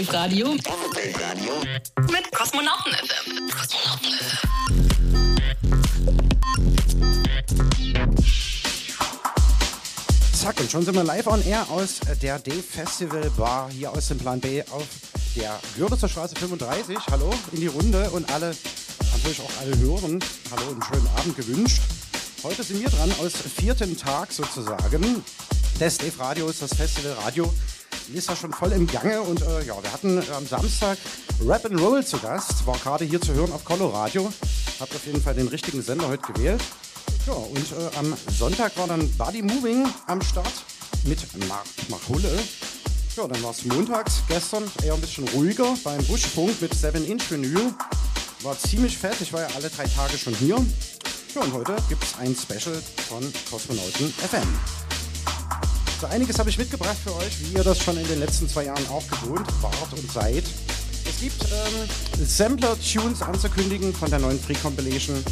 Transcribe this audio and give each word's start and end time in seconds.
Dave 0.00 0.14
Radio. 0.14 0.54
Mit 2.10 2.32
Kosmonauten 2.32 2.94
FM. 2.94 3.50
Kosmonauten 3.50 4.18
Zack, 10.32 10.58
und 10.58 10.70
schon 10.70 10.82
sind 10.86 10.94
wir 10.94 11.04
live 11.04 11.26
on 11.26 11.44
air 11.46 11.66
aus 11.68 12.00
der 12.22 12.38
Dave 12.38 12.62
Festival 12.62 13.28
Bar 13.36 13.68
hier 13.70 13.92
aus 13.92 14.08
dem 14.08 14.16
Plan 14.16 14.40
B 14.40 14.62
auf 14.70 14.86
der 15.36 15.60
Görlitzer 15.76 16.08
Straße 16.08 16.34
35. 16.34 16.96
Hallo 17.10 17.34
in 17.52 17.60
die 17.60 17.66
Runde 17.66 18.08
und 18.12 18.32
alle, 18.32 18.56
natürlich 19.12 19.42
auch 19.42 19.52
alle 19.60 19.76
hören. 19.80 20.18
Hallo 20.50 20.70
und 20.70 20.82
schönen 20.82 21.08
Abend 21.18 21.36
gewünscht. 21.36 21.82
Heute 22.42 22.62
sind 22.62 22.80
wir 22.80 22.88
dran 22.88 23.12
aus 23.20 23.32
vierten 23.34 23.98
Tag 23.98 24.32
sozusagen 24.32 25.22
des 25.78 25.98
Dave 25.98 26.18
Radios, 26.18 26.60
das 26.60 26.74
Festival 26.74 27.12
Radio 27.22 27.52
ist 28.18 28.28
ja 28.28 28.36
schon 28.36 28.52
voll 28.52 28.72
im 28.72 28.86
Gange 28.86 29.20
und 29.22 29.42
äh, 29.42 29.64
ja, 29.64 29.82
wir 29.82 29.92
hatten 29.92 30.22
am 30.36 30.46
Samstag 30.46 30.98
Rap 31.46 31.64
and 31.64 31.80
Roll 31.80 32.04
zu 32.04 32.18
Gast, 32.18 32.66
war 32.66 32.76
gerade 32.78 33.04
hier 33.04 33.20
zu 33.20 33.32
hören 33.34 33.52
auf 33.52 33.64
Coloradio. 33.64 34.32
Habt 34.80 34.94
auf 34.94 35.06
jeden 35.06 35.22
Fall 35.22 35.34
den 35.34 35.48
richtigen 35.48 35.82
Sender 35.82 36.08
heute 36.08 36.32
gewählt. 36.32 36.62
Ja, 37.26 37.34
und 37.34 37.58
äh, 37.58 37.98
am 37.98 38.14
Sonntag 38.36 38.76
war 38.76 38.86
dann 38.86 39.10
Body 39.16 39.42
Moving 39.42 39.86
am 40.06 40.20
Start 40.22 40.52
mit 41.04 41.18
Mark 41.48 41.66
Hulle. 42.08 42.38
Ja, 43.16 43.26
dann 43.26 43.42
war 43.42 43.50
es 43.50 43.64
montags 43.64 44.22
gestern 44.28 44.64
eher 44.82 44.94
ein 44.94 45.00
bisschen 45.00 45.28
ruhiger 45.28 45.74
beim 45.84 46.02
Buschfunk 46.04 46.60
mit 46.60 46.74
7-Inch-Vinyl. 46.74 47.74
War 48.42 48.58
ziemlich 48.58 48.96
fett, 48.96 49.20
ich 49.20 49.32
war 49.32 49.42
ja 49.42 49.48
alle 49.54 49.68
drei 49.68 49.84
Tage 49.84 50.16
schon 50.16 50.34
hier. 50.34 50.56
Ja, 51.34 51.42
und 51.42 51.52
heute 51.52 51.76
gibt 51.88 52.02
es 52.02 52.16
ein 52.18 52.34
Special 52.34 52.80
von 53.08 53.32
Kosmonauten 53.50 54.12
FM. 54.12 54.79
So 56.00 56.06
einiges 56.06 56.38
habe 56.38 56.48
ich 56.48 56.56
mitgebracht 56.56 56.96
für 57.04 57.14
euch, 57.16 57.38
wie 57.40 57.58
ihr 57.58 57.62
das 57.62 57.78
schon 57.78 57.98
in 57.98 58.08
den 58.08 58.20
letzten 58.20 58.48
zwei 58.48 58.64
Jahren 58.64 58.86
auch 58.88 59.06
gewohnt 59.06 59.46
wart 59.60 59.92
und 59.92 60.10
seid. 60.10 60.44
Es 61.06 61.20
gibt 61.20 61.42
ähm, 61.44 62.24
Sampler-Tunes 62.24 63.20
anzukündigen 63.20 63.92
von 63.92 64.08
der 64.08 64.18
neuen 64.18 64.40
Free 64.40 64.54
Compilation 64.54 65.22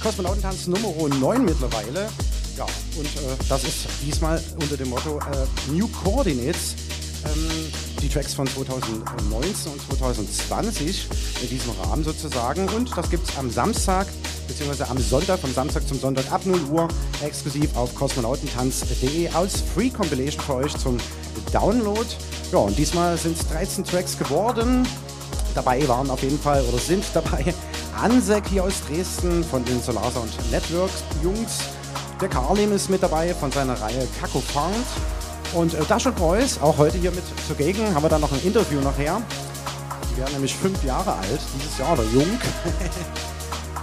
Kosmonautentanz 0.00 0.66
Nummer 0.66 0.92
9 1.08 1.46
mittlerweile. 1.46 2.10
Ja, 2.58 2.66
und 2.98 3.06
äh, 3.06 3.36
das 3.48 3.64
ist 3.64 3.86
diesmal 4.04 4.38
unter 4.60 4.76
dem 4.76 4.90
Motto 4.90 5.18
äh, 5.18 5.72
New 5.72 5.88
Coordinates. 5.88 6.74
Ähm, 7.24 7.72
die 8.00 8.08
Tracks 8.08 8.34
von 8.34 8.46
2019 8.46 9.72
und 9.72 9.80
2020 9.98 11.08
in 11.42 11.48
diesem 11.48 11.72
Rahmen 11.82 12.04
sozusagen. 12.04 12.68
Und 12.70 12.96
das 12.96 13.10
gibt 13.10 13.28
es 13.28 13.36
am 13.36 13.50
Samstag 13.50 14.06
beziehungsweise 14.46 14.88
am 14.88 14.98
Sonntag, 14.98 15.38
vom 15.38 15.52
Samstag 15.52 15.86
zum 15.86 15.98
Sonntag 15.98 16.30
ab 16.32 16.40
0 16.44 16.60
Uhr, 16.70 16.88
exklusiv 17.22 17.76
auf 17.76 17.94
kosmonautentanz.de 17.94 19.28
als 19.28 19.62
Free 19.74 19.90
Compilation 19.90 20.42
für 20.42 20.54
euch 20.54 20.76
zum 20.76 20.96
Download. 21.52 22.06
Ja, 22.50 22.58
und 22.58 22.76
diesmal 22.76 23.16
sind 23.16 23.38
es 23.38 23.46
13 23.48 23.84
Tracks 23.84 24.18
geworden. 24.18 24.86
Dabei 25.54 25.86
waren 25.86 26.10
auf 26.10 26.22
jeden 26.22 26.38
Fall 26.38 26.62
oder 26.62 26.78
sind 26.78 27.04
dabei 27.14 27.54
Ansek 28.02 28.46
hier 28.48 28.64
aus 28.64 28.82
Dresden 28.88 29.44
von 29.44 29.64
den 29.64 29.82
Solar 29.82 30.10
Sound 30.10 30.30
Networks 30.50 31.02
Jungs. 31.22 31.58
Der 32.20 32.28
Karlim 32.28 32.72
ist 32.72 32.90
mit 32.90 33.02
dabei 33.02 33.34
von 33.34 33.52
seiner 33.52 33.80
Reihe 33.80 34.06
Kako 34.20 34.40
Found. 34.40 34.86
Und 35.54 35.74
äh, 35.74 35.84
Dash 35.88 36.06
und 36.06 36.16
Boys, 36.16 36.60
auch 36.60 36.76
heute 36.78 36.98
hier 36.98 37.10
mit 37.10 37.24
zugegen, 37.46 37.94
haben 37.94 38.02
wir 38.02 38.08
dann 38.08 38.20
noch 38.20 38.32
ein 38.32 38.42
Interview 38.42 38.80
nachher. 38.80 39.20
Die 40.10 40.20
werden 40.20 40.32
nämlich 40.32 40.54
fünf 40.54 40.82
Jahre 40.84 41.12
alt 41.12 41.40
dieses 41.54 41.78
Jahr, 41.78 41.92
oder 41.92 42.04
jung. 42.04 42.26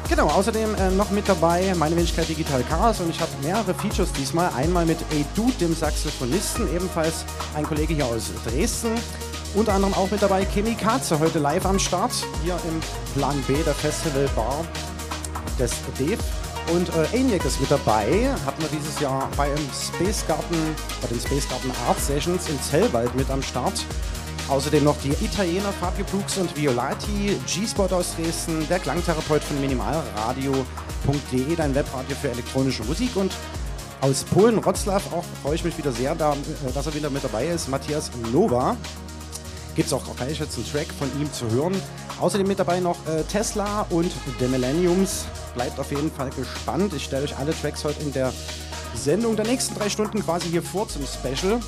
Genau, 0.08 0.28
außerdem 0.28 0.76
äh, 0.76 0.92
noch 0.92 1.10
mit 1.10 1.28
dabei 1.28 1.74
meine 1.76 1.96
Wenigkeit 1.96 2.30
Digital 2.30 2.64
Chaos 2.64 3.00
und 3.00 3.10
ich 3.10 3.20
habe 3.20 3.32
mehrere 3.42 3.74
Features 3.74 4.12
diesmal. 4.14 4.52
Einmal 4.56 4.86
mit 4.86 5.00
Dude, 5.36 5.54
dem 5.54 5.76
Saxophonisten, 5.76 6.72
ebenfalls 6.76 7.26
ein 7.56 7.66
Kollege 7.66 7.96
hier 7.96 8.06
aus 8.06 8.30
Dresden. 8.46 8.92
Unter 9.56 9.74
anderem 9.74 9.96
auch 9.96 10.12
mit 10.12 10.22
dabei 10.22 10.46
Kimi 10.46 10.76
Katze, 10.76 11.18
heute 11.20 11.40
live 11.40 11.66
am 11.66 11.80
Start, 11.80 12.12
hier 12.44 12.54
im 12.70 12.80
Plan 13.20 13.42
B 13.48 13.56
der 13.64 13.74
Festival 13.74 14.30
Bar 14.36 14.64
des 15.58 15.72
DEF. 15.98 16.20
Und 16.74 16.90
äh, 16.96 17.18
ENIAC 17.18 17.46
ist 17.46 17.60
mit 17.60 17.70
dabei, 17.70 18.30
hatten 18.46 18.62
wir 18.62 18.70
dieses 18.70 19.00
Jahr 19.00 19.30
bei, 19.38 19.50
Space 19.74 20.26
Garden, 20.28 20.76
bei 21.02 21.08
den 21.08 21.20
Space 21.20 21.48
Garden 21.48 21.72
Art 21.88 22.00
Sessions 22.00 22.50
in 22.50 22.60
Zellwald 22.62 23.14
mit 23.16 23.30
am 23.30 23.44
Start. 23.44 23.86
Außerdem 24.50 24.84
noch 24.84 24.98
die 25.04 25.12
Italiener 25.24 25.72
Fabio 25.80 26.06
Brooks 26.12 26.38
und 26.38 26.56
Violati, 26.56 27.38
G-Spot 27.48 27.88
aus 27.92 28.16
Dresden, 28.16 28.68
der 28.68 28.80
Klangtherapeut 28.80 29.44
von 29.44 29.60
minimalradio.de, 29.60 31.56
dein 31.56 31.74
Webradio 31.74 32.16
für 32.16 32.30
elektronische 32.30 32.84
Musik 32.84 33.16
und 33.16 33.32
aus 34.02 34.24
Polen, 34.24 34.64
Wroclaw, 34.64 35.02
auch 35.12 35.24
freue 35.42 35.56
ich 35.56 35.64
mich 35.64 35.78
wieder 35.78 35.92
sehr, 35.92 36.14
da, 36.16 36.34
äh, 36.34 36.72
dass 36.74 36.86
er 36.86 36.94
wieder 36.94 37.10
mit 37.10 37.24
dabei 37.24 37.48
ist, 37.48 37.70
Matthias 37.70 38.12
Nova. 38.32 38.78
Gibt 39.76 39.88
es 39.88 39.94
auch 39.94 40.16
gleich 40.16 40.40
jetzt 40.40 40.56
einen 40.56 40.72
Track 40.72 40.88
von 40.98 41.10
ihm 41.20 41.32
zu 41.34 41.50
hören. 41.52 41.76
Außerdem 42.22 42.48
mit 42.48 42.60
dabei 42.60 42.80
noch 42.80 42.96
äh, 43.08 43.24
Tesla 43.24 43.86
und 43.90 44.10
The 44.40 44.48
Millenniums. 44.48 45.26
Bleibt 45.54 45.78
auf 45.80 45.92
jeden 45.92 46.10
Fall 46.10 46.30
gespannt. 46.30 46.94
Ich 46.94 47.04
stelle 47.04 47.26
euch 47.26 47.38
alle 47.38 47.54
Tracks 47.54 47.84
heute 47.84 48.02
in 48.02 48.14
der 48.14 48.32
Sendung 48.96 49.36
der 49.36 49.46
nächsten 49.46 49.76
drei 49.76 49.90
Stunden 49.90 50.24
quasi 50.24 50.48
hier 50.48 50.64
vor 50.64 50.88
zum 50.88 51.04
Special. 51.06 51.60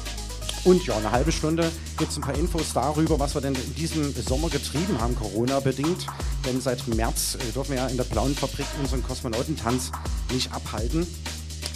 Und 0.64 0.86
ja, 0.86 0.96
eine 0.98 1.12
halbe 1.12 1.32
Stunde 1.34 1.70
gibt 1.98 2.12
es 2.12 2.18
ein 2.18 2.22
paar 2.22 2.36
Infos 2.36 2.74
darüber, 2.74 3.20
was 3.20 3.36
wir 3.36 3.42
denn 3.42 3.56
in 3.56 3.76
diesem 3.76 4.14
Sommer 4.14 4.50
getrieben 4.50 5.00
haben, 5.02 5.16
Corona-bedingt. 5.16 6.08
Denn 6.46 6.62
seit 6.62 6.88
März 6.88 7.36
äh, 7.36 7.52
dürfen 7.52 7.72
wir 7.72 7.78
ja 7.78 7.88
in 7.88 7.98
der 7.98 8.06
blauen 8.06 8.36
Fabrik 8.36 8.68
unseren 8.80 9.04
Kosmonautentanz 9.04 9.92
nicht 10.32 10.54
abhalten. 10.54 11.06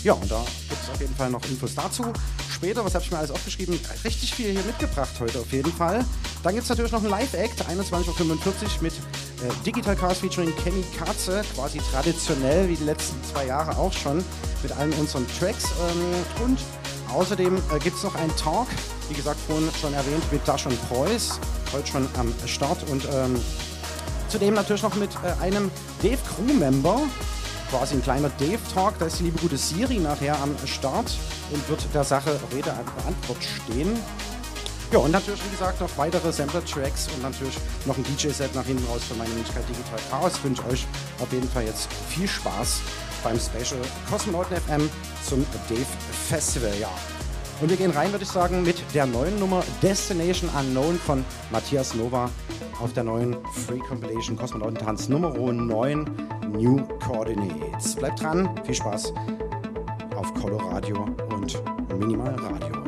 Ja, 0.03 0.13
und 0.13 0.31
da 0.31 0.43
gibt 0.69 0.81
es 0.81 0.89
auf 0.89 0.99
jeden 0.99 1.15
Fall 1.15 1.29
noch 1.29 1.43
Infos 1.45 1.75
dazu. 1.75 2.05
Später, 2.51 2.83
was 2.83 2.95
habe 2.95 3.03
ich 3.03 3.11
mir 3.11 3.17
alles 3.17 3.31
aufgeschrieben? 3.31 3.79
Richtig 4.03 4.33
viel 4.33 4.51
hier 4.51 4.63
mitgebracht 4.63 5.11
heute 5.19 5.39
auf 5.39 5.51
jeden 5.51 5.71
Fall. 5.71 6.03
Dann 6.43 6.53
gibt 6.53 6.63
es 6.63 6.69
natürlich 6.69 6.91
noch 6.91 7.01
einen 7.01 7.09
Live-Act, 7.09 7.61
21.45 7.69 8.19
Uhr 8.19 8.81
mit 8.81 8.93
äh, 8.93 9.63
Digital 9.65 9.95
Cars 9.95 10.19
featuring 10.19 10.55
Kenny 10.57 10.83
Katze, 10.97 11.43
quasi 11.55 11.79
traditionell 11.91 12.67
wie 12.67 12.75
die 12.75 12.83
letzten 12.83 13.23
zwei 13.23 13.45
Jahre 13.45 13.77
auch 13.77 13.93
schon, 13.93 14.23
mit 14.63 14.71
allen 14.71 14.93
unseren 14.93 15.25
Tracks. 15.39 15.65
Ähm, 15.65 16.45
und 16.45 16.57
Außerdem 17.13 17.57
äh, 17.57 17.79
gibt 17.79 17.97
es 17.97 18.03
noch 18.03 18.15
einen 18.15 18.35
Talk, 18.37 18.67
wie 19.09 19.15
gesagt, 19.15 19.39
vorhin 19.47 19.69
schon 19.79 19.93
erwähnt, 19.93 20.23
mit 20.31 20.47
Dash 20.47 20.65
und 20.65 20.89
Preuß, 20.89 21.39
heute 21.73 21.87
schon 21.87 22.07
am 22.17 22.33
Start. 22.45 22.89
Und 22.89 23.05
ähm, 23.13 23.35
zudem 24.29 24.53
natürlich 24.53 24.81
noch 24.81 24.95
mit 24.95 25.09
äh, 25.15 25.43
einem 25.43 25.69
Dave 26.01 26.19
Crew-Member, 26.35 27.01
quasi 27.71 27.95
ein 27.95 28.03
kleiner 28.03 28.29
Dave-Talk. 28.37 28.99
Da 28.99 29.05
ist 29.05 29.19
die 29.19 29.23
liebe 29.23 29.39
gute 29.39 29.57
Siri 29.57 29.97
nachher 29.97 30.37
am 30.41 30.55
Start 30.67 31.17
und 31.51 31.69
wird 31.69 31.81
der 31.93 32.03
Sache 32.03 32.39
Rede 32.53 32.69
und 32.71 33.07
Antwort 33.07 33.39
stehen. 33.41 33.97
Ja, 34.91 34.99
und 34.99 35.11
natürlich, 35.11 35.43
wie 35.45 35.51
gesagt, 35.51 35.79
noch 35.79 35.89
weitere 35.97 36.33
Sampler-Tracks 36.33 37.07
und 37.15 37.23
natürlich 37.23 37.57
noch 37.85 37.95
ein 37.95 38.03
DJ-Set 38.03 38.53
nach 38.53 38.65
hinten 38.65 38.85
raus 38.87 39.01
für 39.07 39.15
meine 39.15 39.29
Möglichkeit 39.29 39.63
Digital 39.69 39.99
Chaos. 40.09 40.33
Wünsche 40.43 40.65
euch 40.65 40.85
auf 41.21 41.31
jeden 41.31 41.49
Fall 41.49 41.63
jetzt 41.63 41.87
viel 42.09 42.27
Spaß 42.27 42.81
beim 43.23 43.39
Special 43.39 43.79
Kosmonauten 44.09 44.57
FM 44.57 44.89
zum 45.27 45.45
Dave 45.69 45.85
Festival. 46.27 46.73
Ja. 46.77 46.89
Und 47.61 47.69
wir 47.69 47.77
gehen 47.77 47.91
rein, 47.91 48.11
würde 48.11 48.23
ich 48.23 48.29
sagen, 48.31 48.63
mit 48.63 48.83
der 48.95 49.05
neuen 49.05 49.37
Nummer 49.39 49.63
Destination 49.83 50.49
Unknown 50.59 50.97
von 50.97 51.23
Matthias 51.51 51.93
Nova 51.93 52.29
auf 52.81 52.91
der 52.93 53.03
neuen 53.03 53.37
Free 53.53 53.77
Compilation 53.77 54.35
Kosmonautentanz 54.35 55.09
Nummer 55.09 55.29
9 55.31 56.05
New 56.53 56.81
Coordinates. 57.05 57.95
Bleibt 57.95 58.23
dran, 58.23 58.49
viel 58.65 58.73
Spaß 58.75 59.13
auf 60.15 60.33
Coloradio 60.33 61.05
und 61.29 61.61
Minimal 61.99 62.33
Radio. 62.35 62.80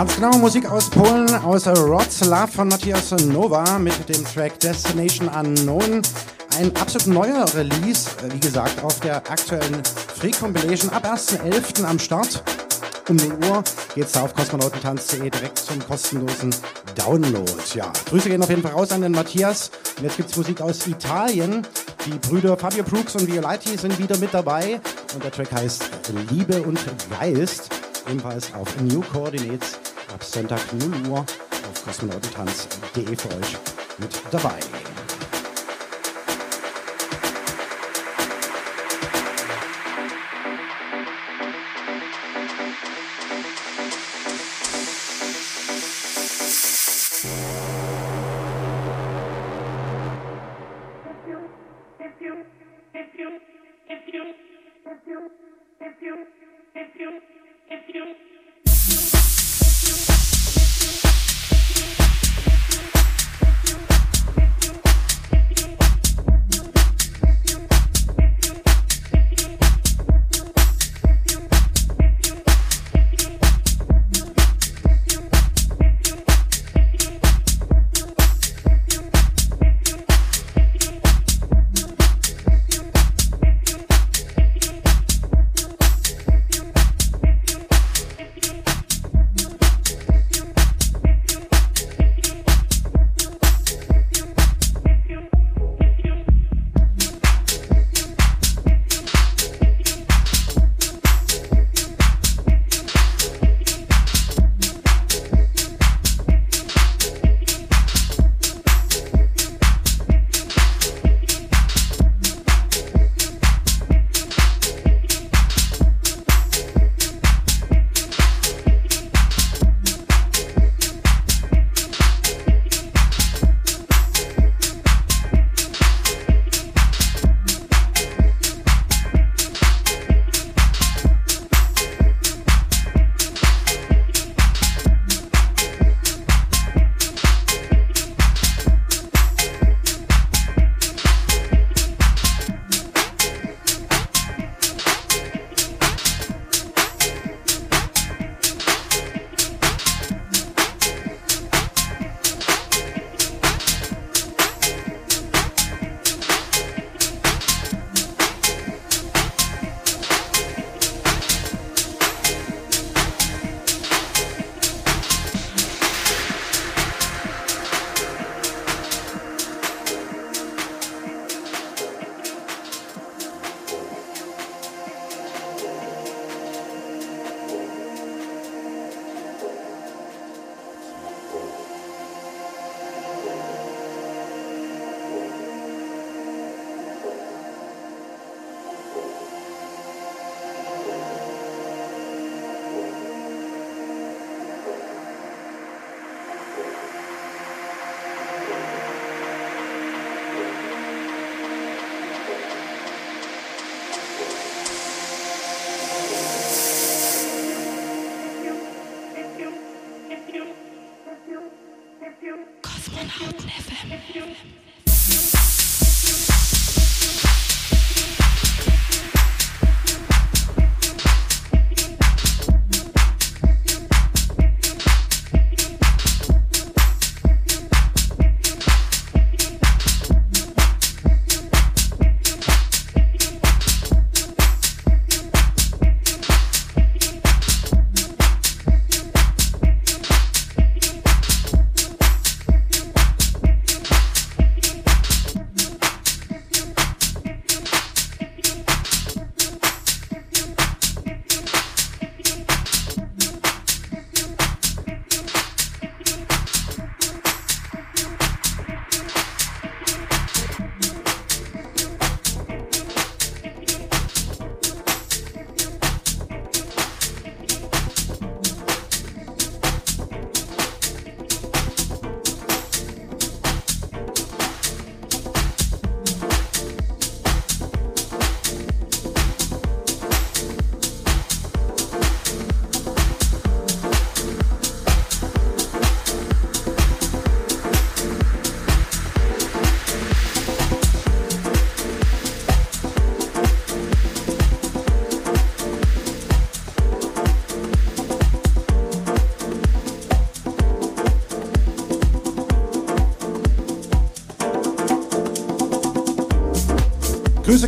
Ganz 0.00 0.16
genau 0.16 0.32
Musik 0.38 0.64
aus 0.64 0.88
Polen, 0.88 1.28
aus 1.44 1.66
Wroclaw 1.66 2.46
von 2.46 2.68
Matthias 2.68 3.10
Nova 3.26 3.78
mit 3.78 4.08
dem 4.08 4.24
Track 4.24 4.58
Destination 4.58 5.28
Unknown. 5.28 6.00
Ein 6.58 6.74
absolut 6.76 7.08
neuer 7.08 7.44
Release, 7.54 8.08
wie 8.32 8.40
gesagt, 8.40 8.82
auf 8.82 8.98
der 9.00 9.16
aktuellen 9.30 9.82
Free 10.18 10.30
Compilation 10.30 10.88
ab 10.88 11.04
1.11. 11.04 11.84
am 11.84 11.98
Start. 11.98 12.42
Um 13.10 13.16
0 13.16 13.26
Uhr 13.46 13.62
geht's 13.94 14.12
da 14.12 14.22
auf 14.22 14.34
kosmonautentanz.de 14.34 15.28
direkt 15.28 15.58
zum 15.58 15.86
kostenlosen 15.86 16.54
Download. 16.94 17.52
Ja, 17.74 17.92
Grüße 18.08 18.30
gehen 18.30 18.42
auf 18.42 18.48
jeden 18.48 18.62
Fall 18.62 18.72
raus 18.72 18.92
an 18.92 19.02
den 19.02 19.12
Matthias. 19.12 19.70
Und 19.98 20.04
jetzt 20.04 20.16
gibt's 20.16 20.34
Musik 20.34 20.62
aus 20.62 20.86
Italien. 20.86 21.66
Die 22.06 22.18
Brüder 22.26 22.56
Fabio 22.56 22.84
Brooks 22.84 23.16
und 23.16 23.30
Violati 23.30 23.76
sind 23.76 23.98
wieder 23.98 24.16
mit 24.16 24.32
dabei. 24.32 24.80
Und 25.12 25.22
der 25.22 25.30
Track 25.30 25.52
heißt 25.52 25.90
Liebe 26.30 26.62
und 26.62 26.78
Geist 27.10 27.68
ebenfalls 28.08 28.52
auf 28.54 28.80
New 28.80 29.02
Coordinates 29.12 29.79
Sonntag 30.30 30.60
0 30.72 31.08
Uhr 31.08 31.18
auf 31.18 31.84
kosmonautentanz.de 31.84 33.16
für 33.16 33.28
euch 33.36 33.56
mit 33.98 34.22
dabei. 34.30 34.79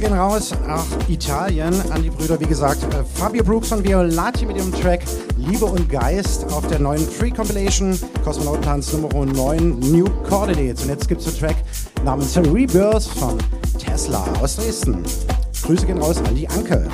Gehen 0.02 0.14
raus 0.14 0.52
nach 0.66 0.84
Italien 1.08 1.72
an 1.92 2.02
die 2.02 2.10
Brüder, 2.10 2.40
wie 2.40 2.46
gesagt, 2.46 2.82
äh, 2.92 3.04
Fabio 3.14 3.44
Brooks 3.44 3.70
und 3.70 3.84
Violati 3.86 4.44
mit 4.44 4.56
ihrem 4.56 4.72
Track 4.72 5.02
Liebe 5.36 5.64
und 5.64 5.88
Geist 5.88 6.52
auf 6.52 6.66
der 6.66 6.80
neuen 6.80 7.06
Free 7.06 7.30
Compilation 7.30 7.96
Kosmonautentanz 8.24 8.92
Nummer 8.94 9.24
9 9.24 9.78
New 9.78 10.06
Coordinates. 10.28 10.82
Und 10.82 10.88
jetzt 10.88 11.06
gibt 11.06 11.20
es 11.20 11.28
einen 11.28 11.38
Track 11.38 11.56
namens 12.04 12.36
Rebirth 12.36 13.04
von 13.04 13.38
Tesla 13.78 14.24
aus 14.40 14.56
Dresden. 14.56 15.04
Grüße 15.62 15.86
gehen 15.86 15.98
raus 15.98 16.16
an 16.26 16.34
die 16.34 16.48
Anke. 16.48 16.88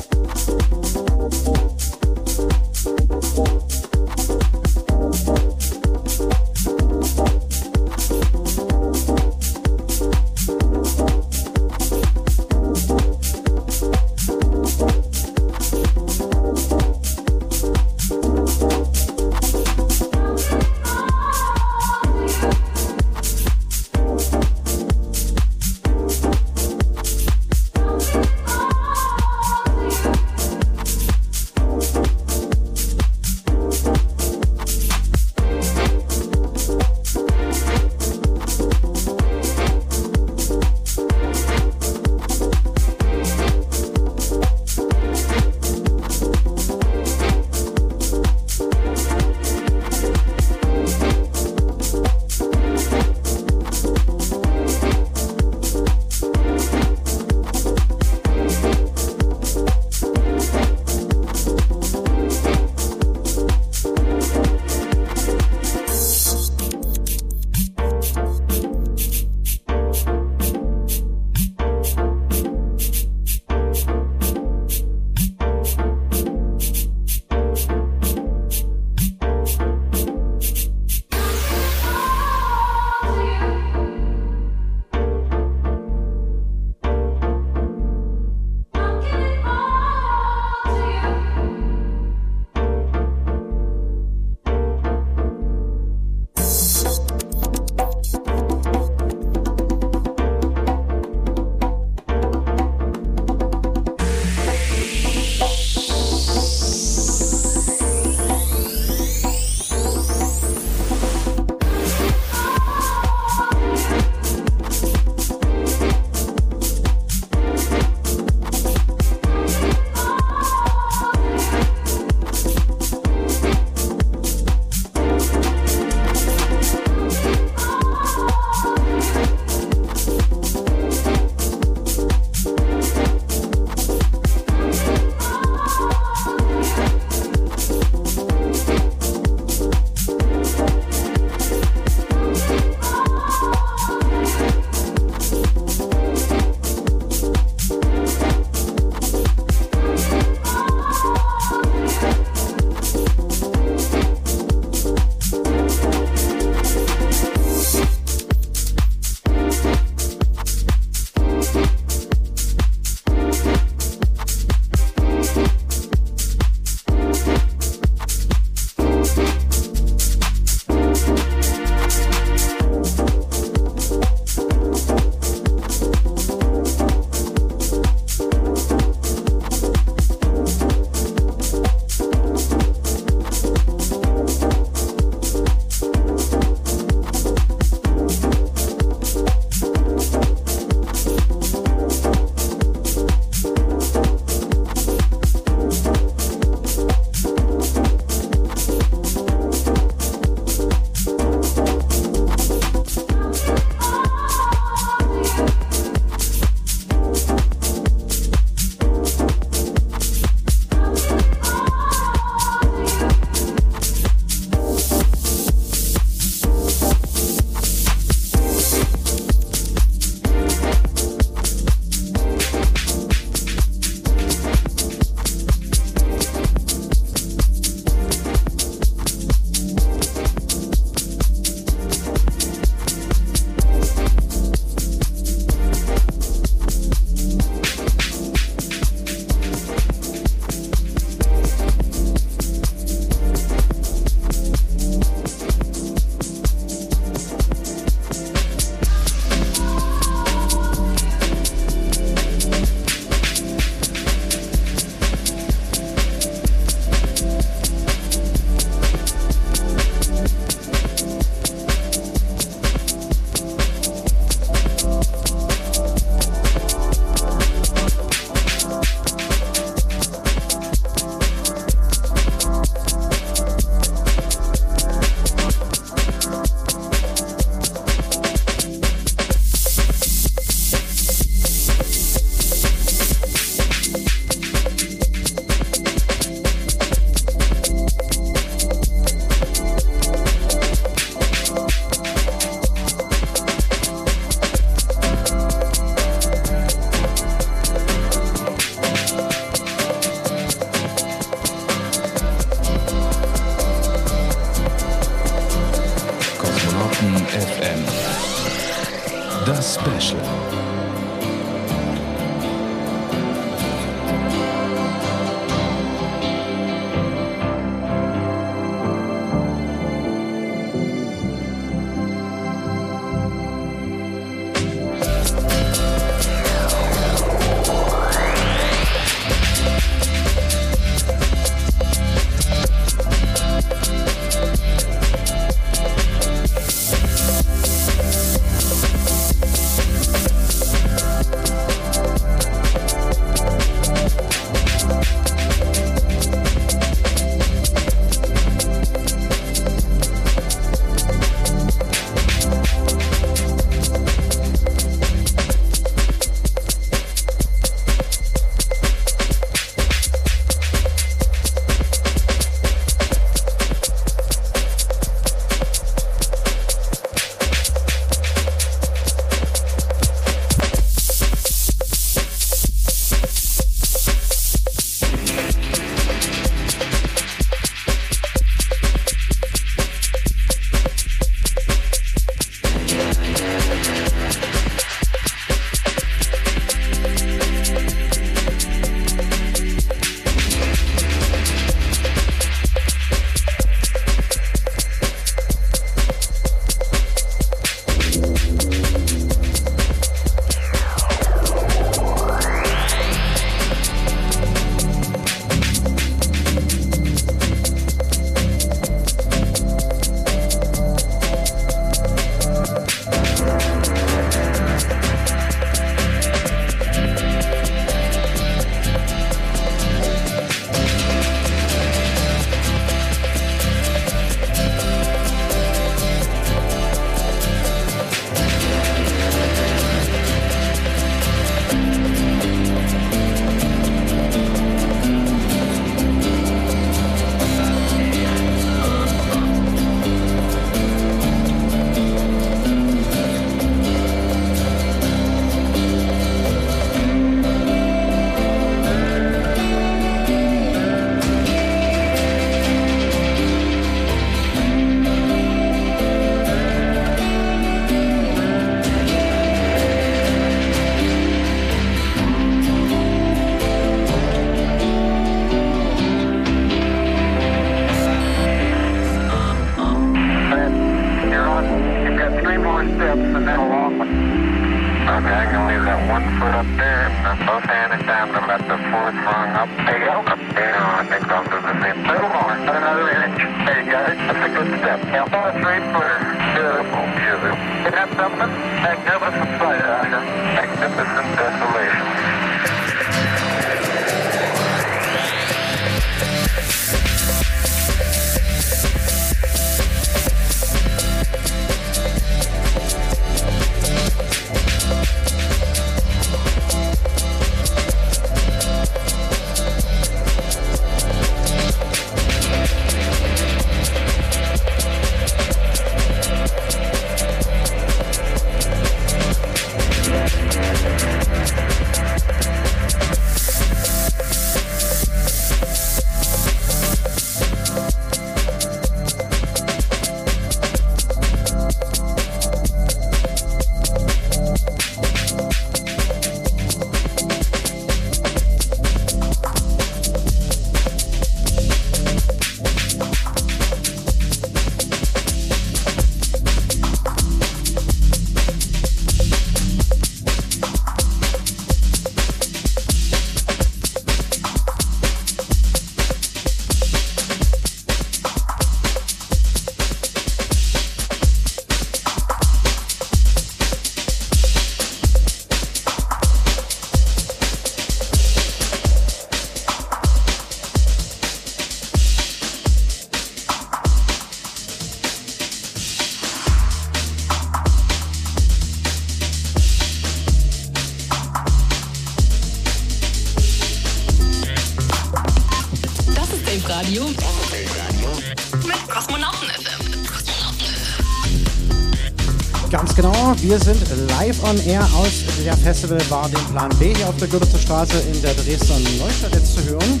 On 594.50 594.58
air 594.66 594.82
aus 594.96 595.22
der 595.44 595.56
Festivalbar 595.56 596.28
dem 596.28 596.44
Plan 596.52 596.70
B 596.80 596.92
hier 596.92 597.08
auf 597.08 597.16
der 597.18 597.28
Görlitzer 597.28 597.58
Straße 597.58 598.00
in 598.12 598.20
der 598.20 598.34
Dresdner 598.34 598.78
Neustadt 598.98 599.32
jetzt 599.34 599.54
zu 599.54 599.64
hören. 599.64 600.00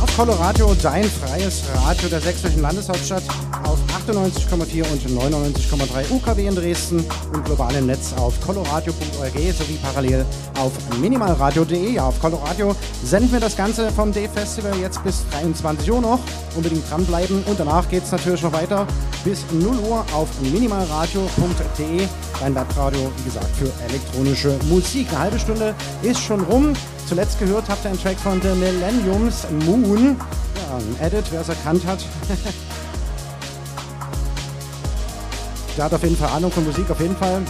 Auf 0.00 0.16
Coloradio, 0.16 0.72
dein 0.80 1.04
freies 1.04 1.62
Radio 1.74 2.08
der 2.08 2.20
sächsischen 2.20 2.62
Landeshauptstadt 2.62 3.24
auf 3.64 3.78
98,4 4.06 4.84
und 4.88 5.56
99,3 5.56 6.10
UKW 6.10 6.46
in 6.46 6.54
Dresden 6.54 7.04
und 7.32 7.44
global 7.44 7.74
im 7.74 7.86
Netz 7.86 8.12
auf 8.16 8.40
coloradio.org 8.46 9.34
sowie 9.34 9.78
parallel 9.82 10.24
auf 10.60 10.72
minimalradio.de. 11.00 11.94
Ja, 11.94 12.04
auf 12.04 12.20
Coloradio 12.20 12.76
senden 13.02 13.32
wir 13.32 13.40
das 13.40 13.56
Ganze 13.56 13.90
vom 13.90 14.12
D-Festival 14.12 14.78
jetzt 14.80 15.02
bis 15.02 15.24
23 15.32 15.90
Uhr 15.90 16.00
noch. 16.00 16.20
Unbedingt 16.54 16.88
dranbleiben 16.88 17.42
und 17.46 17.58
danach 17.58 17.88
geht 17.88 18.04
es 18.04 18.12
natürlich 18.12 18.42
noch 18.42 18.52
weiter 18.52 18.86
bis 19.24 19.44
0 19.50 19.76
Uhr 19.78 20.04
auf 20.12 20.28
minimalradio.de. 20.40 22.06
Dein 22.42 22.56
Webradio, 22.56 23.12
wie 23.18 23.22
gesagt, 23.22 23.54
für 23.54 23.70
elektronische 23.88 24.58
Musik. 24.68 25.06
Eine 25.10 25.18
halbe 25.20 25.38
Stunde 25.38 25.76
ist 26.02 26.20
schon 26.20 26.40
rum. 26.40 26.72
Zuletzt 27.08 27.38
gehört 27.38 27.68
habt 27.68 27.84
ihr 27.84 27.90
einen 27.90 28.02
Track 28.02 28.18
von 28.18 28.42
The 28.42 28.48
Millenniums 28.48 29.46
Moon. 29.64 30.16
Ja, 30.56 30.76
ein 30.76 30.96
Edit, 31.06 31.26
wer 31.30 31.42
es 31.42 31.50
erkannt 31.50 31.86
hat. 31.86 32.00
Der 35.76 35.84
hat 35.84 35.94
auf 35.94 36.02
jeden 36.02 36.16
Fall 36.16 36.30
Ahnung 36.30 36.50
von 36.50 36.64
Musik, 36.64 36.90
auf 36.90 36.98
jeden 37.00 37.16
Fall. 37.16 37.42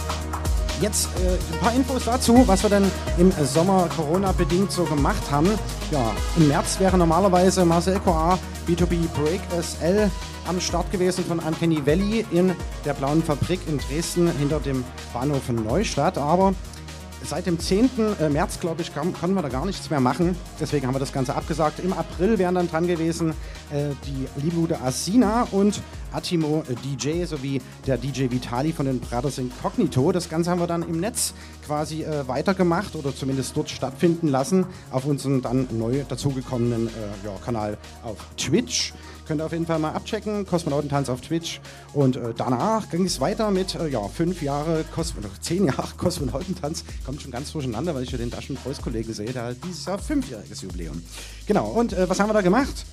Jetzt 0.79 1.07
äh, 1.15 1.53
ein 1.53 1.59
paar 1.59 1.73
Infos 1.73 2.05
dazu, 2.05 2.43
was 2.45 2.61
wir 2.61 2.69
denn 2.69 2.85
im 3.17 3.33
Sommer 3.43 3.89
Corona-bedingt 3.97 4.71
so 4.71 4.83
gemacht 4.83 5.23
haben. 5.31 5.49
Ja, 5.89 6.11
im 6.37 6.49
März 6.49 6.79
wäre 6.79 6.99
normalerweise 6.99 7.65
Marcel 7.65 7.99
Coa 7.99 8.37
B2B 8.67 9.07
Break 9.15 9.41
SL 9.59 10.11
am 10.47 10.61
Start 10.61 10.91
gewesen 10.91 11.25
von 11.25 11.39
Uncanny 11.39 11.83
Valley 11.83 12.27
in 12.29 12.53
der 12.85 12.93
Blauen 12.93 13.23
Fabrik 13.23 13.61
in 13.67 13.77
Dresden 13.77 14.29
hinter 14.37 14.59
dem 14.59 14.83
Bahnhof 15.13 15.49
Neustadt. 15.49 16.17
Aber 16.17 16.53
seit 17.23 17.45
dem 17.45 17.59
10. 17.59 17.89
äh, 18.19 18.29
März, 18.29 18.59
glaube 18.59 18.81
ich, 18.81 18.93
konnten 18.93 19.33
wir 19.33 19.41
da 19.41 19.49
gar 19.49 19.65
nichts 19.65 19.89
mehr 19.89 19.99
machen. 19.99 20.35
Deswegen 20.59 20.87
haben 20.87 20.95
wir 20.95 20.99
das 20.99 21.13
Ganze 21.13 21.35
abgesagt. 21.35 21.79
Im 21.79 21.93
April 21.93 22.37
wären 22.37 22.55
dann 22.55 22.69
dran 22.69 22.87
gewesen 22.87 23.31
äh, 23.71 23.89
die 24.05 24.41
liebe 24.41 24.55
gute 24.55 24.81
Asina 24.81 25.47
und 25.51 25.81
Atimo 26.11 26.63
äh, 26.69 26.75
DJ 26.75 27.23
sowie 27.25 27.61
der 27.87 27.97
DJ 27.97 28.29
Vitali 28.29 28.73
von 28.73 28.85
den 28.85 28.99
Brothers 28.99 29.37
Incognito. 29.37 30.11
Das 30.11 30.29
Ganze 30.29 30.51
haben 30.51 30.59
wir 30.59 30.67
dann 30.67 30.83
im 30.83 30.99
Netz 30.99 31.33
quasi 31.65 32.03
äh, 32.03 32.27
weitergemacht 32.27 32.95
oder 32.95 33.15
zumindest 33.15 33.55
dort 33.55 33.69
stattfinden 33.69 34.27
lassen 34.27 34.65
auf 34.91 35.05
unserem 35.05 35.41
dann 35.41 35.67
neu 35.71 36.03
dazugekommenen 36.07 36.89
ja, 37.23 37.31
Kanal 37.43 37.77
auf 38.03 38.17
Twitch. 38.37 38.93
Könnt 39.25 39.39
ihr 39.39 39.45
auf 39.45 39.53
jeden 39.53 39.65
Fall 39.65 39.79
mal 39.79 39.91
abchecken. 39.91 40.45
Kosmonautentanz 40.45 41.09
auf 41.09 41.21
Twitch. 41.21 41.61
Und 41.93 42.15
äh, 42.15 42.33
danach 42.35 42.89
ging 42.89 43.05
es 43.05 43.19
weiter 43.19 43.51
mit 43.51 43.75
äh, 43.75 43.87
ja, 43.87 44.07
fünf 44.07 44.41
Jahre, 44.41 44.83
Kos 44.93 45.13
oder 45.17 45.29
zehn 45.41 45.65
Jahre 45.65 45.93
Kosmonautentanz. 45.97 46.83
Kommt 47.05 47.21
schon 47.21 47.31
ganz 47.31 47.51
durcheinander, 47.51 47.93
weil 47.93 48.03
ich 48.03 48.09
hier 48.09 48.17
den 48.17 48.31
Daschen 48.31 48.55
Preuß-Kollege 48.55 49.13
sehe. 49.13 49.31
Der 49.31 49.43
hat 49.43 49.57
dieses 49.63 49.85
Jahr 49.85 49.99
fünfjähriges 49.99 50.61
Jubiläum. 50.61 51.01
Genau. 51.45 51.67
Und 51.67 51.93
äh, 51.93 52.09
was 52.09 52.19
haben 52.19 52.29
wir 52.29 52.33
da 52.33 52.41
gemacht? 52.41 52.85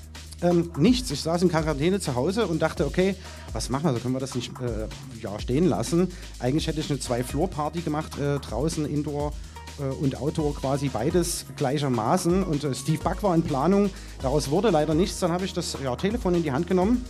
Ähm, 0.43 0.71
nichts. 0.77 1.11
Ich 1.11 1.23
saß 1.23 1.43
in 1.43 1.49
Quarantäne 1.49 2.01
zu 2.01 2.15
Hause 2.15 2.47
und 2.47 2.61
dachte, 2.61 2.87
okay, 2.87 3.15
was 3.53 3.71
machen 3.71 3.85
wir? 3.85 3.95
So 3.95 4.01
können 4.01 4.15
wir 4.15 4.21
das 4.21 4.35
nicht 4.35 4.53
äh, 4.61 4.87
ja, 5.23 5.39
stehen 5.39 5.67
lassen. 5.67 6.09
Eigentlich 6.39 6.67
hätte 6.67 6.81
ich 6.81 6.91
eine 6.91 6.99
Zwei-Floor-Party 6.99 7.81
gemacht, 7.81 8.19
äh, 8.19 8.39
draußen, 8.39 8.85
Indoor 8.85 9.33
äh, 9.79 9.85
und 9.85 10.21
Outdoor 10.21 10.55
quasi 10.55 10.89
beides 10.89 11.47
gleichermaßen. 11.57 12.43
Und 12.43 12.67
Steve 12.75 13.03
Buck 13.03 13.23
war 13.23 13.35
in 13.35 13.43
Planung. 13.43 13.89
Daraus 14.21 14.51
wurde 14.51 14.69
leider 14.69 14.95
nichts. 14.95 15.21
Dann 15.21 15.33
habe 15.33 15.47
ich 15.47 15.55
das 15.55 15.77
ja, 15.83 15.97
Telefon 15.97 16.35
in 16.35 16.43
die 16.43 16.53
Hand 16.53 16.67
genommen 16.67 17.05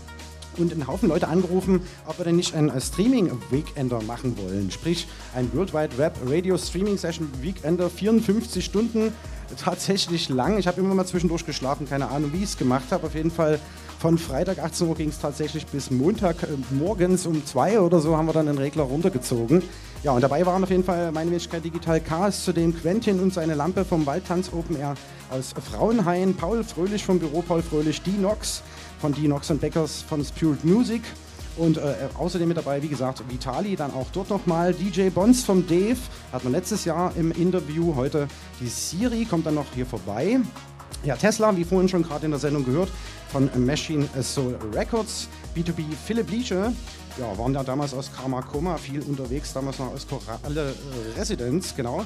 und 0.56 0.72
einen 0.72 0.86
Haufen 0.86 1.08
Leute 1.08 1.28
angerufen, 1.28 1.80
ob 2.06 2.18
wir 2.18 2.24
denn 2.24 2.36
nicht 2.36 2.54
ein 2.54 2.72
Streaming-Weekender 2.80 4.02
machen 4.02 4.36
wollen. 4.38 4.70
Sprich, 4.70 5.06
ein 5.34 5.50
World 5.52 5.72
Wide 5.74 5.98
Web 5.98 6.18
Radio 6.26 6.56
Streaming 6.56 6.98
Session 6.98 7.30
Weekender, 7.40 7.90
54 7.90 8.64
Stunden, 8.64 9.12
tatsächlich 9.62 10.28
lang. 10.28 10.58
Ich 10.58 10.66
habe 10.66 10.80
immer 10.80 10.94
mal 10.94 11.06
zwischendurch 11.06 11.44
geschlafen, 11.44 11.88
keine 11.88 12.08
Ahnung, 12.08 12.32
wie 12.32 12.38
ich 12.38 12.50
es 12.50 12.56
gemacht 12.56 12.86
habe. 12.90 13.06
Auf 13.06 13.14
jeden 13.14 13.30
Fall 13.30 13.58
von 13.98 14.16
Freitag 14.16 14.58
18 14.58 14.88
Uhr 14.88 14.94
ging 14.94 15.10
es 15.10 15.18
tatsächlich 15.18 15.66
bis 15.66 15.90
Montag 15.90 16.42
äh, 16.42 16.46
morgens 16.70 17.26
um 17.26 17.44
2 17.44 17.80
oder 17.80 18.00
so 18.00 18.16
haben 18.16 18.26
wir 18.26 18.32
dann 18.32 18.46
den 18.46 18.58
Regler 18.58 18.84
runtergezogen. 18.84 19.62
Ja, 20.02 20.12
und 20.12 20.22
dabei 20.22 20.46
waren 20.46 20.64
auf 20.64 20.70
jeden 20.70 20.84
Fall 20.84 21.12
meine 21.12 21.30
Wenigkeit 21.30 21.62
Digital 21.62 22.00
Chaos, 22.00 22.42
zudem 22.42 22.74
Quentin 22.74 23.20
und 23.20 23.34
seine 23.34 23.54
Lampe 23.54 23.84
vom 23.84 24.06
Waldtanz 24.06 24.50
Open 24.54 24.76
Air 24.76 24.94
aus 25.30 25.52
Frauenhain, 25.70 26.34
Paul 26.34 26.64
Fröhlich 26.64 27.04
vom 27.04 27.18
Büro 27.18 27.42
Paul 27.42 27.60
Fröhlich, 27.60 28.00
Dinox 28.00 28.62
von 29.00 29.12
Dinox 29.12 29.50
und 29.50 29.60
Beckers 29.60 30.02
von 30.02 30.24
Spirit 30.24 30.64
Music. 30.64 31.02
Und 31.56 31.78
äh, 31.78 31.94
außerdem 32.16 32.48
mit 32.48 32.56
dabei, 32.56 32.82
wie 32.82 32.88
gesagt, 32.88 33.22
Vitali, 33.28 33.76
dann 33.76 33.92
auch 33.92 34.06
dort 34.12 34.30
nochmal 34.30 34.72
DJ 34.72 35.08
Bons 35.10 35.42
vom 35.44 35.66
Dave, 35.66 35.98
hat 36.32 36.44
man 36.44 36.52
letztes 36.52 36.84
Jahr 36.84 37.12
im 37.16 37.32
Interview. 37.32 37.94
Heute 37.96 38.28
die 38.60 38.68
Siri 38.68 39.24
kommt 39.24 39.46
dann 39.46 39.56
noch 39.56 39.66
hier 39.74 39.84
vorbei. 39.84 40.40
Ja, 41.02 41.16
Tesla, 41.16 41.56
wie 41.56 41.64
vorhin 41.64 41.88
schon 41.88 42.02
gerade 42.02 42.26
in 42.26 42.30
der 42.30 42.40
Sendung 42.40 42.64
gehört, 42.64 42.90
von 43.32 43.50
Machine 43.64 44.08
Soul 44.22 44.58
Records. 44.74 45.28
B2B 45.56 45.84
Philipp 46.06 46.30
Liesche, 46.30 46.72
ja, 47.18 47.38
waren 47.38 47.52
da 47.52 47.64
damals 47.64 47.92
aus 47.92 48.10
Karma 48.12 48.40
Koma 48.42 48.76
viel 48.76 49.02
unterwegs, 49.02 49.52
damals 49.52 49.78
noch 49.78 49.92
aus 49.92 50.06
Koralle 50.06 50.70
äh, 50.70 51.18
Residence, 51.18 51.74
genau. 51.74 52.04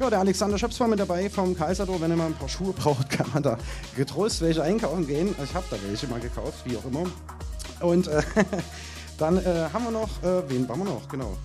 Ja, 0.00 0.10
der 0.10 0.18
Alexander 0.18 0.58
Schöps 0.58 0.80
war 0.80 0.88
mit 0.88 0.98
dabei 0.98 1.30
vom 1.30 1.56
Kaiserdor. 1.56 2.00
Wenn 2.00 2.10
ihr 2.10 2.16
mal 2.16 2.26
ein 2.26 2.34
paar 2.34 2.48
Schuhe 2.48 2.72
braucht, 2.72 3.08
kann 3.16 3.28
man 3.32 3.44
da 3.44 3.56
getrost 3.94 4.40
welche 4.40 4.60
einkaufen 4.60 5.06
gehen. 5.06 5.36
Ich 5.42 5.54
habe 5.54 5.64
da 5.70 5.76
welche 5.86 6.08
mal 6.08 6.18
gekauft, 6.18 6.64
wie 6.64 6.76
auch 6.76 6.84
immer. 6.84 7.04
Und 7.80 8.08
äh, 8.08 8.20
dann 9.18 9.38
äh, 9.38 9.68
haben 9.72 9.84
wir 9.84 9.92
noch, 9.92 10.10
äh, 10.24 10.42
wen 10.48 10.68
waren 10.68 10.80
wir 10.80 10.86
noch? 10.86 11.08
Genau. 11.08 11.36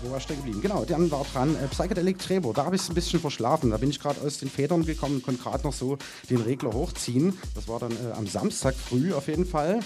wo 0.00 0.10
war 0.12 0.18
ich 0.18 0.22
stehen 0.22 0.36
geblieben? 0.36 0.60
Genau, 0.62 0.84
dann 0.84 1.10
war 1.10 1.24
dran 1.32 1.56
äh, 1.56 1.66
Psychedelic 1.66 2.20
Trevor. 2.20 2.54
Da 2.54 2.64
habe 2.64 2.76
ich 2.76 2.82
es 2.82 2.88
ein 2.88 2.94
bisschen 2.94 3.18
verschlafen. 3.18 3.70
Da 3.70 3.78
bin 3.78 3.90
ich 3.90 3.98
gerade 3.98 4.20
aus 4.20 4.38
den 4.38 4.48
Federn 4.48 4.86
gekommen 4.86 5.16
und 5.16 5.24
konnte 5.24 5.42
gerade 5.42 5.64
noch 5.64 5.72
so 5.72 5.98
den 6.30 6.40
Regler 6.40 6.72
hochziehen. 6.72 7.36
Das 7.56 7.66
war 7.66 7.80
dann 7.80 7.90
äh, 7.90 8.12
am 8.16 8.28
Samstag 8.28 8.76
früh 8.76 9.12
auf 9.12 9.26
jeden 9.26 9.44
Fall. 9.44 9.80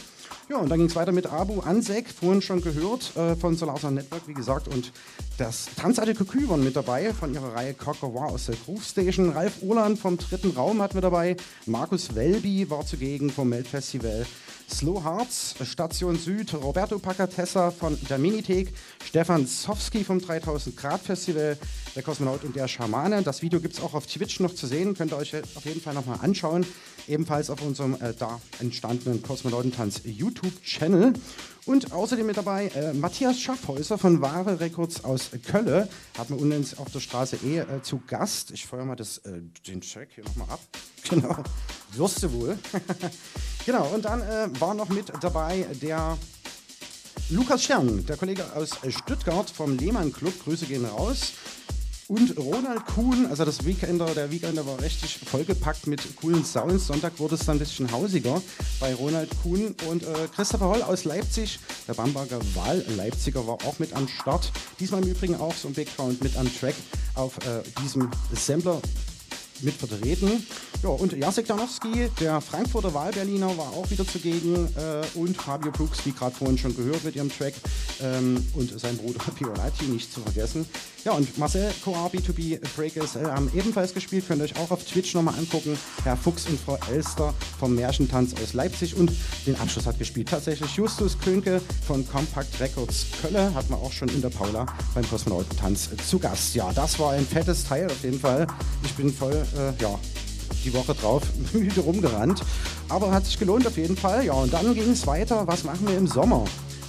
Ja, 0.49 0.59
und 0.59 0.69
dann 0.69 0.79
ging 0.79 0.89
es 0.89 0.95
weiter 0.95 1.13
mit 1.13 1.27
Abu 1.27 1.61
Ansek, 1.61 2.09
vorhin 2.09 2.41
schon 2.41 2.61
gehört, 2.61 3.17
äh, 3.17 3.35
von 3.35 3.57
Solarson 3.57 3.95
Network, 3.95 4.29
wie 4.29 4.35
gesagt. 4.35 4.69
Und 4.69 4.93
das 5.39 5.67
Tanzalte 5.77 6.15
Kokü 6.15 6.49
waren 6.49 6.63
mit 6.63 6.77
dabei 6.77 7.13
von 7.13 7.35
ihrer 7.35 7.55
Reihe 7.55 7.75
Cockawar 7.75 8.29
aus 8.29 8.47
der 8.47 8.55
Groove 8.65 8.85
Station. 8.85 9.31
Ralf 9.31 9.63
Urland 9.63 9.99
vom 9.99 10.17
dritten 10.17 10.53
Raum 10.53 10.81
hatten 10.81 10.95
wir 10.95 11.03
dabei. 11.03 11.37
Markus 11.67 12.15
Welby 12.15 12.71
war 12.71 12.87
zugegen 12.87 13.31
vom 13.31 13.49
Melt-Festival. 13.49 14.25
Slow 14.69 15.03
Hearts, 15.03 15.55
Station 15.63 16.19
Süd, 16.19 16.53
Roberto 16.55 16.99
Pacatessa 16.99 17.71
von 17.71 17.97
der 18.09 18.19
Minithek, 18.19 18.73
Stefan 19.05 19.47
Sowski 19.47 20.03
vom 20.03 20.21
3000 20.21 20.77
Grad 20.77 21.01
Festival, 21.01 21.57
der 21.95 22.03
Kosmonaut 22.03 22.43
und 22.43 22.57
der 22.57 22.67
Schamane. 22.67 23.23
Das 23.23 23.43
Video 23.43 23.61
gibt 23.61 23.75
es 23.75 23.81
auch 23.81 23.95
auf 23.95 24.07
Twitch 24.07 24.41
noch 24.41 24.55
zu 24.55 24.67
sehen, 24.67 24.95
könnt 24.95 25.13
ihr 25.13 25.19
euch 25.19 25.35
auf 25.55 25.65
jeden 25.65 25.81
Fall 25.81 25.95
nochmal 25.95 26.19
anschauen. 26.21 26.67
Ebenfalls 27.09 27.51
auf 27.51 27.63
unserem 27.63 27.95
äh, 27.95 28.13
da 28.19 28.41
entstandenen 28.59 29.23
Kosmonautentanz 29.23 30.03
YouTube-Channel. 30.05 31.13
Und 31.67 31.93
außerdem 31.93 32.27
mit 32.27 32.37
dabei 32.37 32.69
äh, 32.69 32.93
Matthias 32.93 33.41
Schaffhäuser 33.41 33.99
von 33.99 34.21
Ware 34.21 34.61
Records 34.61 35.05
aus 35.05 35.31
Kölle. 35.45 35.89
Hat 36.17 36.31
man 36.31 36.39
uns 36.39 36.79
auf 36.79 36.91
der 36.93 37.01
Straße 37.01 37.39
eh 37.45 37.59
äh, 37.59 37.83
zu 37.83 38.01
Gast. 38.07 38.53
Ich 38.53 38.67
feuer 38.67 38.85
mal 38.85 38.97
das, 38.97 39.19
äh, 39.19 39.41
den 39.67 39.81
Check 39.81 40.11
hier 40.15 40.25
nochmal 40.25 40.51
ab. 40.51 40.61
Genau. 41.09 41.37
Wirst 41.93 42.25
du 42.25 42.33
wohl. 42.33 42.59
genau, 43.65 43.87
und 43.95 44.05
dann 44.05 44.23
äh, 44.23 44.49
war 44.59 44.75
noch 44.75 44.89
mit 44.89 45.13
dabei 45.21 45.65
der 45.81 46.19
Lukas 47.31 47.63
Stern, 47.63 48.05
der 48.07 48.17
Kollege 48.17 48.45
aus 48.57 48.71
Stuttgart 48.89 49.49
vom 49.49 49.79
Lehmann 49.79 50.13
Club. 50.13 50.33
Grüße 50.43 50.67
gehen 50.67 50.85
raus. 50.85 51.35
Und 52.09 52.39
Ronald 52.39 52.87
Kuhn, 52.87 53.27
also 53.27 53.45
das 53.45 53.67
Weekender, 53.67 54.07
der 54.07 54.31
Weekender 54.31 54.65
war 54.65 54.81
richtig 54.81 55.19
vollgepackt 55.27 55.89
mit 55.89 56.17
coolen 56.17 56.45
Sounds. 56.45 56.87
Sonntag 56.87 57.19
wurde 57.19 57.35
es 57.35 57.45
dann 57.45 57.57
ein 57.57 57.59
bisschen 57.59 57.91
hausiger 57.91 58.41
bei 58.79 58.95
Ronald 58.95 59.29
Kuhn 59.43 59.75
und 59.89 60.05
äh, 60.05 60.29
Christopher 60.33 60.69
Holl 60.69 60.83
aus 60.83 61.05
Leipzig, 61.05 61.59
der 61.89 61.95
Bamberger 61.95 62.39
Wahl-Leipziger 62.55 63.45
war 63.49 63.55
auch 63.67 63.81
mit 63.81 63.93
am 63.93 64.07
Start. 64.07 64.53
Diesmal 64.79 65.03
im 65.03 65.11
Übrigen 65.11 65.35
auch 65.35 65.55
so 65.55 65.67
ein 65.67 65.75
Background 65.75 66.23
mit 66.23 66.37
am 66.37 66.49
Track 66.55 66.77
auf 67.17 67.39
äh, 67.39 67.63
diesem 67.83 68.09
Sampler 68.33 68.81
mit 69.63 69.75
vertreten. 69.75 70.47
Ja, 70.83 70.91
und 70.91 71.13
Jacek 71.13 71.47
Danowski, 71.47 72.09
der 72.21 72.41
Frankfurter 72.41 72.95
Wahlberliner, 72.95 73.57
war 73.57 73.73
auch 73.73 73.91
wieder 73.91 74.07
zugegen. 74.07 74.69
Äh, 74.77 75.19
und 75.19 75.37
Fabio 75.37 75.73
Brooks, 75.73 76.05
wie 76.05 76.13
gerade 76.13 76.37
vorhin 76.37 76.59
schon 76.59 76.77
gehört 76.77 77.03
mit 77.03 77.17
ihrem 77.17 77.31
Track. 77.31 77.55
Ähm, 78.01 78.47
und 78.55 78.79
sein 78.79 78.97
Bruder 78.97 79.19
Piolati, 79.35 79.87
nicht 79.87 80.13
zu 80.13 80.21
vergessen. 80.21 80.67
Ja, 81.07 81.13
und 81.13 81.39
Marcel 81.39 81.73
Coar, 81.85 82.11
B2B 82.11 82.59
Breakers 82.75 83.15
äh, 83.15 83.25
haben 83.27 83.49
ebenfalls 83.55 83.95
gespielt. 83.95 84.25
Könnt 84.27 84.41
ihr 84.41 84.47
euch 84.47 84.57
auch 84.57 84.73
auf 84.73 84.85
Twitch 84.85 85.15
nochmal 85.15 85.39
angucken. 85.39 85.79
Herr 86.03 86.17
Fuchs 86.17 86.49
und 86.49 86.59
Frau 86.59 86.77
Elster 86.91 87.33
vom 87.61 87.77
Märchentanz 87.77 88.35
aus 88.43 88.55
Leipzig. 88.55 88.97
Und 88.97 89.13
den 89.47 89.55
Abschluss 89.55 89.87
hat 89.87 90.01
gespielt 90.01 90.29
tatsächlich 90.29 90.75
Justus 90.75 91.17
Könke 91.21 91.61
von 91.87 92.05
Compact 92.09 92.59
Records 92.59 93.07
Kölle. 93.23 93.55
Hatten 93.55 93.69
wir 93.69 93.77
auch 93.77 93.93
schon 93.93 94.09
in 94.09 94.21
der 94.21 94.31
Paula 94.31 94.67
beim 94.97 95.09
Kosmonautentanz 95.09 95.91
zu 96.09 96.19
Gast. 96.19 96.57
Ja, 96.57 96.73
das 96.73 96.99
war 96.99 97.13
ein 97.13 97.25
fettes 97.25 97.63
Teil 97.63 97.87
auf 97.87 98.03
jeden 98.03 98.19
Fall. 98.19 98.49
Ich 98.83 98.95
bin 98.95 99.15
voll, 99.15 99.47
äh, 99.57 99.81
ja, 99.81 99.97
die 100.65 100.75
Woche 100.75 100.93
drauf 100.93 101.23
müde 101.53 101.83
rumgerannt. 101.83 102.43
Aber 102.89 103.13
hat 103.13 103.27
sich 103.27 103.39
gelohnt 103.39 103.65
auf 103.65 103.77
jeden 103.77 103.97
Fall. 103.97 104.25
Ja, 104.25 104.33
und 104.33 104.53
dann 104.53 104.75
ging 104.75 104.91
es 104.91 105.07
weiter. 105.07 105.47
Was 105.47 105.63
machen 105.63 105.87
wir 105.87 105.97
im 105.97 106.09
Sommer? 106.09 106.45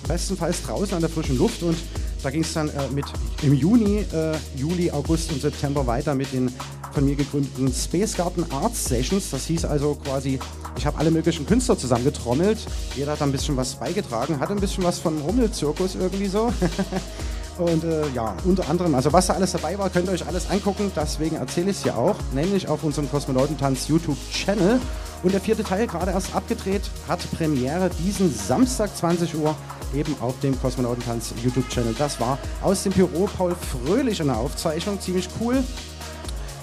Bestenfalls 0.07 0.63
draußen 0.63 0.95
an 0.95 1.01
der 1.01 1.09
frischen 1.11 1.37
Luft 1.37 1.61
und 1.61 1.77
da 2.23 2.29
ging 2.29 2.41
es 2.41 2.53
dann 2.53 2.69
äh, 2.69 2.71
mit 2.93 3.05
im 3.41 3.53
Juni, 3.53 4.05
äh, 4.13 4.35
Juli, 4.55 4.91
August 4.91 5.31
und 5.31 5.41
September 5.41 5.85
weiter 5.85 6.15
mit 6.15 6.33
den 6.33 6.51
von 6.93 7.05
mir 7.05 7.15
gegründeten 7.15 7.71
Space 7.71 8.17
Garden 8.17 8.43
Arts 8.51 8.85
Sessions. 8.85 9.29
Das 9.29 9.45
hieß 9.45 9.65
also 9.65 9.95
quasi, 10.03 10.39
ich 10.77 10.85
habe 10.85 10.97
alle 10.97 11.11
möglichen 11.11 11.45
Künstler 11.45 11.77
zusammengetrommelt. 11.77 12.57
Jeder 12.95 13.11
hat 13.11 13.21
ein 13.21 13.31
bisschen 13.31 13.55
was 13.55 13.75
beigetragen, 13.75 14.39
hat 14.39 14.49
ein 14.49 14.59
bisschen 14.59 14.83
was 14.83 14.97
von 14.97 15.19
Rummelzirkus 15.21 15.95
irgendwie 15.95 16.27
so. 16.27 16.51
Und 17.57 17.83
äh, 17.83 18.07
ja, 18.15 18.35
unter 18.45 18.69
anderem, 18.69 18.95
also 18.95 19.11
was 19.13 19.27
da 19.27 19.33
alles 19.33 19.51
dabei 19.51 19.77
war, 19.77 19.89
könnt 19.89 20.07
ihr 20.07 20.13
euch 20.13 20.25
alles 20.25 20.49
angucken. 20.49 20.91
Deswegen 20.95 21.35
erzähle 21.35 21.71
ich 21.71 21.77
es 21.77 21.83
hier 21.83 21.97
auch, 21.97 22.15
nämlich 22.33 22.67
auf 22.67 22.83
unserem 22.83 23.09
Kosmonautentanz 23.09 23.87
YouTube-Channel. 23.87 24.79
Und 25.23 25.33
der 25.33 25.41
vierte 25.41 25.63
Teil, 25.63 25.87
gerade 25.87 26.11
erst 26.11 26.35
abgedreht, 26.35 26.83
hat 27.07 27.19
Premiere 27.31 27.89
diesen 27.89 28.33
Samstag 28.33 28.95
20 28.95 29.35
Uhr 29.35 29.55
eben 29.95 30.15
auf 30.19 30.39
dem 30.41 30.59
Kosmonautentanz 30.61 31.33
YouTube-Channel. 31.43 31.95
Das 31.97 32.19
war 32.19 32.37
aus 32.61 32.83
dem 32.83 32.93
Büro 32.93 33.27
Paul 33.37 33.55
Fröhlich 33.55 34.21
eine 34.21 34.35
Aufzeichnung, 34.35 34.99
ziemlich 34.99 35.29
cool. 35.39 35.63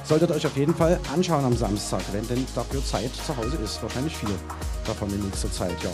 Solltet 0.05 0.31
euch 0.31 0.47
auf 0.47 0.57
jeden 0.57 0.75
Fall 0.75 1.01
anschauen 1.13 1.45
am 1.45 1.57
Samstag, 1.57 2.03
wenn 2.13 2.27
denn 2.29 2.47
dafür 2.55 2.85
Zeit 2.85 3.11
zu 3.15 3.37
Hause 3.37 3.57
ist. 3.65 3.83
Wahrscheinlich 3.83 4.15
viel 4.17 4.35
davon 4.87 5.09
in 5.11 5.25
nächster 5.25 5.51
Zeit, 5.51 5.83
ja. 5.83 5.91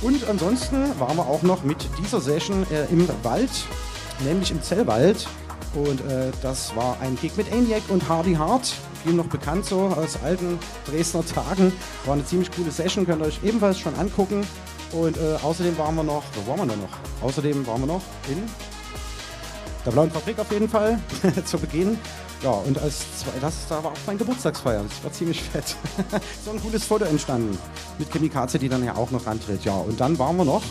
Und 0.00 0.28
ansonsten 0.28 0.98
waren 0.98 1.16
wir 1.16 1.26
auch 1.26 1.42
noch 1.42 1.64
mit 1.64 1.88
dieser 1.98 2.20
Session 2.20 2.66
äh, 2.70 2.86
im 2.92 3.08
Wald 3.22 3.50
nämlich 4.24 4.50
im 4.50 4.62
Zellwald. 4.62 5.26
Und 5.74 6.00
äh, 6.02 6.30
das 6.42 6.74
war 6.76 6.98
ein 7.00 7.16
Gig 7.16 7.36
mit 7.36 7.50
ENIAC 7.50 7.82
und 7.88 8.08
Hardy 8.08 8.34
Hart, 8.34 8.74
viel 9.02 9.14
noch 9.14 9.26
bekannt 9.26 9.64
so 9.64 9.80
aus 9.80 10.18
alten 10.22 10.58
Dresdner 10.86 11.24
Tagen. 11.24 11.72
War 12.04 12.14
eine 12.14 12.24
ziemlich 12.24 12.50
coole 12.50 12.70
Session, 12.70 13.06
könnt 13.06 13.22
ihr 13.22 13.26
euch 13.26 13.40
ebenfalls 13.42 13.78
schon 13.78 13.94
angucken. 13.96 14.46
Und 14.92 15.16
äh, 15.16 15.36
außerdem 15.42 15.76
waren 15.78 15.94
wir 15.94 16.02
noch, 16.02 16.22
wo 16.34 16.50
waren 16.50 16.60
wir 16.60 16.74
denn 16.74 16.82
noch? 16.82 17.26
Außerdem 17.26 17.66
waren 17.66 17.80
wir 17.80 17.86
noch 17.86 18.02
in 18.28 18.42
der 19.84 19.90
Blauen 19.90 20.10
Fabrik 20.10 20.38
auf 20.38 20.50
jeden 20.52 20.68
Fall 20.68 20.98
zu 21.44 21.58
Beginn. 21.58 21.98
Ja, 22.42 22.50
und 22.50 22.76
als 22.78 23.04
das 23.40 23.54
da 23.68 23.82
war 23.84 23.92
auch 23.92 23.98
mein 24.06 24.18
Geburtstagsfeier. 24.18 24.82
Das 24.82 25.04
war 25.04 25.12
ziemlich 25.12 25.40
fett. 25.42 25.76
so 26.44 26.50
ein 26.50 26.60
cooles 26.60 26.84
Foto 26.84 27.04
entstanden. 27.04 27.56
Mit 27.98 28.10
Chemikaze, 28.10 28.58
die 28.58 28.68
dann 28.68 28.84
ja 28.84 28.96
auch 28.96 29.10
noch 29.12 29.26
antritt. 29.26 29.64
Ja, 29.64 29.74
und 29.74 30.00
dann 30.00 30.18
waren 30.18 30.36
wir 30.36 30.44
noch 30.44 30.62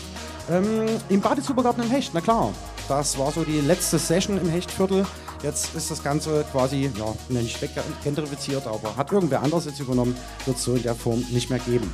ähm, 0.50 0.86
im 1.08 1.20
Badezubergarten 1.20 1.82
im 1.82 1.90
Hecht, 1.90 2.12
na 2.14 2.20
klar. 2.20 2.52
Das 2.88 3.18
war 3.18 3.32
so 3.32 3.42
die 3.44 3.60
letzte 3.60 3.98
Session 3.98 4.38
im 4.38 4.48
Hechtviertel. 4.48 5.06
Jetzt 5.42 5.74
ist 5.74 5.90
das 5.90 6.02
Ganze 6.02 6.44
quasi, 6.52 6.90
ja, 6.96 7.14
nicht 7.28 7.60
weggentrifiziert, 7.60 8.66
aber 8.66 8.96
hat 8.96 9.10
irgendwer 9.10 9.42
anderes 9.42 9.64
jetzt 9.64 9.80
übernommen, 9.80 10.16
wird 10.44 10.56
es 10.56 10.62
so 10.62 10.74
in 10.74 10.82
der 10.82 10.94
Form 10.94 11.24
nicht 11.30 11.50
mehr 11.50 11.58
geben. 11.58 11.92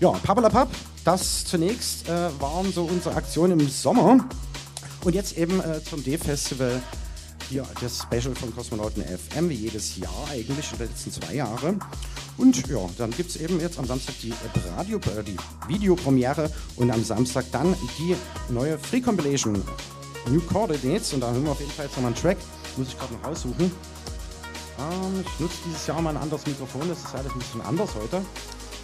Ja, 0.00 0.10
Pappalapapp, 0.10 0.68
das 1.04 1.44
zunächst 1.44 2.08
äh, 2.08 2.30
waren 2.40 2.72
so 2.72 2.84
unsere 2.84 3.14
Aktionen 3.14 3.60
im 3.60 3.68
Sommer. 3.68 4.26
Und 5.04 5.14
jetzt 5.14 5.38
eben 5.38 5.60
äh, 5.60 5.82
zum 5.84 6.02
D-Festival 6.02 6.82
hier 7.48 7.64
das 7.80 7.98
Special 7.98 8.34
von 8.34 8.54
Kosmonauten 8.54 9.02
FM, 9.02 9.48
wie 9.48 9.54
jedes 9.54 9.96
Jahr 9.96 10.28
eigentlich, 10.30 10.72
in 10.72 10.78
den 10.78 10.88
letzten 10.88 11.12
zwei 11.12 11.34
Jahre. 11.34 11.76
Und 12.38 12.66
ja, 12.68 12.78
dann 12.96 13.10
gibt 13.10 13.30
es 13.30 13.36
eben 13.36 13.60
jetzt 13.60 13.78
am 13.78 13.86
Samstag 13.86 14.14
die, 14.22 14.32
Radio, 14.76 14.98
äh, 14.98 15.22
die 15.22 15.36
Videopremiere 15.68 16.50
und 16.76 16.90
am 16.90 17.04
Samstag 17.04 17.44
dann 17.52 17.76
die 17.98 18.16
neue 18.48 18.78
Free 18.78 19.00
Compilation 19.00 19.62
New 20.28 20.40
Coordinates. 20.40 21.12
Und 21.12 21.20
da 21.20 21.30
hören 21.30 21.44
wir 21.44 21.52
auf 21.52 21.60
jeden 21.60 21.72
Fall 21.72 21.86
jetzt 21.86 21.96
nochmal 21.96 22.12
einen 22.12 22.20
Track. 22.20 22.38
Muss 22.76 22.88
ich 22.88 22.98
gerade 22.98 23.14
noch 23.14 23.24
raussuchen. 23.24 23.70
Ähm, 24.78 25.24
ich 25.24 25.40
nutze 25.40 25.56
dieses 25.66 25.86
Jahr 25.86 26.00
mal 26.00 26.10
ein 26.10 26.22
anderes 26.22 26.46
Mikrofon, 26.46 26.88
das 26.88 26.98
ist 26.98 27.14
alles 27.14 27.32
ein 27.32 27.38
bisschen 27.38 27.60
anders 27.62 27.90
heute. 27.94 28.22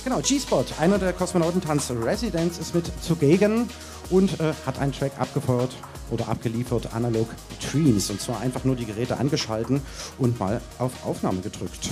Genau, 0.05 0.21
G-Spot, 0.21 0.65
einer 0.79 0.99
der 0.99 1.13
Kosmonautentanz 1.13 1.91
Residents, 1.91 2.59
ist 2.59 2.75
mit 2.75 2.91
zugegen 3.03 3.69
und 4.11 4.39
äh, 4.39 4.53
hat 4.65 4.79
einen 4.79 4.93
Track 4.93 5.13
abgefeuert 5.19 5.75
oder 6.11 6.29
abgeliefert, 6.29 6.95
Analog 6.95 7.29
Dreams. 7.61 8.11
Und 8.11 8.21
zwar 8.21 8.41
einfach 8.41 8.63
nur 8.65 8.77
die 8.77 8.85
Geräte 8.87 9.17
angeschalten 9.17 9.83
und 10.19 10.39
mal 10.39 10.61
auf 10.79 10.93
Aufnahme 11.05 11.41
gedrückt. 11.41 11.91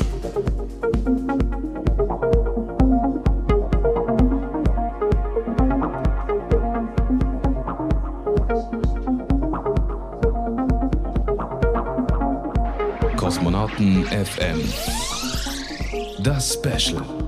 Kosmonauten 13.35 14.05
FM. 14.07 14.61
Das 16.23 16.53
Special. 16.55 17.24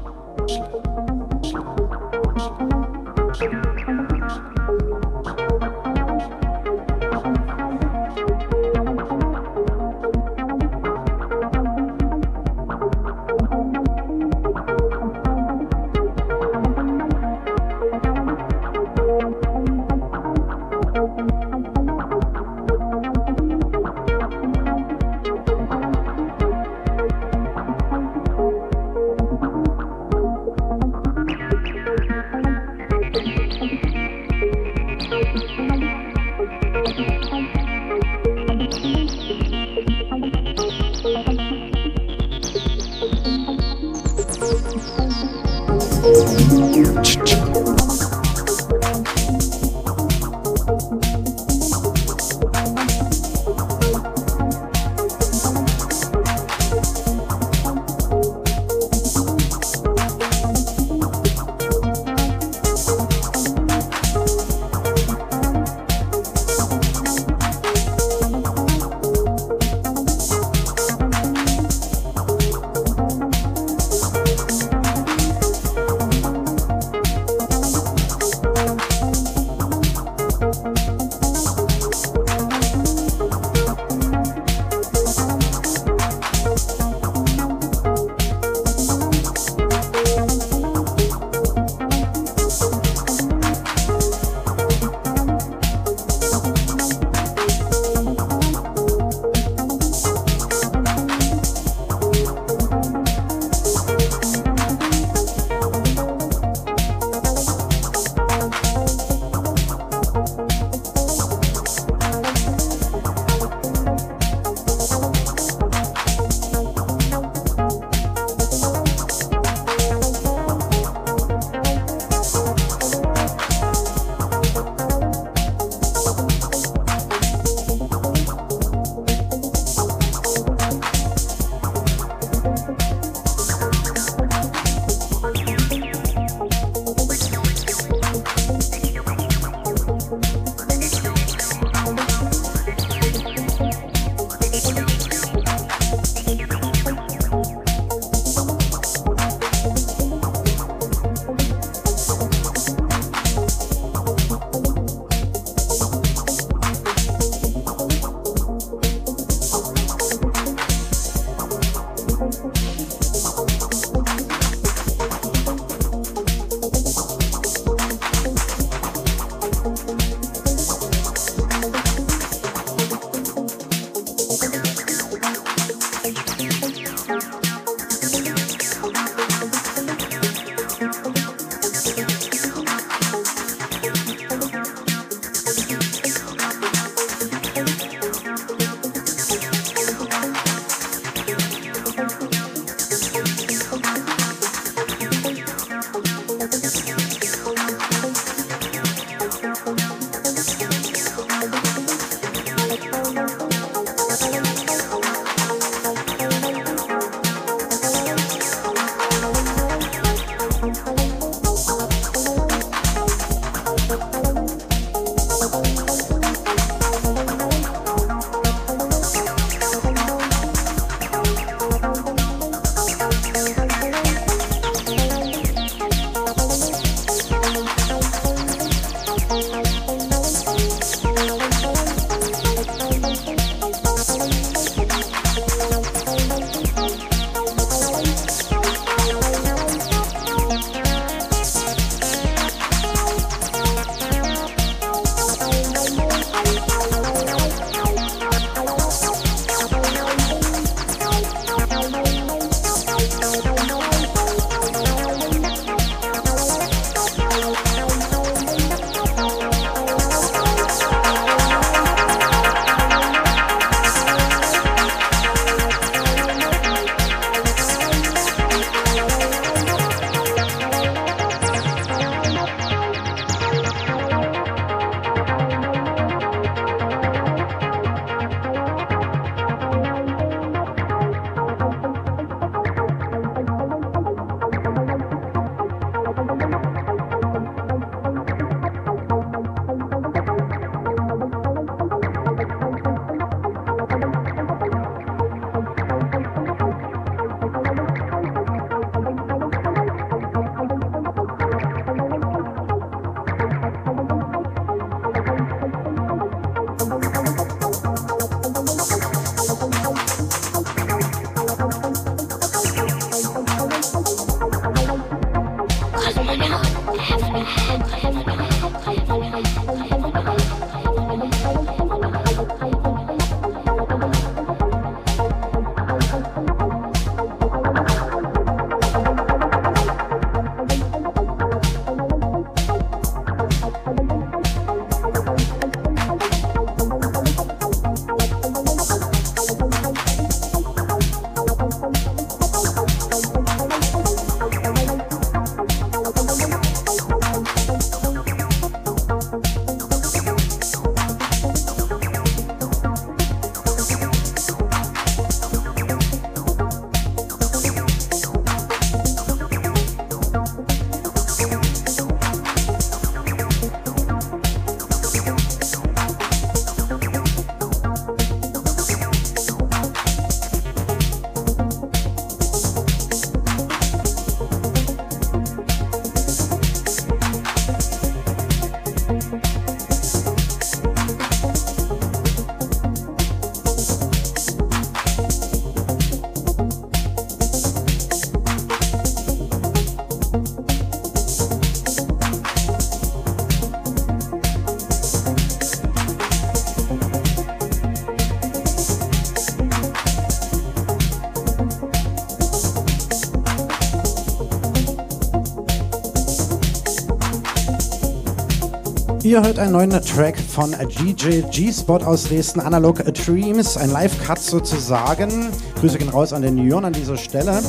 Ihr 409.26 409.42
hört 409.42 409.58
einen 409.58 409.72
neuen 409.72 409.90
Track 409.90 410.38
von 410.38 410.70
GJ 410.70 411.40
G-Spot 411.50 411.96
aus 411.96 412.28
Dresden, 412.28 412.60
Analog 412.60 413.02
Dreams, 413.12 413.76
ein 413.76 413.90
Live-Cut 413.90 414.38
sozusagen. 414.38 415.48
Grüße 415.80 415.98
gehen 415.98 416.10
raus 416.10 416.32
an 416.32 416.42
den 416.42 416.56
Jörn 416.56 416.84
an 416.84 416.92
dieser 416.92 417.16
Stelle. 417.16 417.60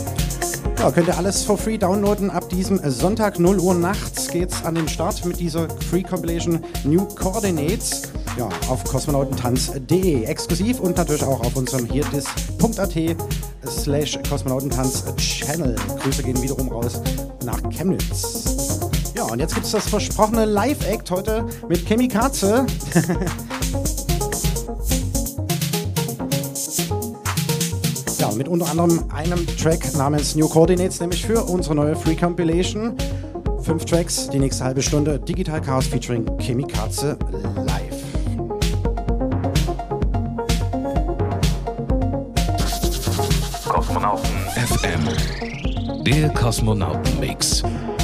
Ja, 0.78 0.92
könnt 0.92 1.08
ihr 1.08 1.18
alles 1.18 1.44
for 1.44 1.58
free 1.58 1.80
downloaden. 1.80 2.30
Ab 2.30 2.48
diesem 2.50 2.80
Sonntag 2.88 3.40
0 3.40 3.58
Uhr 3.58 3.74
nachts 3.74 4.28
geht's 4.28 4.64
an 4.66 4.76
den 4.76 4.88
Start 4.88 5.26
mit 5.26 5.40
dieser 5.40 5.68
Free 5.90 6.04
Compilation 6.04 6.60
New 6.84 7.06
Coordinates. 7.06 8.04
Ja, 8.38 8.50
auf 8.70 8.84
kosmonautentanz.de 8.84 10.26
exklusiv 10.26 10.80
und 10.80 10.96
natürlich 10.96 11.24
auch 11.24 11.40
auf 11.40 11.56
unserem 11.56 11.88
hierdis.at 11.88 13.18
slash 13.68 14.20
kosmonautentanz 14.30 15.06
Channel. 15.18 15.76
Grüße 16.04 16.22
gehen 16.22 16.40
wiederum 16.40 16.68
raus 16.68 17.02
nach 17.44 17.60
Chemnitz. 17.72 18.77
Ja, 19.18 19.24
und 19.24 19.40
jetzt 19.40 19.56
gibt 19.56 19.66
es 19.66 19.72
das 19.72 19.90
versprochene 19.90 20.46
Live-Act 20.46 21.10
heute 21.10 21.44
mit 21.68 21.84
Chemikaze. 21.88 22.68
ja, 28.20 28.32
mit 28.34 28.48
unter 28.48 28.70
anderem 28.70 29.06
einem 29.12 29.48
Track 29.58 29.96
namens 29.96 30.36
New 30.36 30.48
Coordinates, 30.48 31.00
nämlich 31.00 31.26
für 31.26 31.44
unsere 31.46 31.74
neue 31.74 31.96
Free 31.96 32.16
Compilation. 32.16 32.96
Fünf 33.64 33.86
Tracks, 33.86 34.30
die 34.30 34.38
nächste 34.38 34.66
halbe 34.66 34.84
Stunde 34.84 35.18
Digital 35.18 35.62
Chaos 35.62 35.88
featuring 35.88 36.24
Chemikaze 36.38 37.18
live. 37.66 38.04
Kosmonauten 43.68 44.30
FM. 44.56 45.02
Der 46.04 46.30
Kosmonauten-Mix. 46.30 47.64
you 47.64 47.97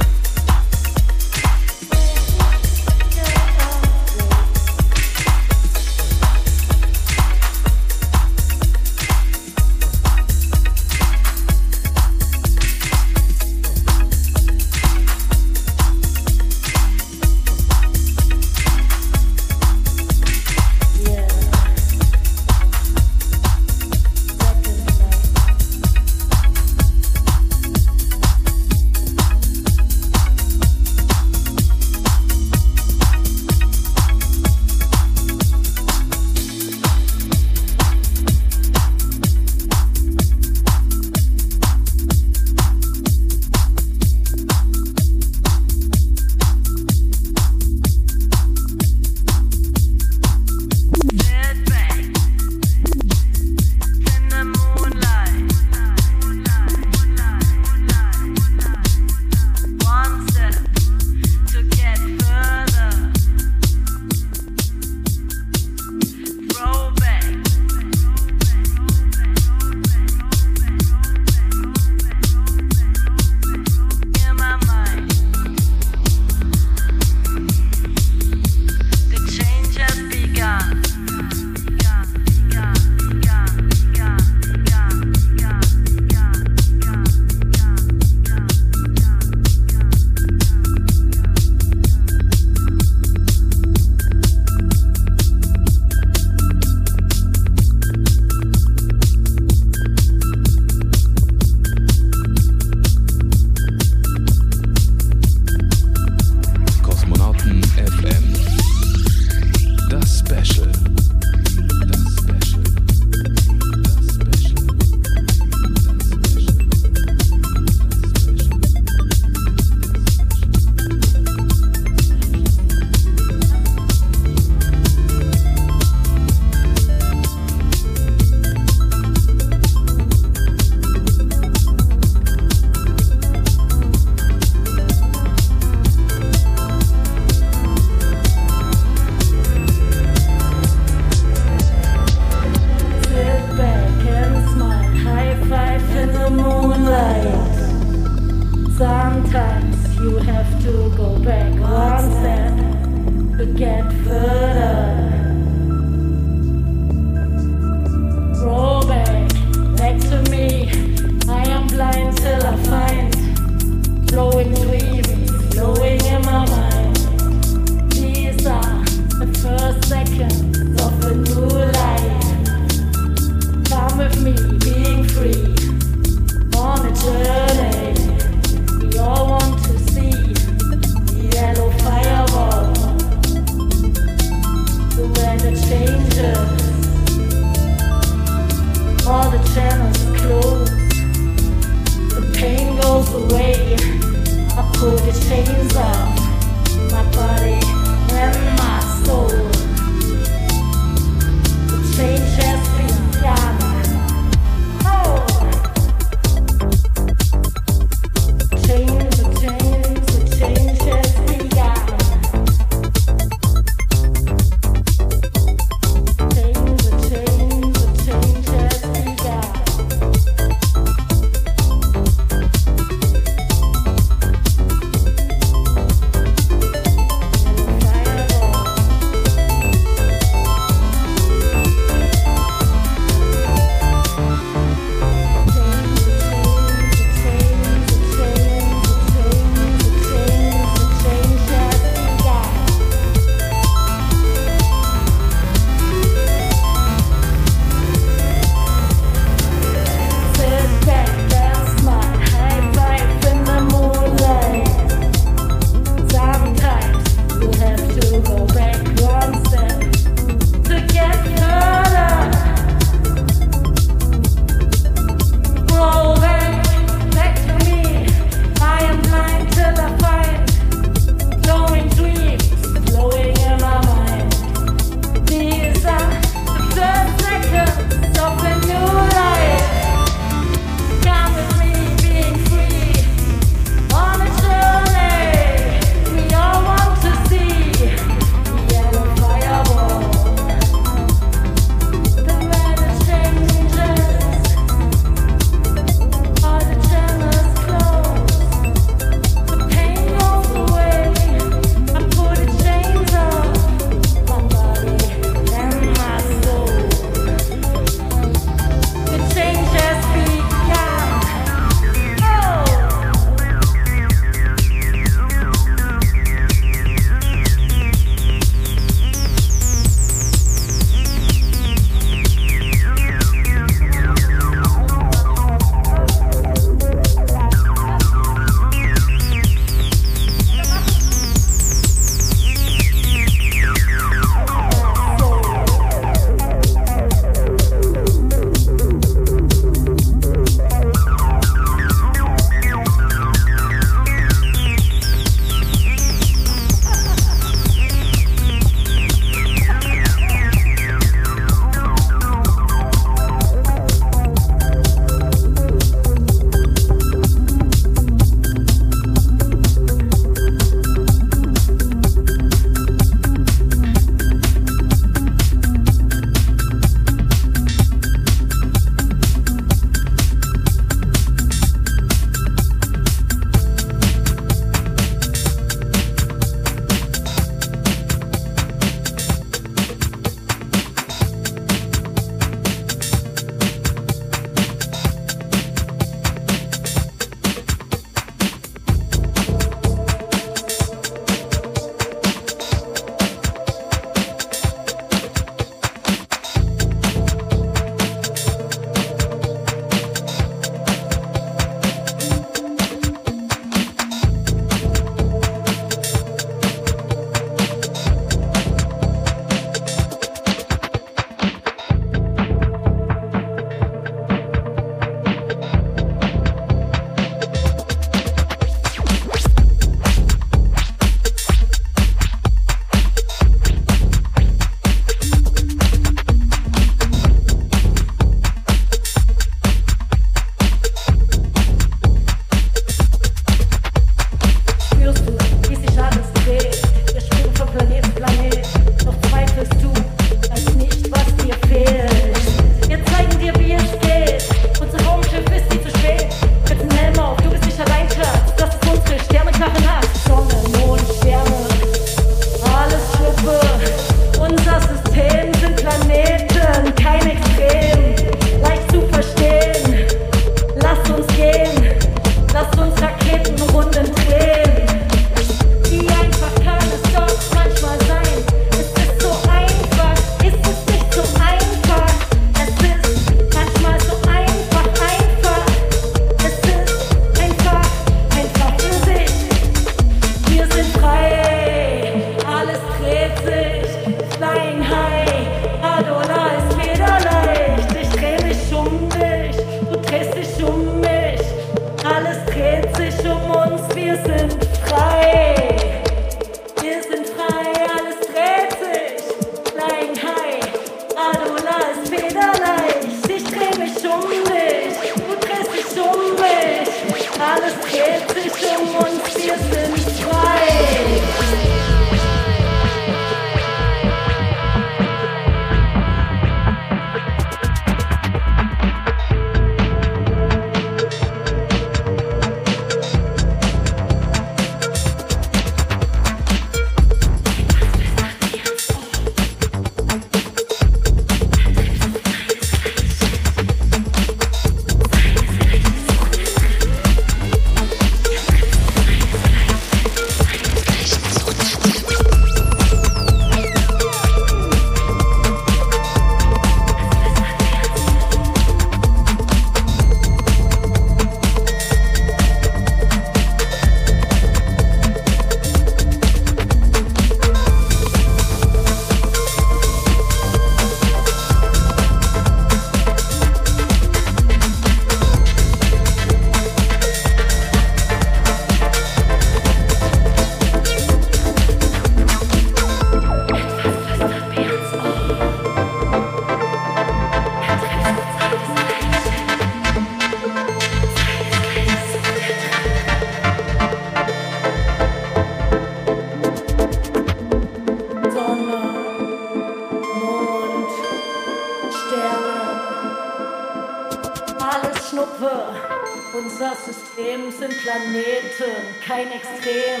Planeten, 597.82 598.76
kein 599.06 599.32
Extrem. 599.32 600.00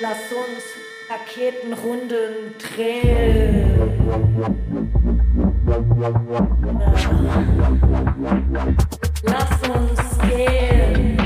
Lass 0.00 0.32
uns 0.32 0.64
Raketenrunden 1.08 2.54
drehen. 2.58 3.70
Lass 9.22 9.68
uns 9.68 10.18
gehen. 10.28 11.16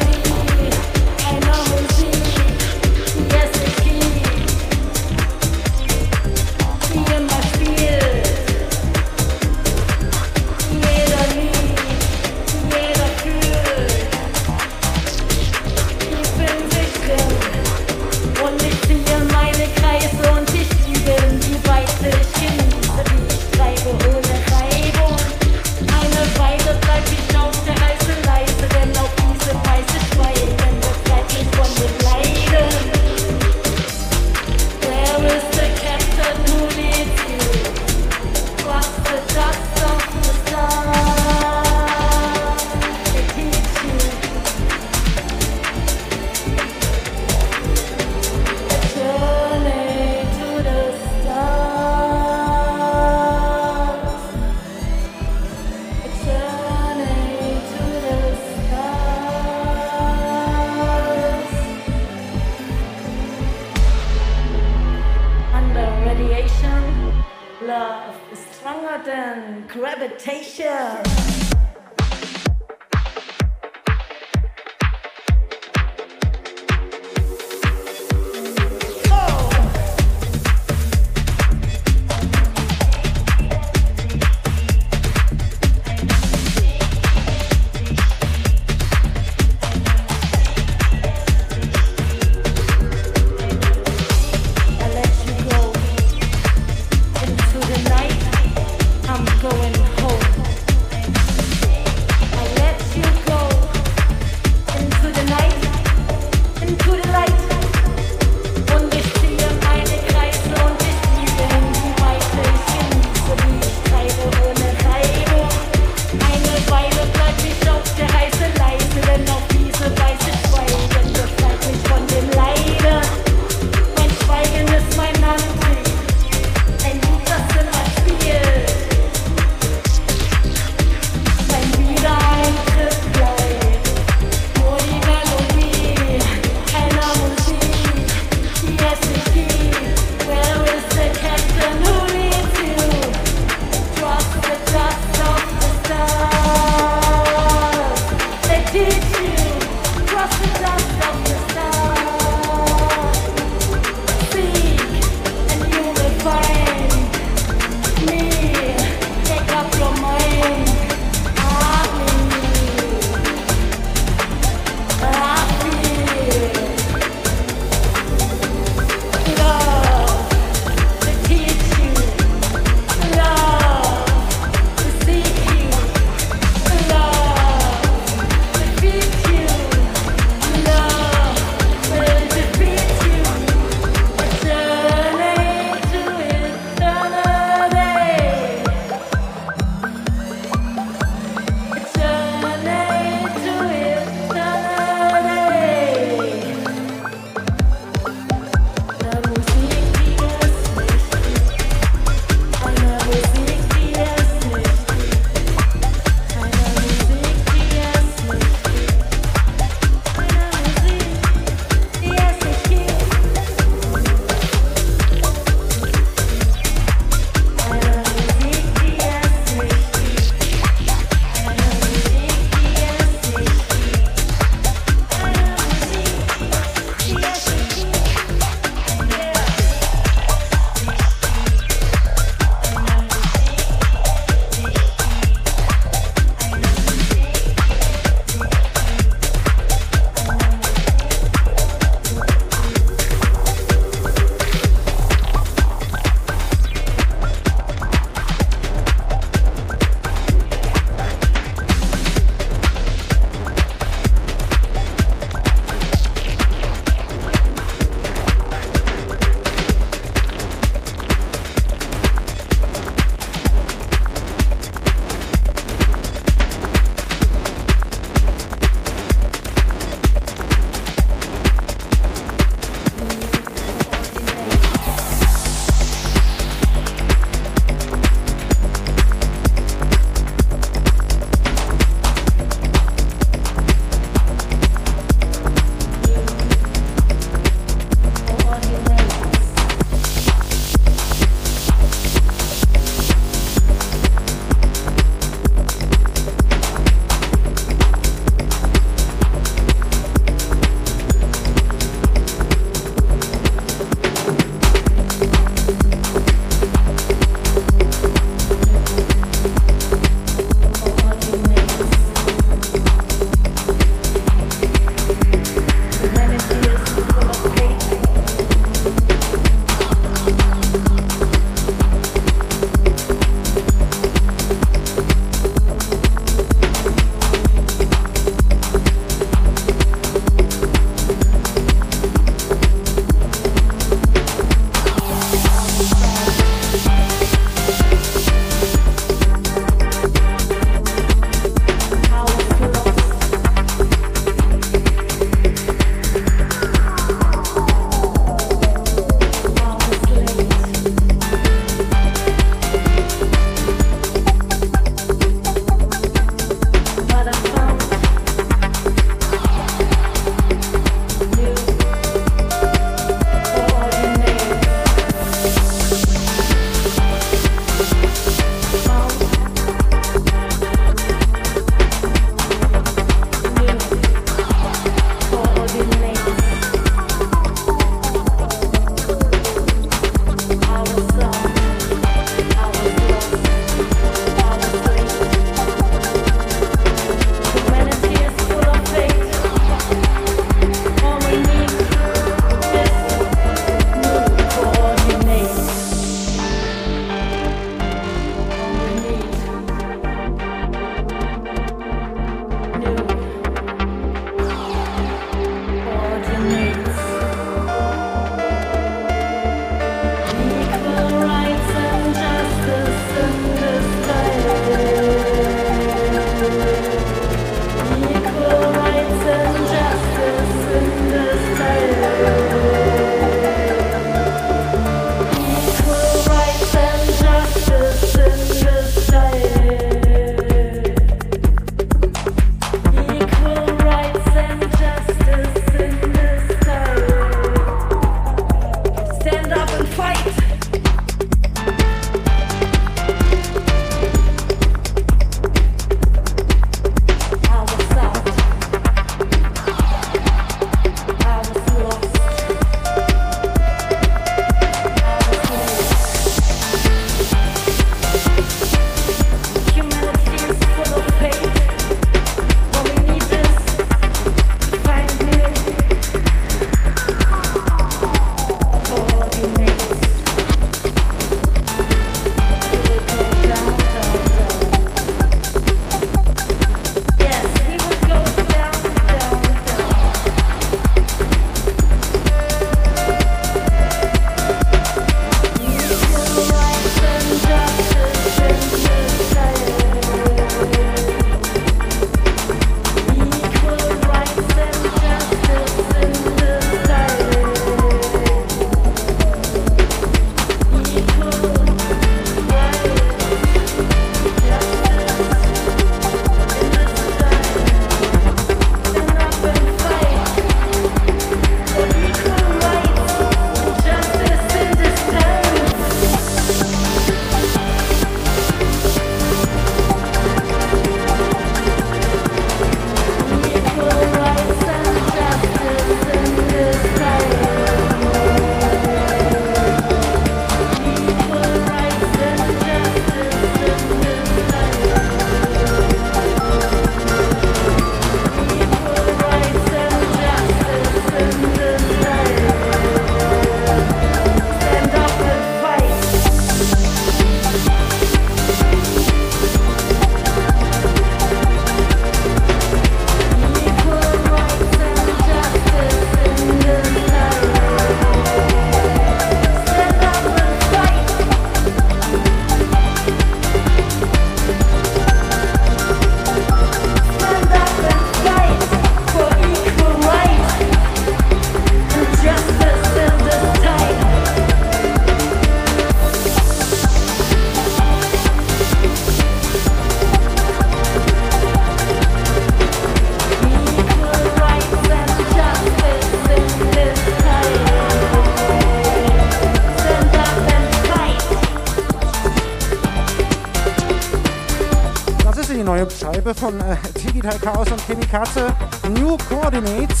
Katze. 598.10 598.52
New 598.98 599.16
Coordinates. 599.28 600.00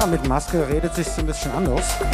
Ja, 0.00 0.06
mit 0.06 0.26
Maske 0.28 0.66
redet 0.68 0.94
sich 0.94 1.06
ein 1.18 1.26
bisschen 1.26 1.52
anders. 1.52 1.84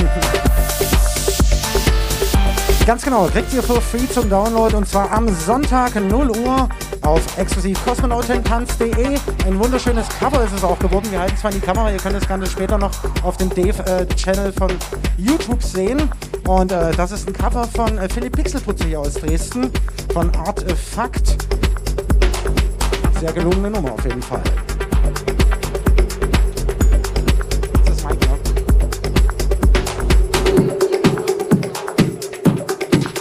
Ganz 2.86 3.04
genau, 3.04 3.26
kriegt 3.26 3.52
ihr 3.54 3.62
für 3.62 3.80
free 3.80 4.08
zum 4.08 4.28
Download 4.28 4.76
und 4.76 4.88
zwar 4.88 5.10
am 5.12 5.32
Sonntag 5.34 5.94
0 5.94 6.30
Uhr 6.30 6.68
auf 7.02 7.38
exklusiv 7.38 7.82
kosmonautentanz.de. 7.84 9.18
Ein 9.46 9.58
wunderschönes 9.58 10.08
Cover 10.18 10.42
ist 10.44 10.52
es 10.52 10.64
auch 10.64 10.78
geworden. 10.78 11.06
Wir 11.10 11.20
halten 11.20 11.36
zwar 11.36 11.52
in 11.52 11.60
die 11.60 11.66
Kamera, 11.66 11.90
ihr 11.90 11.98
könnt 11.98 12.16
das 12.16 12.26
Ganze 12.26 12.50
später 12.50 12.78
noch 12.78 12.92
auf 13.22 13.36
dem 13.36 13.50
Dave-Channel 13.50 14.48
äh, 14.48 14.52
von 14.52 14.70
YouTube 15.16 15.62
sehen. 15.62 16.10
Und 16.46 16.72
äh, 16.72 16.92
das 16.92 17.12
ist 17.12 17.28
ein 17.28 17.32
Cover 17.32 17.66
von 17.68 17.98
äh, 17.98 18.08
Philipp 18.08 18.36
Pixelputz 18.36 18.82
hier 18.84 19.00
aus 19.00 19.14
Dresden, 19.14 19.70
von 20.12 20.34
Artefakt. 20.34 21.31
Sehr 23.22 23.32
gelungene 23.32 23.70
Nummer 23.70 23.92
auf 23.92 24.04
jeden 24.04 24.20
Fall. 24.20 24.42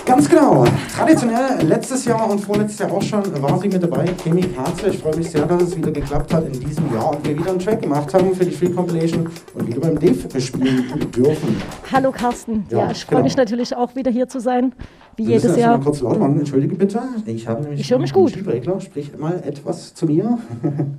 Ganz 0.06 0.28
genau. 0.28 0.66
Traditionell 0.96 1.62
letztes 1.66 2.06
Jahr 2.06 2.30
und 2.30 2.40
vorletztes 2.40 2.80
Jahr 2.80 2.92
auch 2.92 3.02
schon 3.02 3.42
war 3.42 3.58
sie 3.60 3.70
mit 3.70 3.82
dabei, 3.82 4.06
Kemi 4.24 4.42
Katze. 4.42 4.90
Ich 4.90 4.98
freue 4.98 5.16
mich 5.16 5.30
sehr, 5.30 5.46
dass 5.46 5.62
es 5.62 5.78
wieder 5.78 5.92
geklappt 5.92 6.34
hat 6.34 6.46
in 6.46 6.60
diesem 6.60 6.94
Jahr 6.94 7.12
und 7.16 7.26
wir 7.26 7.38
wieder 7.38 7.52
einen 7.52 7.60
Track 7.60 7.82
gemacht 7.82 8.14
haben 8.14 8.36
für 8.36 8.44
die 8.44 8.52
Free 8.52 8.70
Compilation 8.70 9.30
und 9.54 9.68
wieder 9.68 9.80
beim 9.80 10.00
Dave 10.00 10.42
spielen 10.42 11.12
dürfen. 11.16 11.62
Hallo 11.92 12.12
Carsten. 12.12 12.66
Ja, 12.70 12.80
Ja, 12.80 12.92
ich 12.92 13.06
freue 13.06 13.18
genau. 13.18 13.24
mich 13.24 13.38
natürlich 13.38 13.76
auch 13.76 13.96
wieder 13.96 14.12
hier 14.12 14.28
zu 14.28 14.40
sein, 14.40 14.74
wie 15.22 15.28
Wir 15.28 15.36
jedes 15.36 15.46
erst 15.46 15.58
Jahr. 15.60 15.78
Mal 15.78 15.84
kurz 15.84 16.02
lauter 16.02 16.20
machen, 16.20 16.40
entschuldige 16.40 16.76
bitte. 16.76 17.00
Ich 17.26 17.48
habe 17.48 17.62
nämlich 17.62 17.80
Ich 17.82 17.92
höre 17.92 18.00
mich 18.00 18.14
gut. 18.14 18.32
Stimmregler. 18.32 18.80
Sprich 18.82 19.12
mal 19.18 19.42
etwas 19.46 19.94
zu 19.94 20.06
mir. 20.06 20.38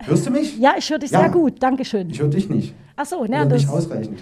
Hörst 0.00 0.26
du 0.26 0.30
mich? 0.30 0.58
Ja, 0.58 0.74
ich 0.78 0.88
höre 0.90 0.98
dich 0.98 1.10
Ja. 1.10 1.20
sehr 1.20 1.30
gut. 1.30 1.54
Dankeschön. 1.62 2.10
Ich 2.10 2.20
höre 2.20 2.28
dich 2.28 2.48
nicht. 2.48 2.74
Ach 2.98 3.04
so, 3.04 3.26
na, 3.28 3.44
das. 3.44 3.62
nicht 3.62 3.70
ausreichend. 3.70 4.18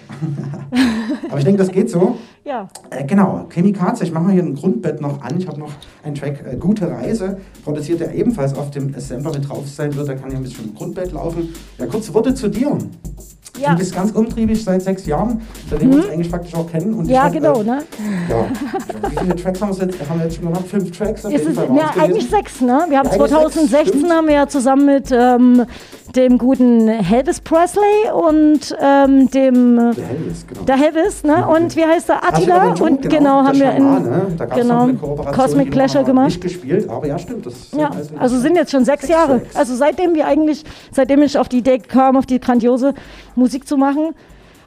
Aber 1.29 1.37
ich 1.37 1.45
denke, 1.45 1.59
das 1.59 1.71
geht 1.71 1.89
so. 1.89 2.17
Ja. 2.43 2.67
Äh, 2.89 3.05
genau, 3.05 3.45
Chemikaze, 3.49 4.03
ich 4.03 4.11
mache 4.11 4.25
mal 4.25 4.33
hier 4.33 4.43
ein 4.43 4.53
Grundbett 4.55 4.99
noch 4.99 5.21
an. 5.21 5.37
Ich 5.37 5.47
habe 5.47 5.59
noch 5.59 5.71
einen 6.03 6.15
Track 6.15 6.43
äh, 6.45 6.57
Gute 6.57 6.89
Reise, 6.89 7.37
produziert 7.63 8.01
der 8.01 8.13
ebenfalls 8.13 8.53
auf 8.57 8.71
dem 8.71 8.93
Sampler 8.99 9.31
mit 9.33 9.47
drauf 9.47 9.67
sein 9.69 9.95
wird. 9.95 10.09
Da 10.09 10.15
kann 10.15 10.29
ja 10.31 10.37
ein 10.37 10.43
bisschen 10.43 10.65
im 10.65 10.75
Grundbett 10.75 11.11
laufen. 11.13 11.49
Ja, 11.77 11.85
kurze 11.85 12.13
Worte 12.13 12.33
zu 12.35 12.49
dir. 12.49 12.77
Ja. 13.57 13.69
Mhm. 13.69 13.73
Du 13.73 13.77
bist 13.79 13.95
ganz 13.95 14.11
umtriebig 14.11 14.61
seit 14.61 14.81
sechs 14.81 15.05
Jahren, 15.05 15.39
seitdem 15.69 15.91
wir 15.91 15.97
uns 15.99 16.09
eigentlich 16.09 16.29
faktisch 16.29 16.53
auch 16.55 16.69
kennen. 16.69 16.93
Und 16.95 17.05
Ja, 17.07 17.23
hab, 17.23 17.31
genau, 17.33 17.61
äh, 17.61 17.63
ne? 17.63 17.83
Ja, 18.29 18.45
wie 19.09 19.17
viele 19.19 19.35
Tracks 19.35 19.61
haben 19.61 19.77
wir 19.77 19.85
jetzt, 19.85 20.09
haben 20.09 20.19
wir 20.19 20.25
jetzt 20.25 20.35
schon 20.35 20.45
gemacht? 20.45 20.67
Fünf 20.67 20.97
Tracks 20.97 21.25
auf 21.25 21.31
jeden 21.31 21.53
Fall. 21.53 21.67
ja, 21.75 21.91
eigentlich 22.01 22.29
sechs, 22.29 22.61
ne? 22.61 22.85
Wir 22.89 22.99
haben 22.99 23.07
Ja, 23.07 23.11
eigentlich 23.13 23.29
2016 23.31 23.69
sechs, 24.01 24.11
haben 24.11 24.27
wir 24.27 24.35
ja 24.35 24.47
zusammen 24.47 24.85
mit 24.85 25.11
ähm, 25.11 25.65
dem 26.15 26.37
guten 26.37 26.87
Elvis 26.87 27.41
Presley 27.41 28.09
und 28.13 28.75
ähm, 28.79 29.29
dem 29.31 29.75
Der 29.75 30.05
Helvis, 30.07 30.45
genau. 30.47 30.61
der 30.63 30.75
Elvis, 30.87 31.23
ne? 31.23 31.47
Und 31.47 31.75
wie 31.75 31.85
heißt 31.85 32.09
der 32.09 32.23
Attila 32.27 32.73
Joe, 32.73 32.87
Und 32.89 33.09
genau, 33.09 33.43
haben 33.43 33.59
wir 33.59 33.71
in 33.73 33.83
ne? 34.03 34.27
Da 34.37 34.45
gab's 34.45 34.61
genau, 34.61 34.83
eine 34.83 34.93
Kooperation, 34.95 35.35
Cosmic 35.35 35.75
wir 35.75 36.03
gemacht. 36.03 36.25
Nicht 36.27 36.41
gespielt, 36.41 36.89
aber 36.89 37.07
ja, 37.07 37.19
stimmt. 37.19 37.45
Das 37.45 37.71
Ja, 37.71 37.89
also, 37.89 38.15
also 38.17 38.39
sind 38.39 38.55
jetzt 38.55 38.71
schon 38.71 38.85
sechs 38.85 39.01
sechs 39.01 39.11
Jahre. 39.11 39.41
Tracks. 39.41 39.55
Also 39.55 39.75
seitdem 39.75 40.15
wir 40.15 40.25
eigentlich, 40.25 40.63
seitdem 40.91 41.21
ich 41.21 41.37
auf 41.37 41.49
die 41.49 41.57
Idee 41.57 41.79
kam, 41.79 42.15
auf 42.17 42.25
die 42.25 42.39
grandiose 42.39 42.93
Musik 43.35 43.67
zu 43.67 43.77
machen, 43.77 44.15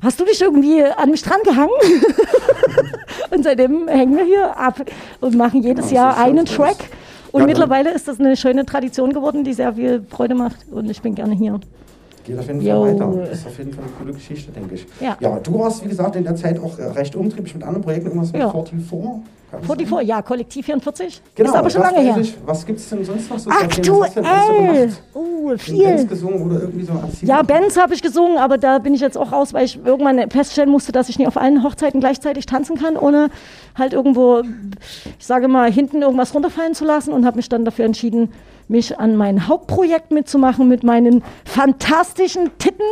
hast 0.02 0.20
du 0.20 0.24
dich 0.24 0.40
irgendwie 0.40 0.82
an 0.84 1.10
mich 1.10 1.22
dran 1.22 1.40
gehangen? 1.44 1.70
und 3.30 3.44
seitdem 3.44 3.88
hängen 3.88 4.16
wir 4.16 4.24
hier 4.24 4.56
ab 4.56 4.80
und 5.20 5.36
machen 5.36 5.62
jedes 5.62 5.90
Jahr 5.90 6.16
einen. 6.16 6.44
Track. 6.44 6.76
Und 7.30 7.44
mittlerweile 7.44 7.90
ist 7.90 8.08
das 8.08 8.18
eine 8.18 8.36
schöne 8.36 8.64
Tradition 8.64 9.12
geworden, 9.12 9.44
die 9.44 9.52
sehr 9.52 9.74
viel 9.74 10.04
Freude 10.08 10.34
macht. 10.34 10.56
Und 10.70 10.90
ich 10.90 11.02
bin 11.02 11.14
gerne 11.14 11.34
hier. 11.34 11.60
Geht 12.28 12.38
auf 12.38 12.46
jeden 12.46 12.60
Jo. 12.60 12.84
Fall 12.84 12.94
weiter. 12.94 13.12
Das 13.30 13.38
ist 13.38 13.46
auf 13.46 13.58
jeden 13.58 13.72
Fall 13.72 13.84
eine 13.84 13.92
coole 13.94 14.12
Geschichte, 14.12 14.52
denke 14.52 14.74
ich. 14.74 14.86
Ja. 15.00 15.16
du 15.42 15.58
warst, 15.58 15.82
wie 15.84 15.88
gesagt, 15.88 16.14
in 16.16 16.24
der 16.24 16.36
Zeit 16.36 16.60
auch 16.62 16.78
äh, 16.78 16.84
recht 16.84 17.16
umtriebig 17.16 17.54
mit 17.54 17.62
anderen 17.64 17.82
Projekten, 17.82 18.08
irgendwas 18.08 18.32
mit 18.32 18.42
Ja. 18.42 18.50
44. 18.50 18.80
kann 19.50 19.60
das 19.60 19.66
44, 19.66 19.88
sein? 19.98 20.06
ja, 20.06 20.20
Kollektiv 20.22 20.66
44. 20.66 21.22
Genau, 21.34 21.48
ist 21.50 21.56
aber 21.56 21.70
schon 21.70 21.80
lange 21.82 22.00
her. 22.00 22.18
Ich. 22.20 22.36
Was 22.44 22.66
gibt 22.66 22.78
es 22.80 22.88
denn 22.90 23.02
sonst 23.02 23.30
noch 23.30 23.38
so? 23.38 23.50
Aktuell. 23.50 24.10
gemacht? 24.12 25.02
Uh, 25.14 25.50
In 25.52 25.58
viel. 25.58 25.84
Bands 25.84 26.06
gesungen 26.08 26.42
oder 26.42 26.60
irgendwie 26.60 26.84
so 26.84 26.92
als 26.92 27.22
Ja, 27.22 27.40
Bands 27.42 27.78
habe 27.80 27.94
ich 27.94 28.02
gesungen, 28.02 28.36
aber 28.36 28.58
da 28.58 28.78
bin 28.78 28.92
ich 28.92 29.00
jetzt 29.00 29.16
auch 29.16 29.32
raus, 29.32 29.54
weil 29.54 29.64
ich 29.64 29.78
irgendwann 29.82 30.30
feststellen 30.30 30.70
musste, 30.70 30.92
dass 30.92 31.08
ich 31.08 31.18
nicht 31.18 31.28
auf 31.28 31.38
allen 31.38 31.62
Hochzeiten 31.62 32.00
gleichzeitig 32.00 32.44
tanzen 32.44 32.76
kann, 32.76 32.96
ohne 32.98 33.30
halt 33.74 33.94
irgendwo, 33.94 34.42
ich 35.18 35.26
sage 35.26 35.48
mal, 35.48 35.72
hinten 35.72 36.02
irgendwas 36.02 36.34
runterfallen 36.34 36.74
zu 36.74 36.84
lassen 36.84 37.12
und 37.14 37.24
habe 37.24 37.36
mich 37.36 37.48
dann 37.48 37.64
dafür 37.64 37.86
entschieden, 37.86 38.30
mich 38.68 38.98
an 38.98 39.16
mein 39.16 39.48
Hauptprojekt 39.48 40.10
mitzumachen 40.10 40.68
mit 40.68 40.82
meinen 40.84 41.22
fantastischen 41.44 42.50
Titten. 42.58 42.84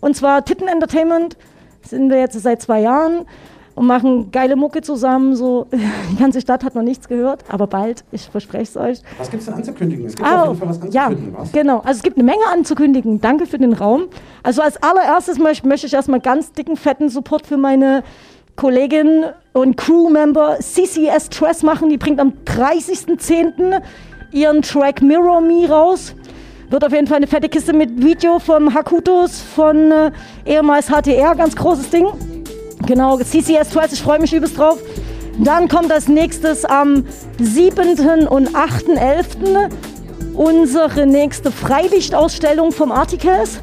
Und 0.00 0.16
zwar 0.16 0.44
Titten 0.44 0.68
Entertainment 0.68 1.36
sind 1.82 2.10
wir 2.10 2.18
jetzt 2.18 2.40
seit 2.40 2.62
zwei 2.62 2.80
Jahren 2.80 3.26
und 3.74 3.86
machen 3.86 4.30
geile 4.30 4.56
Mucke 4.56 4.80
zusammen. 4.82 5.36
So, 5.36 5.66
die 6.10 6.16
ganze 6.16 6.40
Stadt 6.40 6.64
hat 6.64 6.74
noch 6.74 6.82
nichts 6.82 7.08
gehört, 7.08 7.44
aber 7.48 7.66
bald, 7.66 8.04
ich 8.10 8.22
verspreche 8.30 8.62
es 8.64 8.76
euch. 8.76 9.02
Was 9.18 9.30
gibt 9.30 9.40
es 9.42 9.46
denn 9.46 9.54
anzukündigen? 9.56 10.06
Es 10.06 10.16
gibt 10.16 10.26
Ah, 10.26 10.42
auf 10.44 10.48
jeden 10.48 10.58
Fall 10.58 10.68
was 10.82 10.94
ja, 10.94 11.04
anzukündigen, 11.06 11.38
was? 11.40 11.52
genau. 11.52 11.78
Also 11.78 11.98
es 11.98 12.02
gibt 12.02 12.16
eine 12.16 12.24
Menge 12.24 12.42
anzukündigen. 12.52 13.20
Danke 13.20 13.46
für 13.46 13.58
den 13.58 13.72
Raum. 13.74 14.04
Also 14.42 14.62
als 14.62 14.82
allererstes 14.82 15.38
möchte, 15.38 15.68
möchte 15.68 15.86
ich 15.86 15.94
erstmal 15.94 16.20
ganz 16.20 16.52
dicken, 16.52 16.76
fetten 16.76 17.08
Support 17.08 17.46
für 17.46 17.56
meine 17.58 18.02
Kollegin 18.56 19.24
und 19.52 19.76
Crewmember 19.76 20.56
CCS 20.60 21.28
Tress 21.28 21.62
machen. 21.62 21.90
Die 21.90 21.98
bringt 21.98 22.18
am 22.20 22.32
30.10. 22.46 23.82
ihren 24.32 24.62
Track 24.62 25.02
Mirror 25.02 25.40
Me 25.40 25.68
raus. 25.68 26.14
Wird 26.68 26.84
auf 26.84 26.92
jeden 26.92 27.06
Fall 27.06 27.18
eine 27.18 27.26
fette 27.26 27.48
Kiste 27.48 27.72
mit 27.72 28.02
Video 28.02 28.38
vom 28.38 28.74
Hakutos 28.74 29.40
von 29.40 29.92
äh, 29.92 30.10
ehemals 30.44 30.88
HTR, 30.88 31.34
ganz 31.36 31.54
großes 31.54 31.90
Ding. 31.90 32.06
Genau, 32.86 33.16
CCS 33.18 33.70
Tress, 33.70 33.92
ich 33.92 34.02
freue 34.02 34.18
mich 34.18 34.32
übelst 34.32 34.58
drauf. 34.58 34.78
Dann 35.38 35.68
kommt 35.68 35.92
als 35.92 36.08
nächstes 36.08 36.64
am 36.64 37.04
7. 37.38 38.26
und 38.26 38.50
8.11. 38.50 39.70
unsere 40.34 41.06
nächste 41.06 41.52
Freilichtausstellung 41.52 42.72
vom 42.72 42.90
Articles 42.90 43.60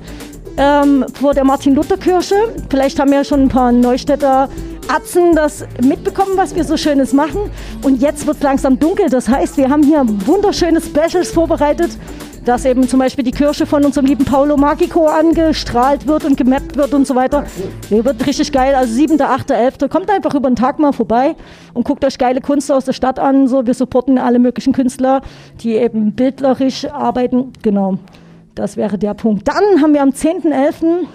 ähm, 0.57 1.05
vor 1.19 1.33
der 1.33 1.43
Martin-Luther-Kirche. 1.43 2.35
Vielleicht 2.69 2.99
haben 2.99 3.11
ja 3.11 3.23
schon 3.23 3.43
ein 3.43 3.49
paar 3.49 3.71
Neustädter 3.71 4.49
Atzen 4.87 5.35
das 5.35 5.65
mitbekommen, 5.81 6.31
was 6.35 6.55
wir 6.55 6.63
so 6.63 6.77
Schönes 6.77 7.13
machen. 7.13 7.51
Und 7.81 8.01
jetzt 8.01 8.25
wird 8.27 8.37
es 8.37 8.43
langsam 8.43 8.79
dunkel. 8.79 9.09
Das 9.09 9.27
heißt, 9.27 9.57
wir 9.57 9.69
haben 9.69 9.83
hier 9.83 10.03
wunderschöne 10.25 10.81
Specials 10.81 11.31
vorbereitet, 11.31 11.97
dass 12.45 12.65
eben 12.65 12.87
zum 12.87 12.99
Beispiel 12.99 13.23
die 13.23 13.31
Kirche 13.31 13.65
von 13.65 13.85
unserem 13.85 14.05
lieben 14.05 14.25
Paolo 14.25 14.57
Magico 14.57 15.07
angestrahlt 15.07 16.07
wird 16.07 16.25
und 16.25 16.35
gemappt 16.35 16.75
wird 16.75 16.93
und 16.93 17.07
so 17.07 17.15
weiter. 17.15 17.45
Der 17.89 18.03
wird 18.03 18.25
richtig 18.25 18.51
geil. 18.51 18.75
Also 18.75 18.93
7., 18.93 19.21
8., 19.21 19.51
11. 19.51 19.89
Kommt 19.89 20.09
einfach 20.09 20.35
über 20.35 20.49
den 20.49 20.55
Tag 20.55 20.79
mal 20.79 20.91
vorbei 20.91 21.35
und 21.73 21.85
guckt 21.85 22.03
euch 22.03 22.17
geile 22.17 22.41
Kunst 22.41 22.71
aus 22.71 22.85
der 22.85 22.93
Stadt 22.93 23.19
an. 23.19 23.47
So, 23.47 23.65
wir 23.65 23.73
supporten 23.73 24.17
alle 24.17 24.39
möglichen 24.39 24.73
Künstler, 24.73 25.21
die 25.61 25.75
eben 25.75 26.13
bildlerisch 26.13 26.85
arbeiten. 26.85 27.53
Genau. 27.61 27.97
Das 28.55 28.77
wäre 28.77 28.97
der 28.97 29.13
Punkt. 29.13 29.47
Dann 29.47 29.81
haben 29.81 29.93
wir 29.93 30.01
am 30.01 30.09
10.11. 30.09 31.07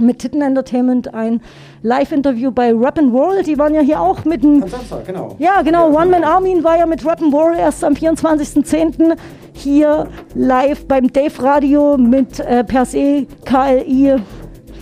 mit 0.00 0.18
Titten 0.20 0.42
Entertainment 0.42 1.14
ein 1.14 1.40
Live-Interview 1.82 2.50
bei 2.50 2.72
Rap 2.72 2.98
and 2.98 3.12
Roll. 3.12 3.42
Die 3.42 3.58
waren 3.58 3.74
ja 3.74 3.80
hier 3.80 4.00
auch 4.00 4.24
mit 4.24 4.42
dem 4.42 4.66
Samstag, 4.66 5.06
genau. 5.06 5.36
ja, 5.38 5.62
genau. 5.62 5.88
One 5.88 6.06
Man 6.06 6.24
Armin 6.24 6.64
war 6.64 6.78
ja 6.78 6.86
mit 6.86 7.02
Rock'n'Roll 7.02 7.56
erst 7.56 7.84
am 7.84 7.94
24.10. 7.94 9.16
hier 9.52 10.08
live 10.34 10.86
beim 10.86 11.12
Dave 11.12 11.42
Radio 11.42 11.96
mit 11.96 12.40
äh, 12.40 12.64
Per 12.64 12.84
se, 12.84 13.26
KLI. 13.44 14.16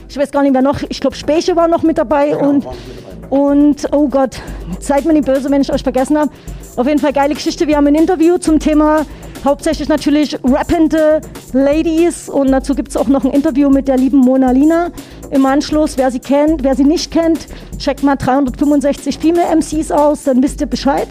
Ich 0.08 0.16
weiß 0.16 0.30
gar 0.30 0.42
nicht, 0.42 0.54
wer 0.54 0.62
noch. 0.62 0.80
Ich 0.88 1.00
glaube, 1.00 1.16
Speche 1.16 1.54
war 1.54 1.68
noch 1.68 1.82
mit 1.82 1.98
dabei. 1.98 2.30
Genau, 2.30 2.48
und, 2.48 2.64
mit 2.64 2.66
dabei. 2.66 3.28
und, 3.28 3.88
oh 3.92 4.08
Gott, 4.08 4.40
seid 4.80 5.04
mir 5.04 5.12
nicht 5.12 5.26
böse, 5.26 5.50
wenn 5.50 5.60
ich 5.60 5.72
euch 5.72 5.82
vergessen 5.82 6.18
habe. 6.18 6.30
Auf 6.76 6.86
jeden 6.86 7.00
Fall 7.00 7.12
geile 7.12 7.34
Geschichte. 7.34 7.66
Wir 7.66 7.76
haben 7.76 7.86
ein 7.88 7.94
Interview 7.94 8.38
zum 8.38 8.58
Thema 8.58 9.04
hauptsächlich 9.44 9.88
natürlich 9.88 10.38
rappende 10.44 11.20
Ladies. 11.52 12.28
Und 12.28 12.50
dazu 12.52 12.74
gibt 12.74 12.88
es 12.88 12.96
auch 12.96 13.08
noch 13.08 13.24
ein 13.24 13.30
Interview 13.30 13.70
mit 13.70 13.88
der 13.88 13.96
lieben 13.96 14.18
Mona 14.18 14.50
Lina 14.50 14.90
im 15.30 15.44
Anschluss. 15.46 15.96
Wer 15.96 16.10
sie 16.10 16.20
kennt, 16.20 16.64
wer 16.64 16.74
sie 16.74 16.84
nicht 16.84 17.10
kennt, 17.10 17.46
checkt 17.78 18.02
mal 18.02 18.16
365 18.16 19.18
Female 19.18 19.56
MCs 19.56 19.90
aus, 19.90 20.24
dann 20.24 20.42
wisst 20.42 20.60
ihr 20.60 20.66
Bescheid. 20.66 21.08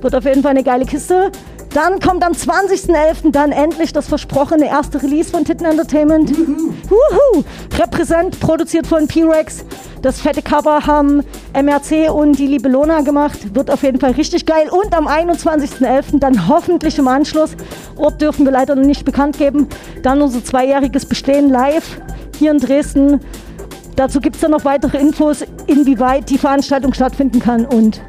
Wird 0.00 0.14
auf 0.14 0.24
jeden 0.24 0.42
Fall 0.42 0.52
eine 0.52 0.62
geile 0.62 0.84
Kiste. 0.84 1.30
Dann 1.74 1.98
kommt 1.98 2.22
am 2.24 2.30
20.11. 2.30 3.32
dann 3.32 3.50
endlich 3.50 3.92
das 3.92 4.06
versprochene 4.06 4.68
erste 4.68 5.02
Release 5.02 5.32
von 5.32 5.44
Titten 5.44 5.66
Entertainment. 5.66 6.30
Wuhu! 6.88 7.42
Repräsent, 7.76 8.38
produziert 8.38 8.86
von 8.86 9.08
P-Rex. 9.08 9.64
Das 10.00 10.20
fette 10.20 10.40
Cover 10.40 10.86
haben 10.86 11.24
MRC 11.52 12.12
und 12.14 12.38
die 12.38 12.46
liebe 12.46 12.68
Lona 12.68 13.00
gemacht. 13.00 13.56
Wird 13.56 13.72
auf 13.72 13.82
jeden 13.82 13.98
Fall 13.98 14.12
richtig 14.12 14.46
geil. 14.46 14.68
Und 14.70 14.94
am 14.94 15.08
21.11. 15.08 16.20
dann 16.20 16.46
hoffentlich 16.46 16.96
im 16.96 17.08
Anschluss, 17.08 17.56
Ort 17.96 18.22
dürfen 18.22 18.44
wir 18.44 18.52
leider 18.52 18.76
noch 18.76 18.86
nicht 18.86 19.04
bekannt 19.04 19.36
geben, 19.38 19.66
dann 20.02 20.22
unser 20.22 20.44
zweijähriges 20.44 21.06
Bestehen 21.06 21.48
live 21.48 22.00
hier 22.38 22.52
in 22.52 22.58
Dresden. 22.60 23.18
Dazu 23.96 24.20
gibt 24.20 24.36
es 24.36 24.42
dann 24.42 24.52
noch 24.52 24.64
weitere 24.64 24.98
Infos, 24.98 25.44
inwieweit 25.66 26.30
die 26.30 26.38
Veranstaltung 26.38 26.94
stattfinden 26.94 27.40
kann 27.40 27.66
und 27.66 28.00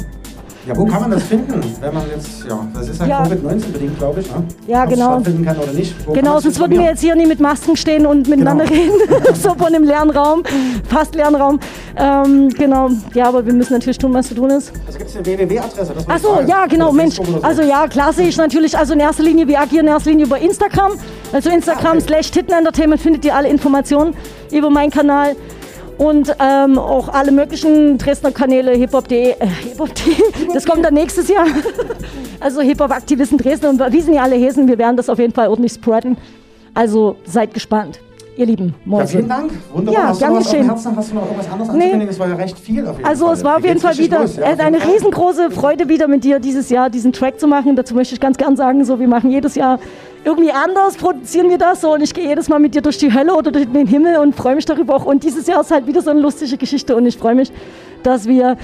Ja, 0.68 0.76
wo 0.76 0.86
kann 0.86 1.02
man 1.02 1.12
das 1.12 1.24
finden, 1.24 1.62
wenn 1.80 1.94
man 1.94 2.04
jetzt, 2.10 2.44
ja, 2.50 2.60
das 2.74 2.90
ist 2.90 3.00
halt 3.00 3.10
Ja. 3.10 3.24
Covid-19 3.24 3.72
bedingt, 3.72 3.98
glaube 4.00 4.22
ich, 4.22 4.28
ne? 4.32 4.44
Ja, 4.68 4.84
Ob 4.84 4.90
es 4.90 4.94
genau. 4.96 5.12
stattfinden 5.14 5.46
kann 5.46 5.58
oder 5.60 5.74
nicht. 5.74 5.96
Wo 6.08 6.14
Genau, 6.14 6.40
sonst 6.40 6.60
würden 6.60 6.80
wir 6.80 6.86
jetzt 6.86 7.02
hier 7.02 7.16
nie 7.16 7.28
mit 7.28 7.40
Masken 7.40 7.76
stehen 7.76 8.06
und 8.08 8.28
miteinander 8.28 8.66
Genau. 8.66 8.82
reden. 8.82 9.34
so 9.36 9.50
von 9.50 9.68
einem 9.68 9.84
leeren 9.84 10.10
Raum, 10.10 10.44
fast 10.90 11.14
leeren 11.14 11.36
Raum. 11.36 11.60
Ähm, 11.98 12.50
genau, 12.50 12.90
ja, 13.14 13.28
aber 13.28 13.46
wir 13.46 13.54
müssen 13.54 13.74
natürlich 13.74 13.98
tun, 14.00 14.14
was 14.14 14.28
zu 14.28 14.34
tun 14.36 14.50
ist. 14.50 14.72
Also 14.88 14.98
gibt 14.98 15.10
es 15.12 15.16
eine 15.16 15.26
www-Adresse? 15.26 15.94
Ach 16.08 16.20
so, 16.20 16.40
ja, 16.48 16.66
genau, 16.66 16.92
Mensch. 16.92 17.16
So. 17.16 17.24
Also 17.44 17.62
ja, 17.62 17.88
klar 17.88 18.12
sehe 18.12 18.28
ich 18.30 18.38
natürlich, 18.38 18.76
also 18.78 18.94
in 18.94 19.00
erster 19.02 19.24
Linie, 19.24 19.48
wir 19.48 19.60
agieren 19.60 19.86
in 19.86 19.94
erster 19.94 20.10
Linie 20.10 20.26
über 20.26 20.40
Instagram. 20.40 20.94
Also 21.32 21.50
Instagram 21.52 21.86
Ah, 21.86 21.92
okay. 21.98 22.02
slash 22.08 22.32
Titten 22.32 22.54
Entertainment 22.54 23.02
findet 23.02 23.24
ihr 23.26 23.36
alle 23.36 23.50
Informationen 23.50 24.16
über 24.52 24.70
meinen 24.70 24.90
Kanal. 24.92 25.36
Und 25.98 26.36
ähm, 26.40 26.78
auch 26.78 27.10
alle 27.10 27.32
möglichen 27.32 27.98
Dresdner 27.98 28.32
Kanäle, 28.32 28.72
hiphop.de, 28.72 29.32
äh, 29.40 29.48
hiphop.de, 29.64 30.14
das 30.54 30.66
kommt 30.66 30.84
dann 30.84 30.94
nächstes 30.94 31.28
Jahr. 31.30 31.46
Also 32.42 32.62
Hip-Hop-Aktivisten 32.62 33.38
Dresden 33.38 33.68
und 33.68 33.94
wie 33.94 34.02
sind 34.02 34.14
ja 34.14 34.24
alle 34.24 34.36
Hesen, 34.36 34.68
wir 34.68 34.78
werden 34.78 34.98
das 34.98 35.10
auf 35.10 35.18
jeden 35.20 35.34
Fall 35.34 35.48
ordentlich 35.48 35.72
spreaden. 35.74 36.18
Also 36.74 37.16
seid 37.24 37.54
gespannt, 37.54 38.00
ihr 38.36 38.46
Lieben 38.46 38.68
Ja, 38.68 38.74
Mäuse. 38.86 39.08
vielen 39.18 39.30
Dank. 39.30 39.52
Wunderbar. 39.74 40.02
Ja, 40.04 40.10
Hast 40.10 40.20
gern 40.20 40.30
du 40.34 40.36
was 40.40 40.44
geschehen. 40.52 40.66
Herzen? 40.66 40.96
Hast 40.96 41.12
du 41.12 41.16
noch 41.16 41.24
irgendwas 41.26 41.50
anderes 41.52 41.74
Nee. 41.74 42.06
Es 42.08 42.20
war 42.20 42.28
ja 42.28 42.36
recht 42.36 42.60
viel 42.60 42.86
auf 42.86 42.98
jeden 42.98 43.08
Also 43.08 43.26
Fall. 43.26 43.34
es 43.36 43.44
war 43.46 43.58
auf 43.58 43.64
jeden 43.66 43.80
Fall 43.80 43.98
wieder 43.98 44.20
los? 44.22 44.36
Ja, 44.36 44.44
äh, 44.44 44.60
eine 44.60 44.78
riesengroße 44.86 45.50
Freude, 45.52 45.88
wieder 45.88 46.08
mit 46.10 46.24
dir 46.26 46.40
dieses 46.40 46.70
Jahr 46.70 46.90
diesen 46.90 47.14
Track 47.14 47.40
zu 47.40 47.48
machen. 47.48 47.76
Dazu 47.78 47.96
möchte 47.96 48.14
ich 48.14 48.20
ganz 48.20 48.38
gern 48.38 48.56
sagen, 48.58 48.84
so 48.84 49.00
wir 49.00 49.08
machen 49.08 49.32
jedes 49.32 49.56
Jahr 49.56 49.80
irgendwie 50.26 50.52
anders, 50.52 50.98
produzieren 50.98 51.50
wir 51.50 51.60
das 51.60 51.82
so 51.82 51.94
und 51.94 52.02
ich 52.02 52.14
gehe 52.14 52.28
jedes 52.28 52.50
Mal 52.50 52.60
mit 52.60 52.74
dir 52.74 52.82
durch 52.82 52.98
die 52.98 53.14
Hölle 53.14 53.36
oder 53.36 53.52
durch 53.52 53.72
den 53.72 53.86
Himmel 53.86 54.18
und 54.18 54.36
freue 54.36 54.56
mich 54.56 54.66
darüber 54.66 54.96
auch. 54.96 55.06
Und 55.06 55.24
dieses 55.24 55.46
Jahr 55.46 55.62
ist 55.62 55.70
halt 55.70 55.86
wieder 55.86 56.02
so 56.02 56.10
eine 56.10 56.20
lustige 56.20 56.58
Geschichte 56.58 56.96
und 56.96 57.06
ich 57.06 57.18
freue 57.18 57.36
mich, 57.36 57.52
dass 58.02 58.28
wir 58.28 58.58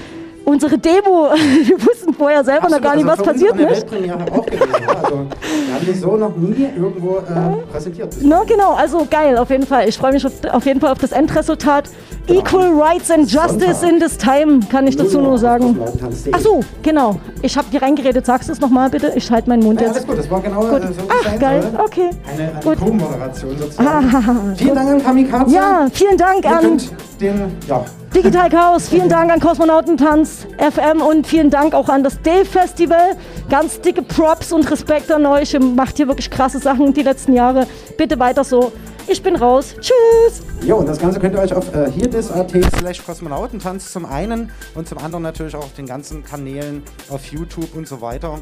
unsere 0.44 0.78
Demo, 0.78 1.30
wir 1.64 1.80
wussten 1.86 2.14
vorher 2.14 2.44
selber 2.44 2.68
noch 2.68 2.76
Absolut, 2.78 2.82
gar 2.82 2.96
nicht, 2.96 3.06
was 3.06 3.18
also 3.20 3.30
uns 3.30 3.40
passiert, 3.40 3.56
nicht? 3.56 3.70
Weltpremiere 3.70 4.18
auch 4.32 4.46
gewesen. 4.46 4.68
ja. 4.86 4.88
Also, 5.02 5.16
wir 5.16 5.74
haben 5.74 5.86
die 5.86 5.92
so 5.94 6.16
noch 6.16 6.36
nie 6.36 6.68
irgendwo 6.76 7.16
äh, 7.18 7.70
präsentiert. 7.72 8.14
No, 8.22 8.42
genau, 8.46 8.74
also 8.74 9.06
geil, 9.10 9.36
auf 9.38 9.50
jeden 9.50 9.66
Fall. 9.66 9.88
Ich 9.88 9.96
freue 9.98 10.12
mich 10.12 10.24
auf, 10.26 10.32
auf 10.50 10.64
jeden 10.66 10.80
Fall 10.80 10.92
auf 10.92 10.98
das 10.98 11.12
Endresultat. 11.12 11.90
Equal 12.28 12.70
Rights 12.80 13.10
and 13.10 13.28
Justice 13.30 13.80
Sonntag. 13.80 13.90
in 13.90 13.98
this 14.00 14.16
time, 14.16 14.60
kann 14.70 14.86
ich 14.86 14.96
dazu 14.96 15.20
nur 15.20 15.38
sagen. 15.38 15.76
Kosmonautentanz.de. 15.76 16.32
Ach 16.36 16.40
so, 16.40 16.60
genau. 16.82 17.16
Ich 17.42 17.56
habe 17.58 17.68
dir 17.70 17.82
reingeredet. 17.82 18.24
Sagst 18.24 18.48
du 18.48 18.52
es 18.52 18.60
nochmal 18.60 18.90
bitte? 18.90 19.12
Ich 19.16 19.28
halte 19.30 19.48
meinen 19.48 19.64
Mund 19.64 19.80
Ja, 19.80 19.88
jetzt. 19.88 19.96
alles 19.96 20.06
gut, 20.06 20.18
das 20.18 20.30
war 20.30 20.40
genau 20.40 20.60
Gut. 20.60 20.84
äh, 20.84 20.86
so 20.92 21.00
Ach, 21.08 21.24
sein 21.24 21.38
geil, 21.40 21.62
soll. 21.62 21.80
okay. 21.84 22.10
Eine, 22.32 22.50
eine 22.52 22.60
Gut. 22.62 22.78
Co-Moderation 22.78 23.58
sozusagen. 23.58 24.54
Vielen 24.56 24.74
Dank 24.76 24.88
an 24.90 25.02
Kamikaze. 25.02 25.54
Ja, 25.54 25.86
vielen 25.92 26.16
Dank 26.16 26.44
Ihr 26.44 26.50
an 26.50 26.60
könnt 26.60 26.90
den, 27.20 27.40
ja, 27.68 27.84
Digital 28.14 28.50
Chaos, 28.50 28.90
vielen 28.90 29.08
Dank 29.08 29.32
an 29.32 29.40
Kosmonautentanz 29.40 30.46
FM 30.58 31.00
und 31.00 31.26
vielen 31.26 31.48
Dank 31.48 31.72
auch 31.72 31.88
an 31.88 32.04
das 32.04 32.20
Dave 32.20 32.44
Festival. 32.44 33.16
Ganz 33.48 33.80
dicke 33.80 34.02
Props 34.02 34.52
und 34.52 34.70
Respekt 34.70 35.10
an 35.10 35.24
euch. 35.24 35.54
Ihr 35.54 35.60
macht 35.60 35.96
hier 35.96 36.08
wirklich 36.08 36.30
krasse 36.30 36.58
Sachen 36.58 36.92
die 36.92 37.02
letzten 37.02 37.32
Jahre. 37.32 37.66
Bitte 37.96 38.18
weiter 38.18 38.44
so. 38.44 38.70
Ich 39.06 39.22
bin 39.22 39.34
raus. 39.34 39.74
Tschüss. 39.80 40.42
Jo, 40.60 40.76
und 40.76 40.90
das 40.90 40.98
Ganze 40.98 41.20
könnt 41.20 41.34
ihr 41.34 41.40
euch 41.40 41.54
auf 41.54 41.74
äh, 41.74 41.90
hierdis.at 41.90 42.52
slash 42.78 43.02
Kosmonautentanz 43.02 43.90
zum 43.90 44.04
einen 44.04 44.52
und 44.74 44.86
zum 44.86 44.98
anderen 44.98 45.22
natürlich 45.22 45.56
auch 45.56 45.64
auf 45.64 45.72
den 45.72 45.86
ganzen 45.86 46.22
Kanälen 46.22 46.82
auf 47.08 47.24
YouTube 47.26 47.74
und 47.74 47.88
so 47.88 48.02
weiter 48.02 48.40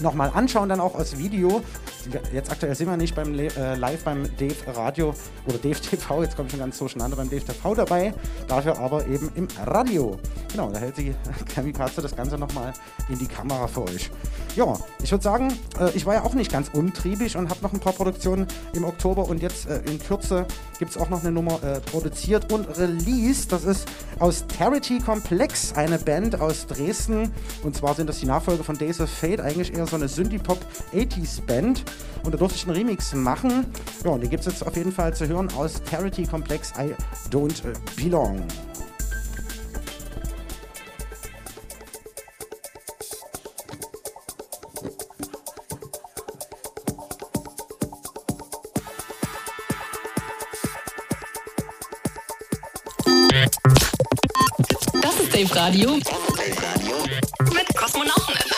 nochmal 0.00 0.30
anschauen, 0.34 0.68
dann 0.68 0.80
auch 0.80 0.94
als 0.94 1.18
Video. 1.18 1.62
Jetzt 2.32 2.50
aktuell 2.50 2.74
sind 2.74 2.88
wir 2.88 2.96
nicht 2.96 3.14
beim 3.14 3.38
äh, 3.38 3.74
live 3.74 4.04
beim 4.04 4.24
Dave 4.38 4.54
Radio 4.74 5.14
oder 5.46 5.58
Dave 5.58 5.80
TV, 5.80 6.22
jetzt 6.22 6.36
komme 6.36 6.46
ich 6.46 6.52
schon 6.52 6.60
ganz 6.60 6.78
durcheinander 6.78 7.16
beim 7.16 7.28
Dave 7.28 7.44
TV 7.44 7.74
dabei, 7.74 8.14
dafür 8.48 8.78
aber 8.78 9.06
eben 9.06 9.30
im 9.34 9.48
Radio. 9.64 10.18
Genau, 10.50 10.70
da 10.70 10.78
hält 10.78 10.96
die 10.96 11.14
Kamikaze 11.54 12.00
das 12.00 12.16
Ganze 12.16 12.38
nochmal 12.38 12.72
in 13.08 13.18
die 13.18 13.26
Kamera 13.26 13.66
für 13.66 13.82
euch. 13.82 14.10
Ja, 14.56 14.78
ich 15.02 15.10
würde 15.10 15.22
sagen, 15.22 15.52
äh, 15.78 15.90
ich 15.94 16.06
war 16.06 16.14
ja 16.14 16.22
auch 16.24 16.34
nicht 16.34 16.50
ganz 16.50 16.70
umtriebig 16.72 17.36
und 17.36 17.50
habe 17.50 17.60
noch 17.62 17.72
ein 17.72 17.80
paar 17.80 17.92
Produktionen 17.92 18.46
im 18.72 18.84
Oktober 18.84 19.28
und 19.28 19.42
jetzt 19.42 19.68
äh, 19.68 19.80
in 19.86 19.98
Kürze 19.98 20.46
gibt 20.78 20.92
es 20.92 20.96
auch 20.96 21.10
noch 21.10 21.20
eine 21.20 21.30
Nummer 21.30 21.62
äh, 21.62 21.80
produziert 21.80 22.52
und 22.52 22.66
released. 22.78 23.52
Das 23.52 23.64
ist 23.64 23.86
aus 24.18 24.44
Charity 24.56 24.98
Complex, 24.98 25.74
eine 25.74 25.98
Band 25.98 26.40
aus 26.40 26.66
Dresden. 26.66 27.30
Und 27.62 27.76
zwar 27.76 27.94
sind 27.94 28.08
das 28.08 28.18
die 28.20 28.26
Nachfolger 28.26 28.64
von 28.64 28.76
Days 28.76 29.00
of 29.00 29.10
Fate, 29.10 29.40
eigentlich 29.40 29.70
eher 29.80 29.86
so 29.86 29.96
eine 29.96 30.08
Synthie-Pop 30.08 30.58
80s 30.92 31.40
Band. 31.46 31.84
Und 32.22 32.32
da 32.34 32.38
durfte 32.38 32.56
ich 32.56 32.66
einen 32.66 32.76
Remix 32.76 33.14
machen. 33.14 33.66
Ja, 34.04 34.10
und 34.10 34.20
den 34.20 34.30
gibt 34.30 34.46
es 34.46 34.52
jetzt 34.52 34.66
auf 34.66 34.76
jeden 34.76 34.92
Fall 34.92 35.14
zu 35.14 35.26
hören 35.26 35.48
aus 35.56 35.80
Charity 35.90 36.24
Complex 36.24 36.72
I 36.78 36.94
Don't 37.30 37.64
äh, 37.64 37.72
Belong. 37.96 38.42
Das 55.00 55.20
ist 55.20 55.34
Dave 55.34 55.56
Radio. 55.56 55.94
Mit 57.54 57.76
Kosmonauten 57.76 58.49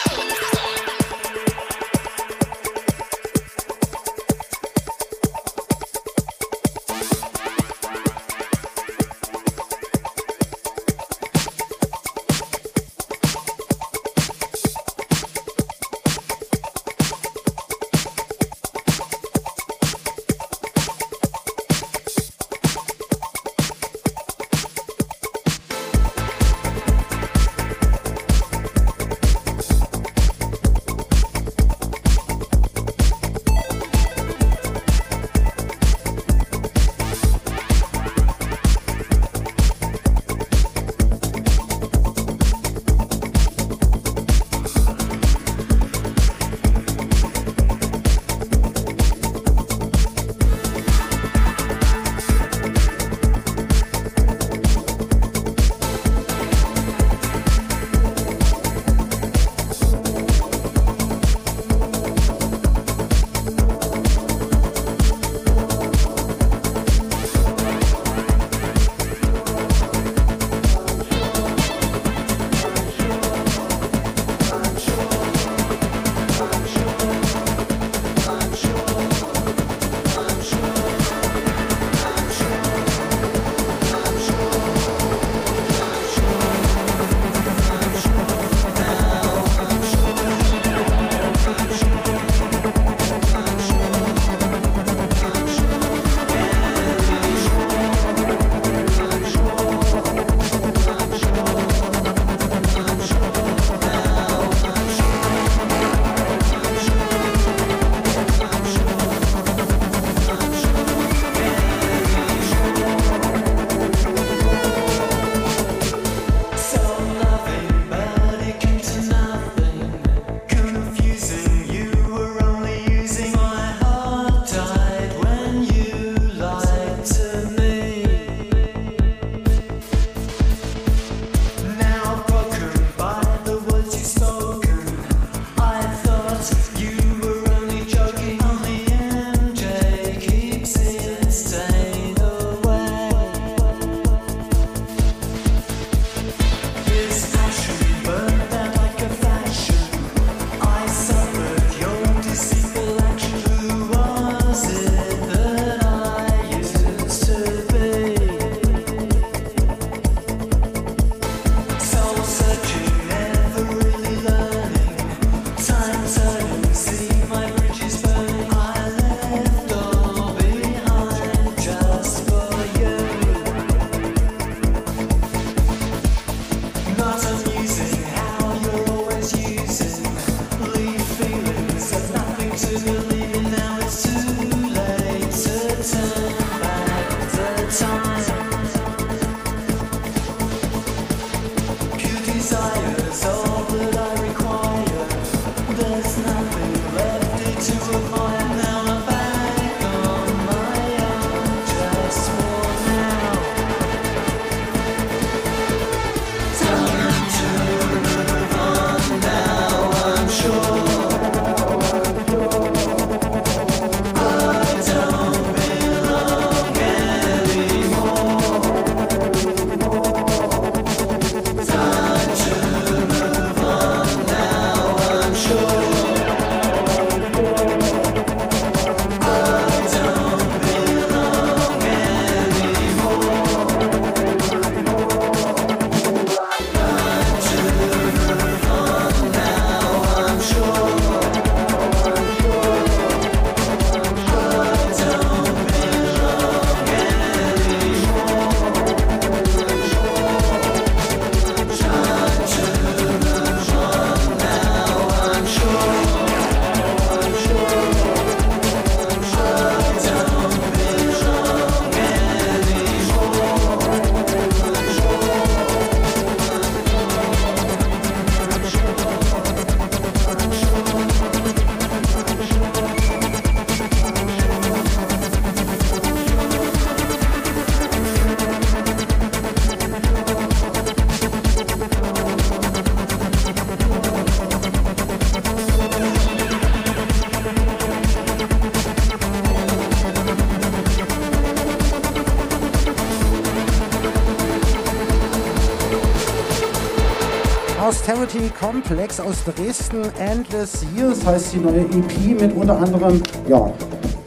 Austerity 298.32 298.50
Complex 298.58 299.20
aus 299.20 299.44
Dresden. 299.44 300.04
Endless 300.18 300.86
Years 300.96 301.24
heißt 301.26 301.52
die 301.52 301.58
neue 301.58 301.80
EP 301.80 302.40
mit 302.40 302.56
unter 302.56 302.78
anderem 302.78 303.22
ja, 303.46 303.70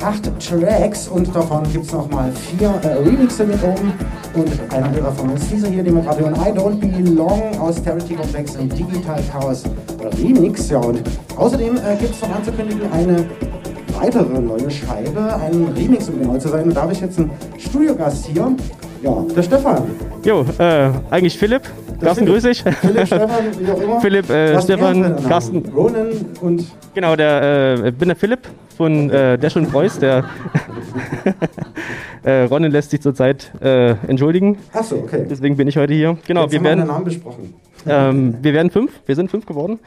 acht 0.03 0.31
Tracks 0.39 1.07
und 1.07 1.35
davon 1.35 1.63
gibt 1.71 1.85
es 1.85 1.91
nochmal 1.91 2.31
vier 2.31 2.69
äh, 2.83 2.93
Remixe 3.03 3.45
mit 3.45 3.63
oben. 3.63 3.93
Und 4.35 4.51
einer 4.71 4.89
davon 4.89 5.33
ist 5.33 5.51
dieser 5.51 5.69
hier, 5.69 5.83
den 5.83 5.95
wir 5.95 6.03
gerade 6.03 6.21
hören. 6.21 6.35
I 6.35 6.51
Don't 6.51 6.79
Belong 6.79 7.57
Austerity 7.59 8.13
Complex 8.13 8.55
im 8.55 8.69
Digital 8.69 9.23
Chaos 9.31 9.63
Remix. 10.21 10.69
Ja, 10.69 10.79
und 10.79 11.01
außerdem 11.35 11.77
äh, 11.77 11.95
gibt 11.99 12.13
es 12.13 12.21
noch 12.21 12.35
anzukündigen 12.35 12.91
eine 12.91 13.25
weitere 13.99 14.39
neue 14.39 14.69
Scheibe, 14.69 15.35
einen 15.35 15.73
Remix, 15.75 16.09
um 16.09 16.19
genau 16.19 16.37
zu 16.37 16.49
sein. 16.49 16.65
Und 16.65 16.75
da 16.75 16.83
habe 16.83 16.93
ich 16.93 17.01
jetzt 17.01 17.17
einen 17.17 17.31
Studiogast 17.57 18.27
hier. 18.27 18.55
Ja, 19.01 19.25
der 19.35 19.43
Stefan. 19.43 19.83
Jo, 20.23 20.45
äh, 20.59 20.91
eigentlich 21.09 21.37
Philipp. 21.37 21.63
Carsten, 22.05 22.25
grüß 22.27 22.43
dich. 22.43 22.63
Philipp, 22.63 23.07
Stefan, 23.07 23.29
wie 23.59 23.71
auch 23.71 23.81
immer. 23.81 24.01
Philipp, 24.01 24.29
äh, 24.29 24.61
Stefan. 24.61 25.23
Carsten. 25.27 25.63
Ronan 25.75 26.09
und 26.41 26.65
Genau, 26.93 27.15
der 27.15 27.83
äh, 27.83 27.91
bin 27.91 28.09
der 28.09 28.15
Philipp 28.15 28.47
von 28.77 29.09
äh, 29.09 29.37
Dash 29.37 29.55
und 29.55 29.71
Preuß. 29.71 29.99
Der 29.99 30.23
äh, 32.23 32.43
Ronnen 32.43 32.71
lässt 32.71 32.91
sich 32.91 33.01
zurzeit 33.01 33.51
äh, 33.61 33.95
entschuldigen. 34.07 34.57
Achso, 34.71 34.97
okay. 34.97 35.25
Deswegen 35.29 35.57
bin 35.57 35.67
ich 35.67 35.77
heute 35.77 35.93
hier. 35.93 36.17
Genau, 36.27 36.43
Jetzt 36.43 36.51
wir 36.51 36.59
haben 36.59 36.63
wir 36.63 36.69
werden, 36.69 36.87
Namen 36.87 37.05
besprochen. 37.05 37.53
ähm, 37.87 38.35
wir 38.41 38.53
werden 38.53 38.69
fünf. 38.69 38.91
Wir 39.05 39.15
sind 39.15 39.31
fünf 39.31 39.45
geworden. 39.45 39.79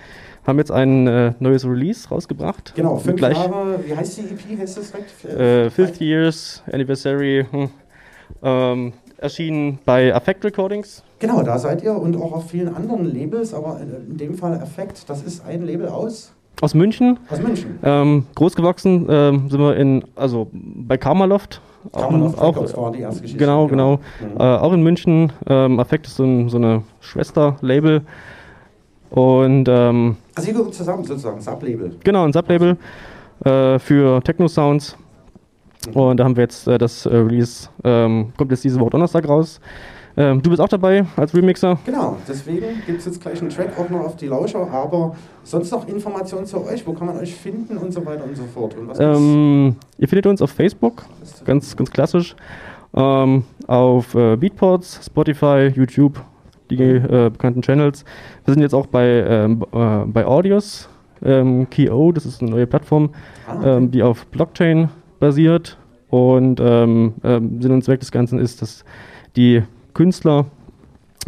Haben 0.46 0.58
jetzt 0.58 0.72
ein 0.72 1.06
äh, 1.06 1.32
neues 1.38 1.64
Release 1.64 2.08
rausgebracht. 2.08 2.72
Genau, 2.74 2.96
fünf 2.96 3.16
Gleich, 3.16 3.36
Jahre, 3.36 3.78
wie 3.86 3.94
heißt 3.94 4.18
die 4.18 4.22
EP? 4.22 4.58
Heißt 4.58 4.78
das 4.78 4.90
direkt? 4.90 5.24
Äh, 5.24 5.70
50 5.70 6.00
Years 6.00 6.62
Anniversary. 6.72 7.46
Hm, 7.50 7.70
ähm, 8.42 8.92
erschienen 9.18 9.78
bei 9.84 10.14
Affect 10.14 10.44
Recordings. 10.44 11.02
Genau, 11.18 11.42
da 11.42 11.58
seid 11.58 11.82
ihr 11.82 11.94
und 11.94 12.16
auch 12.16 12.32
auf 12.32 12.50
vielen 12.50 12.74
anderen 12.74 13.04
Labels, 13.04 13.52
aber 13.52 13.80
in 13.80 14.16
dem 14.16 14.34
Fall 14.34 14.60
Effekt, 14.62 15.08
das 15.08 15.22
ist 15.22 15.44
ein 15.44 15.64
Label 15.66 15.88
aus, 15.88 16.32
Aus 16.60 16.74
München. 16.74 17.18
aus 17.30 17.40
München. 17.40 17.78
Ähm, 17.82 18.26
groß 18.34 18.54
gewachsen 18.54 19.06
ähm, 19.08 19.50
sind 19.50 19.60
wir 19.60 19.76
in, 19.76 20.04
also 20.16 20.48
bei 20.52 20.96
Karmaloft. 20.96 21.60
Karmaloft 21.92 22.38
auch, 22.38 22.54
Records 22.56 22.76
war 22.76 22.92
die 22.92 23.00
erste 23.00 23.22
Geschichte. 23.22 23.38
Genau, 23.44 23.66
genau. 23.68 23.96
Mhm. 24.20 24.40
Äh, 24.40 24.42
auch 24.42 24.72
in 24.72 24.82
München. 24.82 25.32
Ähm, 25.48 25.78
Affect 25.80 26.06
ist 26.06 26.16
so, 26.16 26.24
ein, 26.24 26.48
so 26.48 26.56
eine 26.56 26.82
Schwester-Label. 27.00 28.02
Und 29.10 29.68
ähm, 29.68 30.16
Also 30.34 30.52
gehört 30.52 30.74
zusammen 30.74 31.04
sozusagen, 31.04 31.40
Sublabel. 31.40 31.96
genau, 32.04 32.24
ein 32.24 32.32
Sublabel 32.32 32.76
äh, 33.44 33.78
für 33.78 34.20
Techno-Sounds. 34.22 34.96
Und 35.94 36.16
da 36.18 36.24
haben 36.24 36.36
wir 36.36 36.42
jetzt 36.44 36.66
äh, 36.68 36.78
das 36.78 37.06
äh, 37.06 37.14
Release, 37.16 37.68
ähm, 37.84 38.32
kommt 38.36 38.50
jetzt 38.50 38.64
diese 38.64 38.78
Woche 38.80 38.90
Donnerstag 38.90 39.28
raus. 39.28 39.60
Ähm, 40.16 40.42
du 40.42 40.50
bist 40.50 40.60
auch 40.60 40.68
dabei 40.68 41.04
als 41.16 41.32
Remixer. 41.32 41.78
Genau, 41.84 42.16
deswegen 42.26 42.82
gibt 42.86 42.98
es 42.98 43.04
jetzt 43.06 43.20
gleich 43.20 43.40
einen 43.40 43.50
Track 43.50 43.78
auch 43.78 43.88
noch 43.88 44.00
auf 44.00 44.16
die 44.16 44.26
Lauscher, 44.26 44.68
aber 44.68 45.14
sonst 45.44 45.70
noch 45.70 45.86
Informationen 45.86 46.44
zu 46.44 46.64
euch, 46.64 46.84
wo 46.86 46.92
kann 46.92 47.06
man 47.06 47.18
euch 47.18 47.34
finden 47.34 47.76
und 47.78 47.92
so 47.92 48.04
weiter 48.04 48.24
und 48.24 48.36
so 48.36 48.42
fort. 48.44 48.76
Und 48.76 48.88
was? 48.88 48.98
Ähm, 48.98 49.76
ihr 49.96 50.08
findet 50.08 50.26
uns 50.26 50.42
auf 50.42 50.50
Facebook, 50.50 51.04
ganz, 51.44 51.76
ganz 51.76 51.90
klassisch. 51.90 52.34
Ähm, 52.94 53.44
auf 53.68 54.14
äh, 54.14 54.34
Beatports, 54.36 55.00
Spotify, 55.06 55.70
YouTube, 55.74 56.20
die 56.70 56.82
äh, 56.82 57.30
bekannten 57.30 57.62
Channels. 57.62 58.04
Wir 58.44 58.54
sind 58.54 58.62
jetzt 58.62 58.74
auch 58.74 58.86
bei, 58.86 59.06
ähm, 59.06 59.62
äh, 59.72 60.04
bei 60.06 60.26
Audios, 60.26 60.88
ähm, 61.22 61.68
Key.O, 61.70 62.10
das 62.12 62.26
ist 62.26 62.40
eine 62.42 62.50
neue 62.50 62.66
Plattform, 62.66 63.10
Ah, 63.46 63.56
okay. 63.56 63.76
ähm, 63.76 63.90
die 63.90 64.02
auf 64.02 64.26
Blockchain 64.26 64.88
basiert. 65.18 65.78
Und 66.10 66.60
ähm, 66.60 67.14
ähm, 67.22 67.60
Sinn 67.60 67.72
und 67.72 67.84
Zweck 67.84 68.00
des 68.00 68.10
Ganzen 68.10 68.38
ist, 68.38 68.62
dass 68.62 68.84
die 69.36 69.62
Künstler 69.94 70.46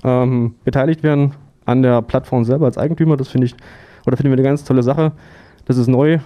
ähm, 0.03 0.55
beteiligt 0.65 1.03
werden 1.03 1.35
an 1.67 1.83
der 1.83 2.03
Plattform 2.03 2.45
selber 2.45 2.67
als 2.67 2.79
Eigentümer. 2.79 3.17
Das 3.17 3.29
finde 3.29 3.47
ich, 3.47 3.55
oder 4.07 4.17
finden 4.17 4.31
wir 4.31 4.39
eine 4.39 4.43
ganz 4.43 4.65
tolle 4.65 4.83
Sache. 4.83 5.13
Das 5.67 5.77
ist 5.77 5.89
neu. 5.89 6.19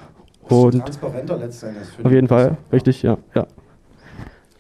Und 0.49 0.81
transparenter 0.81 1.39
letztendlich. 1.39 1.89
auf 2.03 2.13
jeden 2.13 2.29
Fall, 2.29 2.57
richtig, 2.73 3.03
ja. 3.03 3.17
ja. 3.35 3.47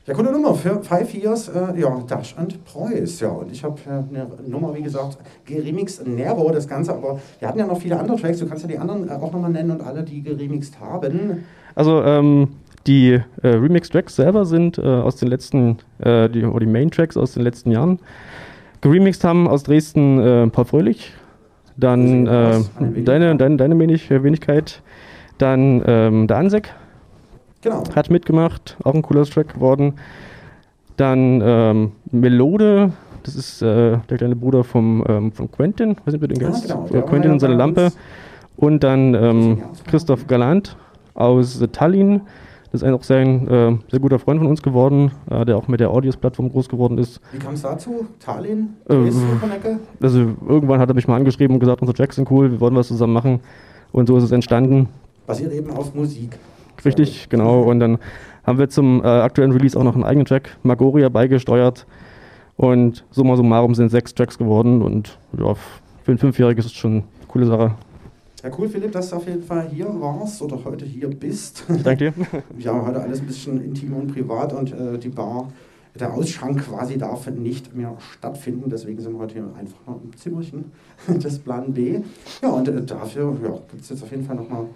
Ja, 0.06 0.12
coole 0.12 0.32
Nummer 0.32 0.54
für 0.54 0.82
Five 0.82 1.14
Years, 1.14 1.48
äh, 1.48 1.80
ja, 1.80 1.98
Dash 2.06 2.36
and 2.36 2.62
Preuß, 2.66 3.20
ja. 3.20 3.28
Und 3.30 3.50
ich 3.50 3.64
habe 3.64 3.78
äh, 3.86 3.90
eine 3.90 4.28
Nummer, 4.46 4.74
wie 4.74 4.82
gesagt, 4.82 5.16
geremixed, 5.46 6.06
Nero, 6.06 6.50
das 6.52 6.68
Ganze, 6.68 6.92
aber 6.92 7.18
wir 7.38 7.48
hatten 7.48 7.58
ja 7.58 7.66
noch 7.66 7.80
viele 7.80 7.98
andere 7.98 8.18
Tracks, 8.18 8.38
du 8.38 8.46
kannst 8.46 8.64
ja 8.64 8.68
die 8.68 8.78
anderen 8.78 9.08
äh, 9.08 9.12
auch 9.12 9.32
nochmal 9.32 9.50
nennen 9.50 9.70
und 9.70 9.80
alle, 9.80 10.02
die 10.02 10.22
geremixed 10.22 10.78
haben. 10.78 11.44
Also 11.74 12.02
ähm, 12.02 12.48
die 12.86 13.12
äh, 13.42 13.48
Remix-Tracks 13.48 14.16
selber 14.16 14.44
sind 14.44 14.78
äh, 14.78 14.82
aus 14.82 15.16
den 15.16 15.28
letzten, 15.28 15.78
äh, 15.98 16.28
die, 16.28 16.44
oder 16.44 16.60
die 16.60 16.70
Main-Tracks 16.72 17.16
aus 17.16 17.32
den 17.34 17.42
letzten 17.42 17.70
Jahren. 17.70 17.98
Geremixed 18.82 19.24
haben 19.24 19.48
aus 19.48 19.62
Dresden 19.62 20.18
äh, 20.20 20.46
Paul 20.48 20.64
Fröhlich, 20.66 21.12
dann 21.76 22.26
äh, 22.26 22.28
deine, 22.28 22.60
Wenigkeit. 23.30 23.40
deine, 23.40 23.56
deine 23.56 23.78
Wenig, 23.78 24.10
äh, 24.10 24.22
Wenigkeit, 24.22 24.82
dann 25.38 25.82
ähm, 25.86 26.26
der 26.26 26.36
Ansek 26.36 26.74
Genau. 27.62 27.82
hat 27.96 28.10
mitgemacht, 28.10 28.76
auch 28.84 28.92
ein 28.94 29.00
cooler 29.00 29.24
Track 29.24 29.54
geworden. 29.54 29.94
Dann 30.98 31.40
ähm, 31.42 31.92
Melode, 32.12 32.92
das 33.22 33.34
ist 33.36 33.62
der 33.62 34.02
kleine 34.06 34.36
Bruder 34.36 34.62
vom, 34.64 35.02
ähm, 35.08 35.32
von 35.32 35.50
Quentin, 35.50 35.96
weiß 36.04 36.12
nicht, 36.12 36.22
du 36.22 36.28
den 36.28 36.42
Ah, 36.44 36.50
kennst. 36.50 36.68
genau, 36.68 37.02
Quentin 37.06 37.32
und 37.32 37.40
seine 37.40 37.54
Lampe. 37.54 37.90
Und 38.56 38.84
dann 38.84 39.14
ähm. 39.14 39.62
Christoph 39.86 40.26
Galant 40.26 40.76
aus 41.14 41.60
Tallinn. 41.72 42.20
Ist 42.74 42.82
auch 42.82 43.04
sehr, 43.04 43.18
ein 43.18 43.46
äh, 43.46 43.78
sehr 43.88 44.00
guter 44.00 44.18
Freund 44.18 44.40
von 44.40 44.48
uns 44.48 44.60
geworden, 44.60 45.12
äh, 45.30 45.44
der 45.44 45.56
auch 45.56 45.68
mit 45.68 45.78
der 45.78 45.90
Audios-Plattform 45.90 46.50
groß 46.50 46.68
geworden 46.68 46.98
ist. 46.98 47.20
Wie 47.30 47.38
kam 47.38 47.54
es 47.54 47.62
dazu? 47.62 48.04
Tallinn? 48.18 48.70
Äh? 48.88 49.12
Also 50.02 50.18
irgendwann 50.48 50.80
hat 50.80 50.88
er 50.88 50.94
mich 50.96 51.06
mal 51.06 51.14
angeschrieben 51.14 51.54
und 51.54 51.60
gesagt, 51.60 51.82
unsere 51.82 51.96
Tracks 51.96 52.16
sind 52.16 52.28
cool, 52.32 52.50
wir 52.50 52.58
wollen 52.58 52.74
was 52.74 52.88
zusammen 52.88 53.12
machen. 53.12 53.40
Und 53.92 54.08
so 54.08 54.16
ist 54.16 54.24
es 54.24 54.32
entstanden. 54.32 54.88
Basiert 55.24 55.52
eben 55.52 55.70
auf 55.70 55.94
Musik. 55.94 56.36
Richtig, 56.84 57.28
genau. 57.28 57.62
Und 57.62 57.78
dann 57.78 57.98
haben 58.42 58.58
wir 58.58 58.68
zum 58.68 59.04
äh, 59.04 59.06
aktuellen 59.06 59.52
Release 59.52 59.78
auch 59.78 59.84
noch 59.84 59.94
einen 59.94 60.02
eigenen 60.02 60.26
Track, 60.26 60.56
Magoria, 60.64 61.08
beigesteuert. 61.10 61.86
Und 62.56 63.04
summa 63.12 63.36
summarum 63.36 63.76
sind 63.76 63.90
sechs 63.90 64.16
Tracks 64.16 64.36
geworden. 64.36 64.82
Und 64.82 65.16
ja, 65.38 65.54
für 66.02 66.10
ein 66.10 66.18
Fünfjähriges 66.18 66.66
ist 66.66 66.72
es 66.72 66.76
schon 66.76 66.92
eine 66.92 67.04
coole 67.28 67.46
Sache. 67.46 67.74
Ja, 68.44 68.50
cool, 68.58 68.68
Philipp, 68.68 68.92
dass 68.92 69.08
du 69.08 69.16
auf 69.16 69.26
jeden 69.26 69.42
Fall 69.42 69.70
hier 69.70 69.86
warst 69.86 70.42
oder 70.42 70.62
heute 70.62 70.84
hier 70.84 71.08
bist. 71.08 71.64
Danke 71.82 72.12
dir. 72.12 72.14
Ja, 72.58 72.84
heute 72.86 73.00
alles 73.00 73.20
ein 73.20 73.26
bisschen 73.26 73.64
intim 73.64 73.94
und 73.94 74.12
privat 74.12 74.52
und 74.52 74.70
äh, 74.70 74.98
die 74.98 75.08
Bar, 75.08 75.50
der 75.98 76.12
Ausschank 76.12 76.62
quasi 76.62 76.98
darf 76.98 77.26
nicht 77.30 77.74
mehr 77.74 77.96
stattfinden. 77.98 78.68
Deswegen 78.68 79.00
sind 79.00 79.14
wir 79.14 79.20
heute 79.20 79.34
hier 79.36 79.48
einfach 79.58 79.78
noch 79.86 79.98
im 80.04 80.14
Zimmerchen 80.14 80.72
des 81.08 81.38
Plan 81.38 81.72
B. 81.72 82.00
Ja, 82.42 82.50
und 82.50 82.68
äh, 82.68 82.84
dafür 82.84 83.34
ja, 83.42 83.58
gibt 83.70 83.80
es 83.80 83.88
jetzt 83.88 84.02
auf 84.02 84.10
jeden 84.10 84.26
Fall 84.26 84.36
nochmal 84.36 84.66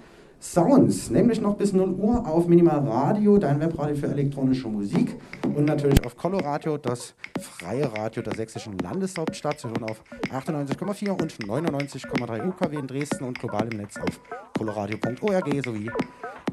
Sounds, 0.40 1.10
nämlich 1.10 1.40
noch 1.40 1.56
bis 1.56 1.72
0 1.72 1.94
Uhr 1.94 2.26
auf 2.26 2.46
Minimal 2.46 2.86
Radio, 2.86 3.38
dein 3.38 3.60
Webradio 3.60 3.96
für 3.96 4.06
elektronische 4.06 4.68
Musik 4.68 5.16
und 5.42 5.64
natürlich 5.64 6.04
auf 6.06 6.16
Coloradio, 6.16 6.78
das 6.78 7.14
freie 7.40 7.92
Radio 7.92 8.22
der 8.22 8.36
sächsischen 8.36 8.78
Landeshauptstadt. 8.78 9.58
Zu 9.58 9.68
hören 9.68 9.82
auf 9.84 10.02
98,4 10.30 11.10
und 11.10 11.32
99,3 11.32 12.46
UKW 12.46 12.76
in 12.76 12.86
Dresden 12.86 13.24
und 13.24 13.38
global 13.40 13.66
im 13.72 13.78
Netz 13.78 13.96
auf 13.96 14.20
coloradio.org 14.56 15.64
sowie 15.64 15.90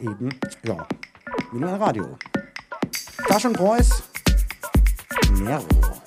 eben, 0.02 0.30
ja, 0.64 0.88
Minimal 1.52 1.76
Radio. 1.76 2.18
Tasch 3.28 3.46
und 3.46 3.54
Preuß, 3.54 4.04
Nero. 5.44 6.05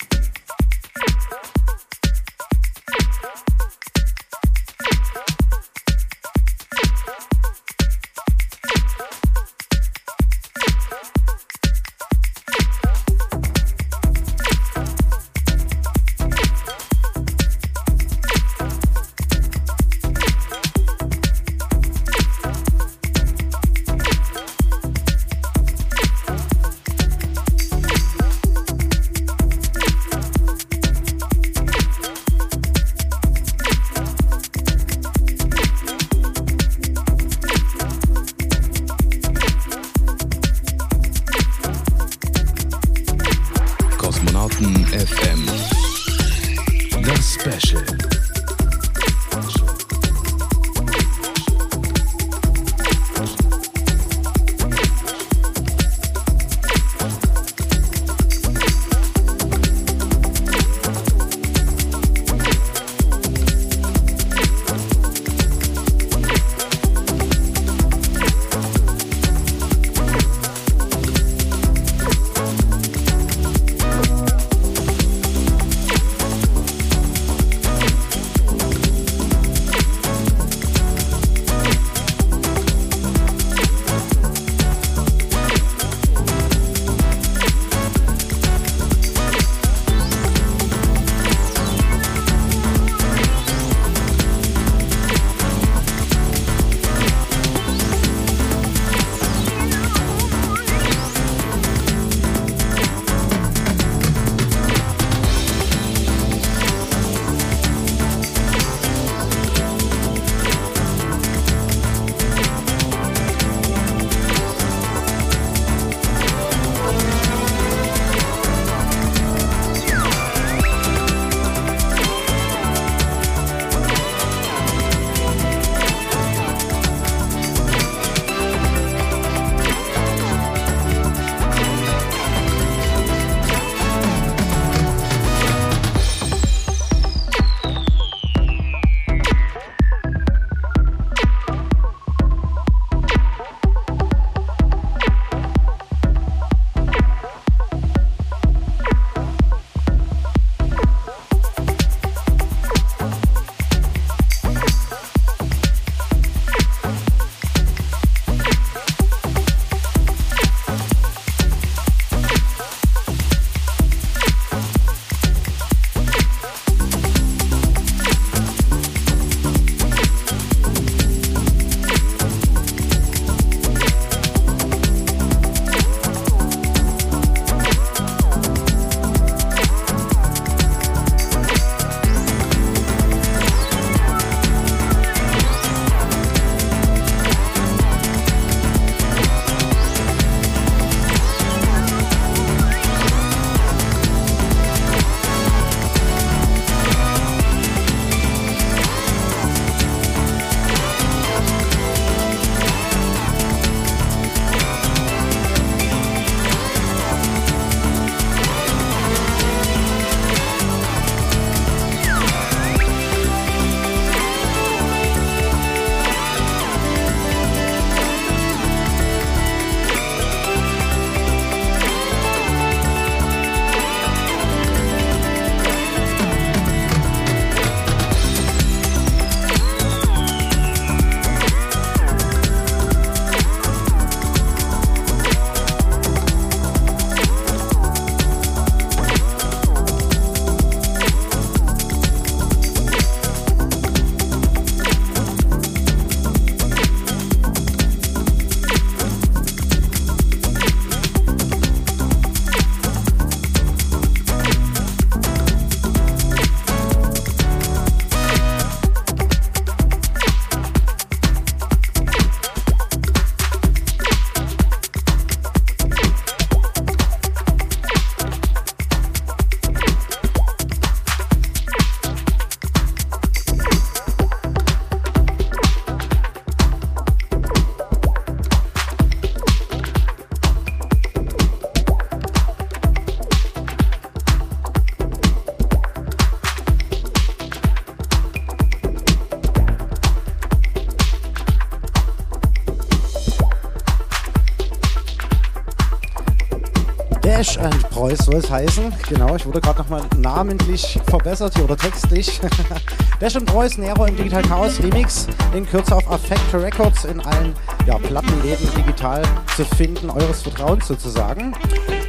Preuß 298.08 298.18
soll 298.24 298.36
es 298.36 298.50
heißen. 298.50 298.94
Genau, 299.10 299.36
ich 299.36 299.44
wurde 299.44 299.60
gerade 299.60 299.80
nochmal 299.80 300.00
namentlich 300.16 300.98
verbessert 301.08 301.52
hier 301.54 301.64
oder 301.64 301.76
textlich. 301.76 302.40
Dash 303.20 303.36
and 303.36 303.44
Preuß, 303.44 303.76
Nero 303.76 304.06
im 304.06 304.16
Digital 304.16 304.40
Chaos 304.40 304.82
Remix. 304.82 305.26
In 305.54 305.68
Kürze 305.68 305.94
auf 305.94 306.10
Affect 306.10 306.54
Records 306.54 307.04
in 307.04 307.20
allen 307.20 307.52
ja, 307.86 307.98
Plattenläden 307.98 308.66
digital 308.74 309.22
zu 309.54 309.64
finden, 309.76 310.08
eures 310.08 310.40
Vertrauens 310.40 310.88
sozusagen. 310.88 311.52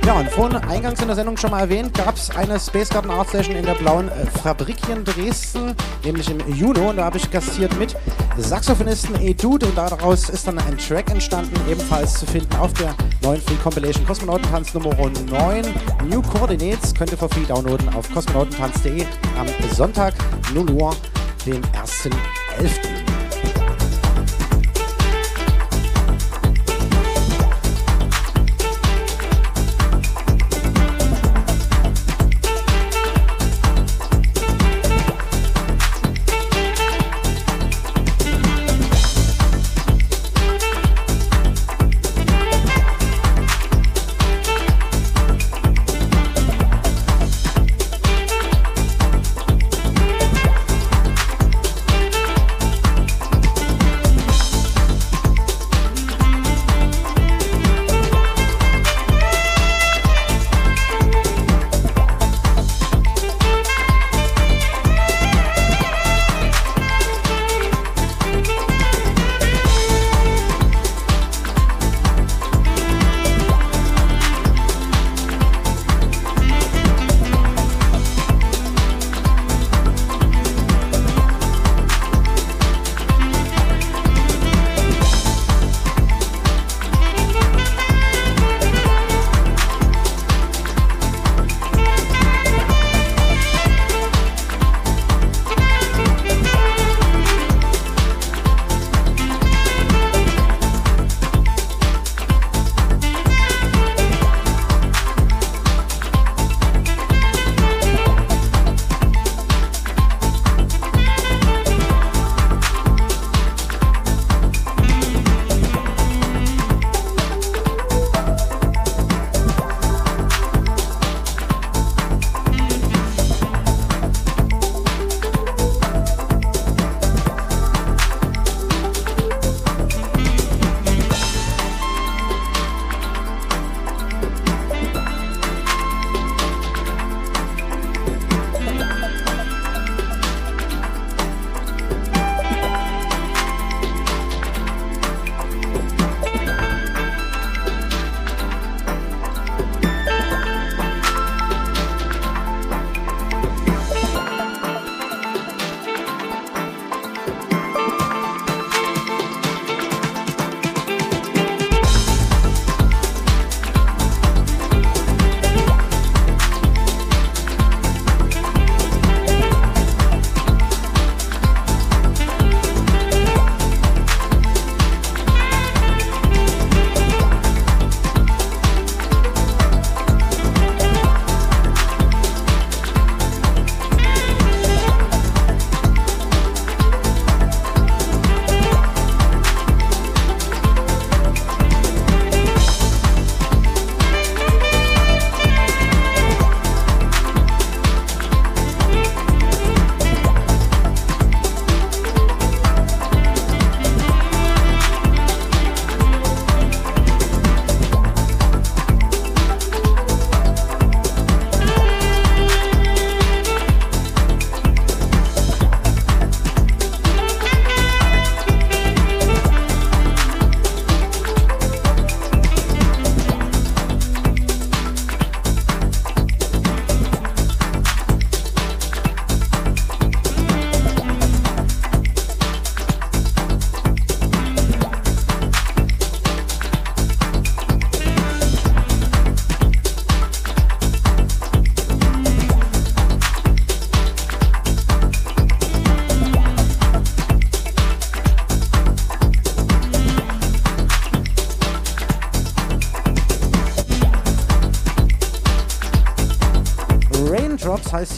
Ja, 0.05 0.13
und 0.13 0.31
vorhin 0.31 0.57
eingangs 0.69 1.01
in 1.01 1.07
der 1.07 1.17
Sendung 1.17 1.35
schon 1.35 1.51
mal 1.51 1.59
erwähnt, 1.59 1.93
gab 1.93 2.15
es 2.15 2.29
eine 2.29 2.57
Space 2.57 2.89
Garden 2.89 3.11
Art 3.11 3.29
Session 3.29 3.57
in 3.57 3.65
der 3.65 3.73
blauen 3.73 4.07
äh, 4.07 4.25
Fabrik 4.41 4.77
hier 4.85 4.95
in 4.95 5.03
Dresden, 5.03 5.75
nämlich 6.05 6.29
im 6.29 6.39
Juni. 6.53 6.79
Und 6.79 6.95
da 6.95 7.05
habe 7.05 7.17
ich 7.17 7.29
gastiert 7.29 7.77
mit 7.77 7.97
Saxophonisten 8.37 9.21
E-Dude 9.21 9.65
und 9.65 9.77
daraus 9.77 10.29
ist 10.29 10.47
dann 10.47 10.59
ein 10.59 10.77
Track 10.77 11.11
entstanden, 11.11 11.59
ebenfalls 11.69 12.13
zu 12.19 12.25
finden 12.25 12.55
auf 12.55 12.71
der 12.73 12.95
neuen 13.29 13.41
Free 13.41 13.55
Compilation 13.61 14.05
Kosmonautentanz 14.07 14.73
Nummer 14.73 14.95
9. 14.95 15.63
New 16.09 16.21
Coordinates 16.23 16.95
könnt 16.95 17.11
ihr 17.11 17.17
für 17.17 17.29
Free 17.29 17.45
downloaden 17.45 17.87
auf 17.89 18.11
kosmonautentanz.de 18.11 19.05
am 19.37 19.47
Sonntag 19.75 20.15
0 20.51 20.67
Uhr, 20.71 20.95
den 21.45 21.61
1.11. 21.61 22.98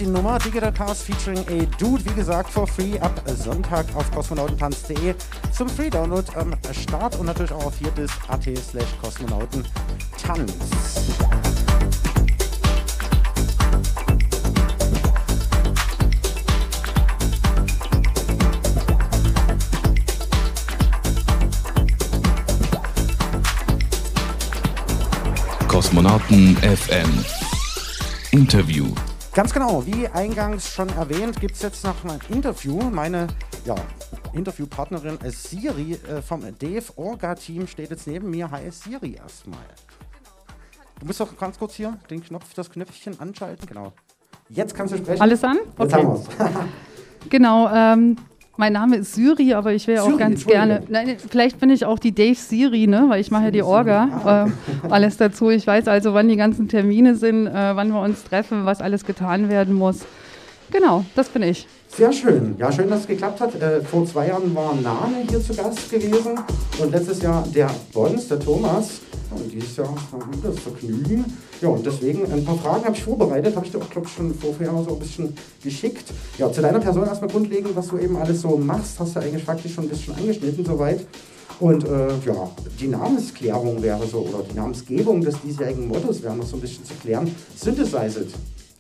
die 0.01 0.07
Nummer. 0.07 0.39
Digital 0.39 0.71
Cars 0.71 1.03
featuring 1.03 1.39
a 1.47 1.65
Dude, 1.77 2.03
wie 2.05 2.13
gesagt, 2.13 2.49
for 2.49 2.67
free 2.67 2.97
ab 2.99 3.21
Sonntag 3.27 3.85
auf 3.95 4.09
kosmonautentanz.de 4.11 5.13
zum 5.51 5.69
Free 5.69 5.89
Download 5.89 6.25
am 6.35 6.55
Start 6.73 7.17
und 7.19 7.27
natürlich 7.27 7.51
auch 7.51 7.65
auf 7.65 7.75
viertes.at 7.75 8.43
slash 8.43 8.97
kosmonautentanz. 9.01 10.53
Kosmonauten 25.67 26.55
Kosmonauten 26.55 26.57
FM. 26.57 27.25
Interview. 28.31 28.87
Ganz 29.33 29.53
genau, 29.53 29.85
wie 29.85 30.09
eingangs 30.09 30.67
schon 30.73 30.89
erwähnt, 30.89 31.39
gibt 31.39 31.55
es 31.55 31.61
jetzt 31.61 31.85
noch 31.85 32.03
ein 32.03 32.19
Interview. 32.29 32.77
Meine 32.89 33.27
ja, 33.63 33.75
Interviewpartnerin 34.33 35.17
Siri 35.29 35.93
äh, 35.93 36.21
vom 36.21 36.41
Dave 36.59 36.83
Orga 36.97 37.35
Team 37.35 37.65
steht 37.65 37.91
jetzt 37.91 38.07
neben 38.07 38.29
mir. 38.29 38.51
Hi 38.51 38.69
Siri 38.69 39.13
erstmal. 39.13 39.59
Du 40.99 41.05
musst 41.05 41.21
doch 41.21 41.37
ganz 41.37 41.57
kurz 41.57 41.75
hier 41.75 41.97
den 42.09 42.21
Knopf, 42.21 42.53
das 42.55 42.69
Knöpfchen 42.69 43.17
anschalten. 43.21 43.65
Genau. 43.67 43.93
Jetzt 44.49 44.75
kannst 44.75 44.93
du 44.93 44.97
sprechen. 44.97 45.21
Alles 45.21 45.43
an? 45.45 45.59
Jetzt 45.65 45.79
Okay. 45.79 45.93
haben 45.93 46.07
wir's. 46.09 46.27
Genau, 47.29 47.69
ähm, 47.71 48.17
mein 48.57 48.73
Name 48.73 48.97
ist 48.97 49.13
Syri, 49.15 49.53
aber 49.53 49.73
ich 49.73 49.87
wäre 49.87 50.03
auch 50.03 50.17
ganz 50.17 50.45
gerne. 50.45 50.83
Nein, 50.89 51.15
vielleicht 51.29 51.59
bin 51.59 51.69
ich 51.69 51.85
auch 51.85 51.99
die 51.99 52.13
Dave 52.13 52.35
Siri, 52.35 52.85
ne? 52.85 53.05
Weil 53.07 53.21
ich 53.21 53.31
mache 53.31 53.45
ja 53.45 53.51
die 53.51 53.63
Orga. 53.63 54.45
Äh, 54.45 54.89
alles 54.89 55.17
dazu. 55.17 55.49
Ich 55.49 55.65
weiß 55.65 55.87
also, 55.87 56.13
wann 56.13 56.27
die 56.27 56.35
ganzen 56.35 56.67
Termine 56.67 57.15
sind, 57.15 57.47
äh, 57.47 57.75
wann 57.75 57.89
wir 57.89 58.01
uns 58.01 58.23
treffen, 58.23 58.65
was 58.65 58.81
alles 58.81 59.05
getan 59.05 59.49
werden 59.49 59.73
muss. 59.73 60.05
Genau, 60.71 61.03
das 61.15 61.27
bin 61.27 61.43
ich. 61.43 61.67
Sehr 61.95 62.13
schön. 62.13 62.55
Ja, 62.57 62.71
schön, 62.71 62.89
dass 62.89 63.01
es 63.01 63.07
geklappt 63.07 63.41
hat. 63.41 63.61
Äh, 63.61 63.81
vor 63.81 64.05
zwei 64.05 64.27
Jahren 64.27 64.55
war 64.55 64.73
Nane 64.73 65.25
hier 65.29 65.43
zu 65.43 65.53
Gast 65.53 65.91
gewesen 65.91 66.39
und 66.79 66.91
letztes 66.91 67.21
Jahr 67.21 67.45
der 67.53 67.69
Bons, 67.91 68.29
der 68.29 68.39
Thomas. 68.39 69.01
Und 69.31 69.51
dieses 69.51 69.75
Jahr 69.75 69.89
haben 69.89 70.41
wir 70.41 70.49
das 70.49 70.59
Vergnügen. 70.59 71.25
Ja, 71.61 71.69
und 71.69 71.85
deswegen 71.85 72.31
ein 72.31 72.45
paar 72.45 72.57
Fragen 72.57 72.85
habe 72.85 72.95
ich 72.95 73.03
vorbereitet, 73.03 73.55
habe 73.55 73.65
ich 73.65 73.71
dir 73.71 73.79
auch, 73.79 73.89
glaube 73.89 74.07
ich, 74.07 74.13
schon 74.13 74.33
vorher 74.33 74.71
so 74.87 74.93
ein 74.93 74.99
bisschen 74.99 75.35
geschickt. 75.61 76.05
Ja, 76.37 76.51
zu 76.51 76.61
deiner 76.61 76.79
Person 76.79 77.05
erstmal 77.05 77.29
grundlegend, 77.29 77.75
was 77.75 77.87
du 77.89 77.97
eben 77.97 78.15
alles 78.15 78.41
so 78.41 78.57
machst, 78.57 78.99
hast 78.99 79.15
du 79.15 79.19
eigentlich 79.19 79.43
faktisch 79.43 79.73
schon 79.73 79.85
ein 79.85 79.89
bisschen 79.89 80.15
angeschnitten 80.15 80.65
soweit. 80.65 81.05
Und 81.59 81.83
äh, 81.83 82.07
ja, 82.25 82.51
die 82.79 82.87
Namensklärung 82.87 83.81
wäre 83.83 84.07
so, 84.07 84.19
oder 84.19 84.43
die 84.49 84.55
Namensgebung 84.55 85.21
des 85.21 85.35
diesjährigen 85.41 85.87
Mottos 85.87 86.23
wäre 86.23 86.35
noch 86.35 86.45
so 86.45 86.55
ein 86.55 86.61
bisschen 86.61 86.85
zu 86.85 86.93
klären. 86.95 87.33
Synthesized. 87.55 88.29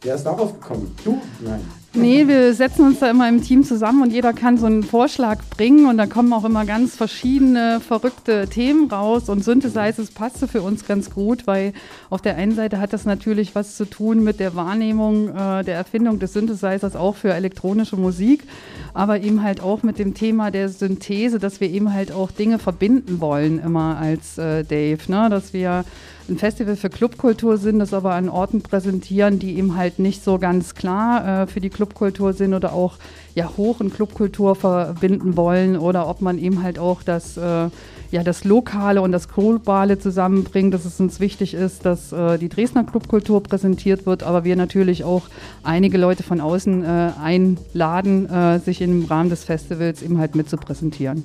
Wer 0.01 0.15
ist 0.15 0.23
darauf 0.23 0.53
gekommen? 0.59 0.95
Du? 1.03 1.21
Nein. 1.41 1.61
Nee, 1.93 2.25
wir 2.29 2.53
setzen 2.53 2.85
uns 2.85 2.99
da 2.99 3.09
immer 3.09 3.27
im 3.27 3.43
Team 3.43 3.65
zusammen 3.65 4.01
und 4.01 4.13
jeder 4.13 4.31
kann 4.31 4.57
so 4.57 4.65
einen 4.65 4.81
Vorschlag 4.83 5.39
bringen 5.49 5.87
und 5.87 5.97
da 5.97 6.05
kommen 6.05 6.31
auch 6.31 6.45
immer 6.45 6.63
ganz 6.63 6.95
verschiedene 6.95 7.81
verrückte 7.81 8.47
Themen 8.47 8.89
raus 8.89 9.27
und 9.27 9.43
Synthesizers 9.43 10.11
passte 10.11 10.47
für 10.47 10.61
uns 10.61 10.85
ganz 10.85 11.09
gut, 11.09 11.47
weil 11.47 11.73
auf 12.09 12.21
der 12.21 12.37
einen 12.37 12.55
Seite 12.55 12.79
hat 12.79 12.93
das 12.93 13.03
natürlich 13.03 13.55
was 13.55 13.75
zu 13.75 13.83
tun 13.83 14.23
mit 14.23 14.39
der 14.39 14.55
Wahrnehmung 14.55 15.35
äh, 15.35 15.65
der 15.65 15.75
Erfindung 15.75 16.17
des 16.17 16.31
Synthesizers 16.31 16.95
auch 16.95 17.17
für 17.17 17.33
elektronische 17.33 17.97
Musik, 17.97 18.45
aber 18.93 19.19
eben 19.19 19.43
halt 19.43 19.59
auch 19.59 19.83
mit 19.83 19.99
dem 19.99 20.13
Thema 20.13 20.49
der 20.49 20.69
Synthese, 20.69 21.39
dass 21.39 21.59
wir 21.59 21.69
eben 21.69 21.93
halt 21.93 22.13
auch 22.13 22.31
Dinge 22.31 22.57
verbinden 22.57 23.19
wollen 23.19 23.59
immer 23.61 23.97
als 23.97 24.37
äh, 24.37 24.63
Dave, 24.63 24.99
ne? 25.09 25.27
dass 25.29 25.51
wir 25.51 25.83
ein 26.31 26.37
Festival 26.37 26.75
für 26.75 26.89
Clubkultur 26.89 27.57
sind, 27.57 27.79
das 27.79 27.93
aber 27.93 28.13
an 28.13 28.29
Orten 28.29 28.61
präsentieren, 28.61 29.37
die 29.37 29.57
eben 29.57 29.75
halt 29.75 29.99
nicht 29.99 30.23
so 30.23 30.39
ganz 30.39 30.73
klar 30.73 31.43
äh, 31.43 31.47
für 31.47 31.61
die 31.61 31.69
Clubkultur 31.69 32.33
sind 32.33 32.53
oder 32.53 32.73
auch 32.73 32.95
ja 33.35 33.51
hoch 33.57 33.79
und 33.79 33.93
Clubkultur 33.93 34.55
verbinden 34.55 35.37
wollen 35.37 35.77
oder 35.77 36.07
ob 36.07 36.21
man 36.21 36.37
eben 36.37 36.63
halt 36.63 36.79
auch 36.79 37.03
das 37.03 37.37
äh, 37.37 37.69
ja 38.11 38.23
das 38.23 38.43
Lokale 38.43 39.01
und 39.01 39.11
das 39.11 39.29
Globale 39.29 39.99
zusammenbringt, 39.99 40.73
dass 40.73 40.85
es 40.85 40.99
uns 40.99 41.19
wichtig 41.19 41.53
ist, 41.53 41.85
dass 41.85 42.11
äh, 42.11 42.37
die 42.37 42.49
Dresdner 42.49 42.83
Clubkultur 42.83 43.43
präsentiert 43.43 44.05
wird, 44.05 44.23
aber 44.23 44.43
wir 44.43 44.55
natürlich 44.55 45.03
auch 45.03 45.23
einige 45.63 45.97
Leute 45.97 46.23
von 46.23 46.41
außen 46.41 46.83
äh, 46.83 47.11
einladen, 47.21 48.29
äh, 48.29 48.59
sich 48.59 48.81
im 48.81 49.05
Rahmen 49.05 49.29
des 49.29 49.43
Festivals 49.43 50.01
eben 50.01 50.17
halt 50.17 50.35
mit 50.35 50.49
zu 50.49 50.57
präsentieren. 50.57 51.23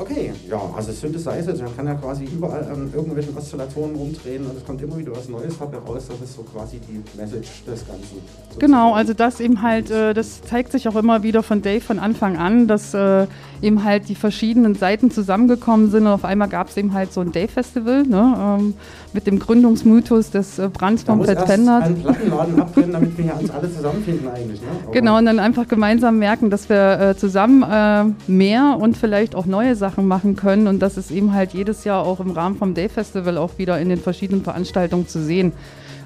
Okay, 0.00 0.32
ja, 0.48 0.58
also 0.74 0.92
Synthesizer, 0.92 1.52
man 1.62 1.76
kann 1.76 1.86
ja 1.86 1.94
quasi 1.94 2.24
überall 2.24 2.64
an 2.64 2.90
irgendwelchen 2.94 3.36
Oszillatoren 3.36 3.94
rumdrehen 3.94 4.46
und 4.46 4.56
es 4.56 4.64
kommt 4.64 4.80
immer 4.80 4.96
wieder 4.96 5.12
was 5.12 5.28
Neues 5.28 5.58
dabei 5.58 5.76
raus. 5.76 6.06
Das 6.08 6.18
ist 6.22 6.36
so 6.36 6.42
quasi 6.42 6.80
die 6.80 7.02
Message 7.18 7.62
des 7.66 7.86
Ganzen. 7.86 8.22
Genau, 8.58 8.94
also 8.94 9.12
das 9.12 9.40
eben 9.40 9.60
halt, 9.60 9.90
äh, 9.90 10.14
das 10.14 10.40
zeigt 10.40 10.72
sich 10.72 10.88
auch 10.88 10.96
immer 10.96 11.22
wieder 11.22 11.42
von 11.42 11.60
Dave 11.60 11.82
von 11.82 11.98
Anfang 11.98 12.38
an, 12.38 12.66
dass 12.66 12.94
äh, 12.94 13.26
eben 13.62 13.84
halt 13.84 14.08
die 14.08 14.14
verschiedenen 14.14 14.74
Seiten 14.74 15.10
zusammengekommen 15.10 15.90
sind 15.90 16.06
und 16.06 16.12
auf 16.12 16.24
einmal 16.24 16.48
gab 16.48 16.68
es 16.68 16.76
eben 16.76 16.92
halt 16.92 17.12
so 17.12 17.20
ein 17.20 17.32
Dave-Festival 17.32 18.04
ne, 18.04 18.58
ähm, 18.58 18.74
mit 19.12 19.26
dem 19.26 19.38
Gründungsmythos 19.38 20.30
des 20.30 20.58
äh, 20.58 20.68
Brands 20.68 21.02
von 21.02 21.24
erst 21.24 21.46
Pendert. 21.46 21.82
einen 21.82 22.02
Plattenladen 22.02 22.60
abbrennen, 22.60 22.92
damit 22.92 23.18
wir 23.18 23.24
hier 23.24 23.36
uns 23.38 23.50
alle 23.50 23.72
zusammenfinden 23.72 24.28
eigentlich. 24.28 24.60
Ne? 24.60 24.68
Genau, 24.92 25.18
und 25.18 25.26
dann 25.26 25.38
einfach 25.38 25.68
gemeinsam 25.68 26.18
merken, 26.18 26.50
dass 26.50 26.68
wir 26.68 27.00
äh, 27.00 27.16
zusammen 27.16 27.62
äh, 27.62 28.30
mehr 28.30 28.76
und 28.80 28.96
vielleicht 28.96 29.34
auch 29.34 29.46
neue 29.46 29.76
Sachen 29.76 30.06
machen 30.06 30.36
können. 30.36 30.66
Und 30.66 30.80
das 30.80 30.96
ist 30.96 31.10
eben 31.10 31.32
halt 31.32 31.52
jedes 31.52 31.84
Jahr 31.84 32.04
auch 32.04 32.20
im 32.20 32.30
Rahmen 32.30 32.56
vom 32.56 32.74
Day 32.74 32.88
Festival 32.88 33.36
auch 33.38 33.58
wieder 33.58 33.78
in 33.80 33.88
den 33.88 33.98
verschiedenen 33.98 34.42
Veranstaltungen 34.42 35.06
zu 35.06 35.22
sehen. 35.22 35.52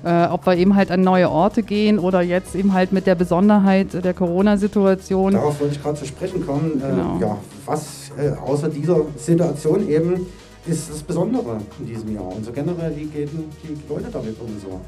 Äh, 0.05 0.27
ob 0.27 0.45
wir 0.47 0.55
eben 0.57 0.75
halt 0.75 0.91
an 0.91 1.01
neue 1.01 1.31
Orte 1.31 1.63
gehen 1.63 1.99
oder 1.99 2.21
jetzt 2.21 2.55
eben 2.55 2.75
halt 2.75 2.93
mit 2.93 3.07
der 3.07 3.15
Besonderheit 3.15 4.05
der 4.05 4.13
Corona-Situation. 4.13 5.33
Darauf 5.33 5.59
wollte 5.61 5.75
ich 5.77 5.83
gerade 5.83 5.99
zu 5.99 6.05
sprechen 6.05 6.45
kommen. 6.45 6.73
Genau. 6.79 7.17
Äh, 7.17 7.21
ja, 7.23 7.39
was 7.65 8.13
äh, 8.19 8.31
außer 8.47 8.69
dieser 8.69 9.01
Situation 9.17 9.89
eben 9.89 10.27
ist 10.67 10.91
das 10.91 11.03
Besondere 11.03 11.59
in 11.81 11.87
diesem 11.87 12.15
Jahr? 12.15 12.27
Und 12.27 12.45
so 12.45 12.53
generell, 12.53 12.95
wie 12.97 13.07
gehen 13.07 13.31
die 13.63 13.79
Leute 13.89 14.09
damit 14.13 14.39
um 14.41 14.49
so? 14.61 14.81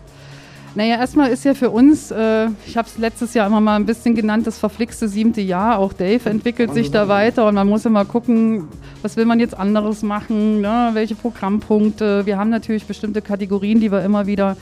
Naja, 0.74 0.98
erstmal 0.98 1.30
ist 1.30 1.46
ja 1.46 1.54
für 1.54 1.70
uns, 1.70 2.10
äh, 2.10 2.48
ich 2.66 2.76
habe 2.76 2.86
es 2.86 2.98
letztes 2.98 3.32
Jahr 3.32 3.46
immer 3.46 3.62
mal 3.62 3.76
ein 3.76 3.86
bisschen 3.86 4.14
genannt, 4.14 4.46
das 4.46 4.58
verflixte 4.58 5.08
siebte 5.08 5.40
Jahr. 5.40 5.78
Auch 5.78 5.94
Dave 5.94 6.28
entwickelt 6.28 6.74
sich 6.74 6.90
da 6.90 7.08
weiter 7.08 7.48
und 7.48 7.54
man 7.54 7.66
muss 7.66 7.86
immer 7.86 8.04
gucken, 8.04 8.68
was 9.00 9.16
will 9.16 9.24
man 9.24 9.40
jetzt 9.40 9.56
anderes 9.56 10.02
machen, 10.02 10.60
ne? 10.60 10.90
welche 10.92 11.14
Programmpunkte. 11.14 12.26
Wir 12.26 12.36
haben 12.36 12.50
natürlich 12.50 12.84
bestimmte 12.84 13.22
Kategorien, 13.22 13.80
die 13.80 13.90
wir 13.90 14.02
immer 14.02 14.26
wieder 14.26 14.58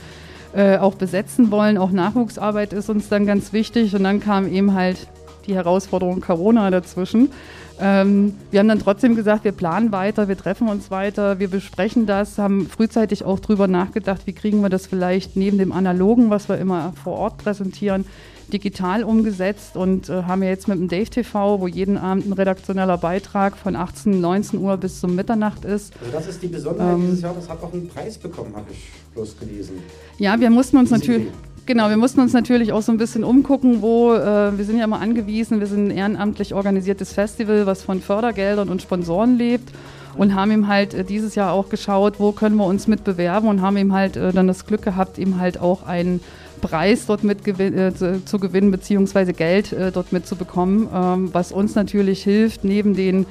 äh, 0.55 0.77
auch 0.77 0.95
besetzen 0.95 1.51
wollen. 1.51 1.77
Auch 1.77 1.91
Nachwuchsarbeit 1.91 2.73
ist 2.73 2.89
uns 2.89 3.09
dann 3.09 3.25
ganz 3.25 3.53
wichtig 3.53 3.93
und 3.95 4.03
dann 4.03 4.19
kam 4.19 4.51
eben 4.51 4.73
halt 4.73 5.07
die 5.47 5.55
Herausforderung 5.55 6.21
Corona 6.21 6.71
dazwischen. 6.71 7.31
Ähm, 7.79 8.35
wir 8.51 8.61
haben 8.61 8.69
dann 8.69 8.79
trotzdem 8.79 9.15
gesagt, 9.15 9.43
wir 9.43 9.51
planen 9.51 9.91
weiter, 9.91 10.29
wir 10.29 10.37
treffen 10.37 10.69
uns 10.69 10.91
weiter, 10.91 11.39
wir 11.39 11.49
besprechen 11.49 12.05
das, 12.05 12.37
haben 12.37 12.67
frühzeitig 12.67 13.25
auch 13.25 13.39
drüber 13.39 13.67
nachgedacht, 13.67 14.21
wie 14.25 14.33
kriegen 14.33 14.61
wir 14.61 14.69
das 14.69 14.87
vielleicht 14.87 15.35
neben 15.35 15.57
dem 15.57 15.73
Analogen, 15.73 16.29
was 16.29 16.47
wir 16.47 16.57
immer 16.57 16.93
vor 17.03 17.17
Ort 17.17 17.37
präsentieren, 17.37 18.05
digital 18.51 19.03
umgesetzt 19.03 19.75
und 19.75 20.09
äh, 20.09 20.23
haben 20.23 20.43
ja 20.43 20.49
jetzt 20.49 20.67
mit 20.67 20.77
dem 20.77 20.87
Dave 20.87 21.09
TV, 21.09 21.59
wo 21.59 21.67
jeden 21.67 21.97
Abend 21.97 22.27
ein 22.27 22.33
redaktioneller 22.33 22.97
Beitrag 22.97 23.57
von 23.57 23.75
18, 23.75 24.19
19 24.19 24.59
Uhr 24.59 24.77
bis 24.77 24.99
zum 24.99 25.15
Mitternacht 25.15 25.65
ist. 25.65 25.93
Also 25.99 26.11
das 26.11 26.27
ist 26.27 26.41
die 26.41 26.47
Besonderheit 26.47 26.95
Ähm, 26.95 27.01
dieses 27.01 27.21
Jahr, 27.21 27.33
das 27.33 27.49
hat 27.49 27.61
auch 27.63 27.73
einen 27.73 27.87
Preis 27.87 28.17
bekommen, 28.17 28.53
habe 28.55 28.67
ich 28.71 28.89
bloß 29.13 29.37
gelesen. 29.39 29.75
Ja, 30.17 30.39
wir 30.39 30.49
mussten 30.49 30.77
uns 30.77 30.91
natürlich. 30.91 31.27
Genau, 31.67 31.89
wir 31.89 31.97
mussten 31.97 32.19
uns 32.19 32.31
natürlich 32.31 32.71
auch 32.73 32.83
so 32.83 32.91
ein 32.91 32.99
bisschen 32.99 33.23
umgucken, 33.23 33.81
wo 33.81 34.13
äh, 34.13 34.55
wir 34.55 34.65
sind 34.65 34.77
ja 34.77 34.83
immer 34.83 34.99
angewiesen, 34.99 35.59
wir 35.59 35.65
sind 35.65 35.87
ein 35.87 35.91
ehrenamtlich 35.91 36.53
organisiertes 36.53 37.11
Festival, 37.11 37.65
was 37.65 37.81
von 37.81 38.01
Fördergeldern 38.01 38.69
und 38.69 38.83
Sponsoren 38.83 39.35
lebt 39.39 39.71
und 40.15 40.35
haben 40.35 40.51
eben 40.51 40.67
halt 40.67 40.93
äh, 40.93 41.03
dieses 41.03 41.33
Jahr 41.33 41.51
auch 41.51 41.69
geschaut, 41.69 42.19
wo 42.19 42.31
können 42.31 42.55
wir 42.55 42.65
uns 42.65 42.87
mit 42.87 43.03
bewerben 43.03 43.47
und 43.47 43.61
haben 43.61 43.77
eben 43.77 43.93
halt 43.93 44.15
äh, 44.15 44.31
dann 44.31 44.47
das 44.47 44.65
Glück 44.65 44.83
gehabt, 44.83 45.17
eben 45.17 45.39
halt 45.39 45.59
auch 45.59 45.87
einen 45.87 46.21
Preis 46.67 47.05
dort 47.05 47.23
mit 47.23 47.47
äh, 47.47 47.93
zu, 47.93 48.23
zu 48.25 48.39
gewinnen, 48.39 48.71
beziehungsweise 48.71 49.33
Geld 49.33 49.71
äh, 49.71 49.91
dort 49.91 50.11
mitzubekommen, 50.11 50.87
ähm, 50.93 51.29
was 51.33 51.51
uns 51.51 51.75
natürlich 51.75 52.23
hilft, 52.23 52.63
neben 52.63 52.95
den 52.95 53.25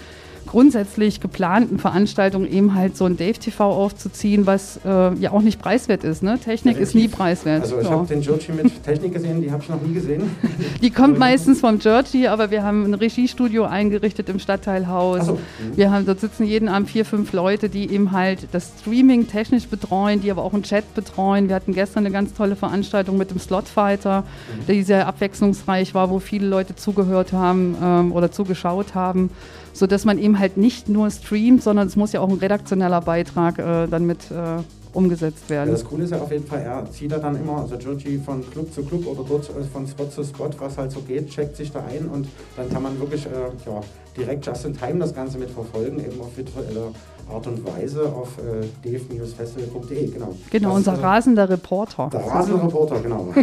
grundsätzlich 0.47 1.21
geplanten 1.21 1.79
Veranstaltungen 1.79 2.51
eben 2.51 2.75
halt 2.75 2.97
so 2.97 3.05
ein 3.05 3.16
Dave 3.16 3.39
TV 3.39 3.65
aufzuziehen, 3.65 4.47
was 4.47 4.81
äh, 4.85 5.15
ja 5.15 5.33
auch 5.33 5.43
nicht 5.43 5.61
preiswert 5.61 6.05
ist. 6.05 6.23
Ne? 6.23 6.39
Technik 6.39 6.79
ist 6.79 6.95
nie 6.95 7.09
preiswert. 7.09 7.62
Also 7.62 7.79
ich 7.79 7.85
ja. 7.85 7.91
habe 7.91 8.07
den 8.07 8.21
Georgie 8.21 8.53
mit 8.53 8.83
Technik 8.85 9.15
gesehen, 9.15 9.41
die 9.41 9.51
habe 9.51 9.62
ich 9.62 9.69
noch 9.69 9.81
nie 9.81 9.95
gesehen. 9.95 10.31
Die 10.83 10.91
kommt 10.91 11.19
meistens 11.19 11.61
vom 11.61 11.79
Georgie, 11.79 12.29
aber 12.29 12.51
wir 12.51 12.62
haben 12.62 12.85
ein 12.85 12.95
Regiestudio 12.95 13.65
eingerichtet 13.65 14.29
im 14.29 14.39
Stadtteilhaus. 14.39 15.27
So. 15.27 15.39
Wir 15.75 15.91
haben, 15.91 16.07
dort 16.07 16.21
sitzen 16.21 16.45
jeden 16.45 16.69
Abend 16.69 16.91
vier, 16.91 17.05
fünf 17.05 17.33
Leute, 17.33 17.69
die 17.69 17.91
eben 17.91 18.12
halt 18.12 18.49
das 18.53 18.73
Streaming 18.81 19.29
technisch 19.29 19.66
betreuen, 19.66 20.21
die 20.21 20.31
aber 20.31 20.45
auch 20.45 20.53
einen 20.53 20.62
Chat 20.62 20.95
betreuen. 20.95 21.49
Wir 21.49 21.57
hatten 21.57 21.73
gestern 21.73 22.05
eine 22.05 22.12
ganz 22.12 22.35
tolle 22.35 22.57
Veranstaltung 22.57 23.16
mit 23.16 23.31
dem 23.31 23.39
Slotfighter, 23.39 24.25
die 24.69 24.83
sehr 24.83 25.07
abwechslungsreich 25.07 25.95
war, 25.95 26.11
wo 26.11 26.19
viele 26.19 26.47
Leute 26.47 26.77
zugehört 26.77 27.33
haben 27.33 27.77
ähm, 27.83 28.12
oder 28.12 28.31
zugeschaut 28.31 28.95
haben, 28.95 29.31
sodass 29.75 30.05
man 30.07 30.19
eben 30.19 30.39
halt 30.39 30.57
nicht 30.57 30.89
nur 30.89 31.11
streamt, 31.11 31.63
sondern 31.63 31.87
es 31.89 31.97
muss 31.97 32.13
ja 32.13 32.21
auch 32.21 32.29
ein 32.31 32.39
redaktioneller 32.39 33.03
Beitrag 33.03 33.59
äh, 33.59 33.87
dann 33.87 34.07
mit 34.07 34.31
äh, 34.31 34.63
umgesetzt 34.95 35.45
Ja, 35.49 35.57
werden. 35.57 35.73
das 35.73 35.85
Coole 35.85 36.05
ist 36.05 36.11
ja 36.13 36.21
auf 36.21 36.31
jeden 36.31 36.47
Fall, 36.47 36.61
er 36.61 36.89
zieht 36.91 37.11
da 37.11 37.19
dann 37.19 37.35
immer, 37.37 37.59
also 37.59 37.77
Georgie 37.77 38.17
von 38.25 38.49
Club 38.51 38.73
zu 38.73 38.83
Club 38.85 39.05
oder 39.07 39.25
dort 39.29 39.51
äh, 39.51 39.65
von 39.65 39.87
Spot 39.87 40.07
zu 40.07 40.23
Spot, 40.25 40.49
was 40.61 40.79
halt 40.79 40.93
so 40.93 41.01
geht, 41.01 41.29
checkt 41.31 41.57
sich 41.57 41.71
da 41.73 41.81
ein 41.85 42.07
und 42.09 42.29
dann 42.57 42.71
kann 42.71 42.83
man 42.83 42.99
wirklich 43.01 43.27
äh, 43.27 43.31
ja, 43.67 43.81
direkt 44.17 44.47
just 44.47 44.65
in 44.65 44.73
time 44.79 45.01
das 45.01 45.13
Ganze 45.13 45.37
mit 45.39 45.51
verfolgen, 45.51 45.99
eben 45.99 46.21
auf 46.21 46.37
virtuelle 46.37 46.93
Art 47.29 47.47
und 47.49 47.67
Weise 47.67 48.03
auf 48.05 48.39
äh, 48.39 48.89
df-festival.de, 48.89 50.07
genau. 50.11 50.35
Genau, 50.51 50.69
Das, 50.69 50.77
unser 50.79 50.93
äh, 50.93 51.01
rasender 51.05 51.49
Reporter. 51.51 52.11
Der 52.13 52.21
Rasenreporter, 52.21 53.01
genau. 53.01 53.35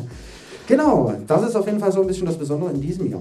genau, 0.66 1.12
das 1.26 1.48
ist 1.48 1.54
auf 1.56 1.66
jeden 1.66 1.78
Fall 1.78 1.92
so 1.92 2.00
ein 2.00 2.06
bisschen 2.06 2.26
das 2.26 2.36
Besondere 2.36 2.72
in 2.72 2.80
diesem 2.80 3.08
Jahr. 3.10 3.20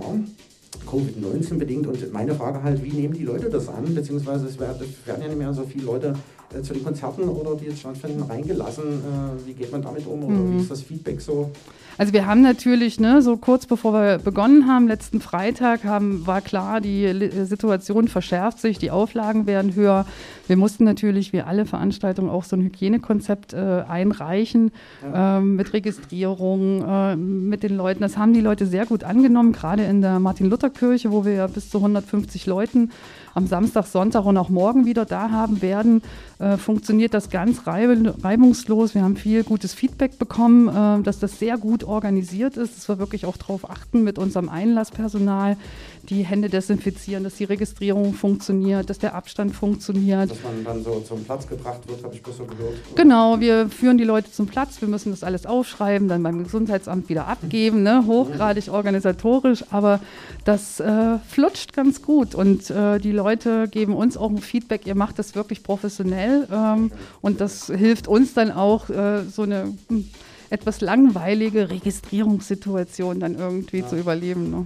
Covid-19 0.90 1.58
bedingt 1.58 1.88
und 1.88 2.12
meine 2.14 2.34
Frage 2.34 2.64
halt, 2.64 2.84
wie 2.84 2.92
nehmen 2.92 3.14
die 3.14 3.24
Leute 3.24 3.50
das 3.50 3.68
an? 3.68 3.94
Beziehungsweise 3.94 4.48
es 4.48 4.60
werden, 4.60 4.82
ja 5.06 5.18
nicht 5.18 5.38
mehr 5.38 5.54
so 5.54 5.64
viele 5.64 5.86
Leute 5.86 6.14
äh, 6.58 6.62
zu 6.62 6.74
den 6.74 6.84
Konzerten 6.84 7.24
oder 7.30 7.56
die 7.56 7.66
jetzt 7.66 7.80
stattfinden 7.80 8.24
reingelassen. 8.24 8.84
Äh, 8.86 9.48
wie 9.48 9.54
geht 9.54 9.72
man 9.72 9.82
damit 9.82 10.06
um 10.08 10.24
oder 10.24 10.34
Mhm. 10.36 10.58
wie 10.58 10.62
ist 10.62 10.72
das 10.72 10.82
Feedback 10.82 11.22
so? 11.22 11.52
Also 12.00 12.14
wir 12.14 12.26
haben 12.26 12.42
natürlich, 12.42 12.98
ne, 13.02 13.22
so 13.22 13.36
kurz 13.36 13.66
bevor 13.66 13.92
wir 13.92 14.20
begonnen 14.20 14.68
haben, 14.68 14.88
letzten 14.88 15.20
Freitag, 15.20 15.84
haben, 15.84 16.26
war 16.26 16.40
klar, 16.40 16.80
die 16.80 17.30
Situation 17.44 18.08
verschärft 18.08 18.60
sich, 18.60 18.78
die 18.78 18.90
Auflagen 18.90 19.48
werden 19.48 19.76
höher. 19.76 20.06
Wir 20.48 20.56
mussten 20.56 20.86
natürlich, 20.86 21.34
wie 21.34 21.42
alle 21.42 21.66
Veranstaltungen, 21.66 22.30
auch 22.30 22.46
so 22.46 22.56
ein 22.56 22.62
Hygienekonzept 22.62 23.52
äh, 23.52 23.84
einreichen 23.86 24.72
ähm, 25.14 25.58
mit 25.58 25.74
Registrierung, 25.74 26.86
äh, 26.88 27.18
mit 27.18 27.64
den 27.64 27.76
Leuten. 27.76 28.00
Das 28.00 28.18
haben 28.18 28.34
die 28.34 28.40
Leute 28.40 28.66
sehr 28.66 28.86
gut 28.86 29.04
angenommen, 29.04 29.52
gerade 29.52 29.84
in 29.84 30.00
der 30.00 30.22
Martin-Luther-Kirche, 30.22 31.12
wo 31.12 31.26
wir 31.26 31.34
ja 31.34 31.48
bis 31.48 31.70
zu 31.70 31.80
150 31.80 32.46
Leuten 32.46 32.92
am 33.34 33.48
Samstag, 33.48 33.86
Sonntag 33.86 34.26
und 34.26 34.38
auch 34.38 34.50
morgen 34.50 34.86
wieder 34.86 35.06
da 35.06 35.32
haben 35.32 35.62
werden, 35.62 36.02
äh, 36.40 36.58
funktioniert 36.58 37.14
das 37.14 37.30
ganz 37.30 37.68
reib 37.68 37.90
reibungslos. 38.24 38.96
Wir 38.96 39.04
haben 39.04 39.16
viel 39.16 39.44
gutes 39.44 39.74
Feedback 39.74 40.20
bekommen, 40.20 40.68
äh, 40.68 41.04
dass 41.04 41.20
das 41.20 41.40
sehr 41.40 41.58
gut 41.58 41.84
organisiert 41.84 42.58
ist, 42.58 42.78
dass 42.78 42.90
wir 42.90 43.00
wirklich 43.00 43.26
auch 43.26 43.38
darauf 43.38 43.70
achten 43.70 44.04
mit 44.04 44.18
unserem 44.18 44.50
Einlasspersonal, 44.50 45.58
die 46.04 46.24
Hände 46.24 46.50
desinfizieren, 46.50 47.24
dass 47.24 47.36
die 47.36 47.44
Registrierung 47.44 48.14
funktioniert, 48.14 48.90
dass 48.90 49.00
der 49.00 49.16
Abstand 49.16 49.56
funktioniert. 49.56 50.32
Dass 50.32 50.44
man 50.44 50.64
dann 50.64 50.84
so 50.84 51.02
zum 51.02 51.24
Platz 51.24 51.48
gebracht 51.48 51.88
wird, 51.88 52.04
habe 52.04 52.16
ich 52.16 52.24
bloß 52.24 52.38
so 52.38 52.46
gehört. 52.46 52.74
Genau, 52.96 53.40
wir 53.40 53.70
führen 53.70 53.98
die 53.98 54.04
Leute 54.04 54.32
zum 54.32 54.48
Platz, 54.48 54.82
wir 54.82 54.88
müssen 54.88 55.12
das 55.12 55.24
alles 55.24 55.46
aufschreiben, 55.46 56.08
dann 56.08 56.24
beim 56.24 56.44
Gesundheitsamt 56.44 57.10
wieder 57.10 57.28
abgeben, 57.28 57.84
ne? 57.84 58.06
hochgradig 58.08 58.70
organisatorisch, 58.72 59.66
aber 59.72 60.00
das 60.46 60.80
äh, 60.80 61.18
flutscht 61.28 61.74
ganz 61.74 62.02
gut 62.02 62.34
und 62.34 62.70
äh, 62.70 63.00
die 63.00 63.12
Leute 63.20 63.68
geben 63.68 63.94
uns 63.94 64.16
auch 64.16 64.30
ein 64.30 64.38
Feedback, 64.38 64.88
ihr 64.88 64.96
macht 64.96 65.20
das 65.20 65.36
wirklich 65.36 65.62
professionell 65.62 66.48
ähm, 66.52 66.92
und 67.22 67.42
das 67.42 67.68
hilft 67.68 68.08
uns 68.08 68.34
dann 68.34 68.52
auch, 68.52 68.90
äh, 68.90 69.24
so 69.26 69.42
eine 69.42 69.74
hm, 69.90 70.10
etwas 70.50 70.80
langweilige 70.82 71.70
Registrierungssituation 71.70 73.20
dann 73.20 73.36
irgendwie 73.36 73.86
zu 73.86 73.98
überleben. 73.98 74.50
Ne? 74.50 74.66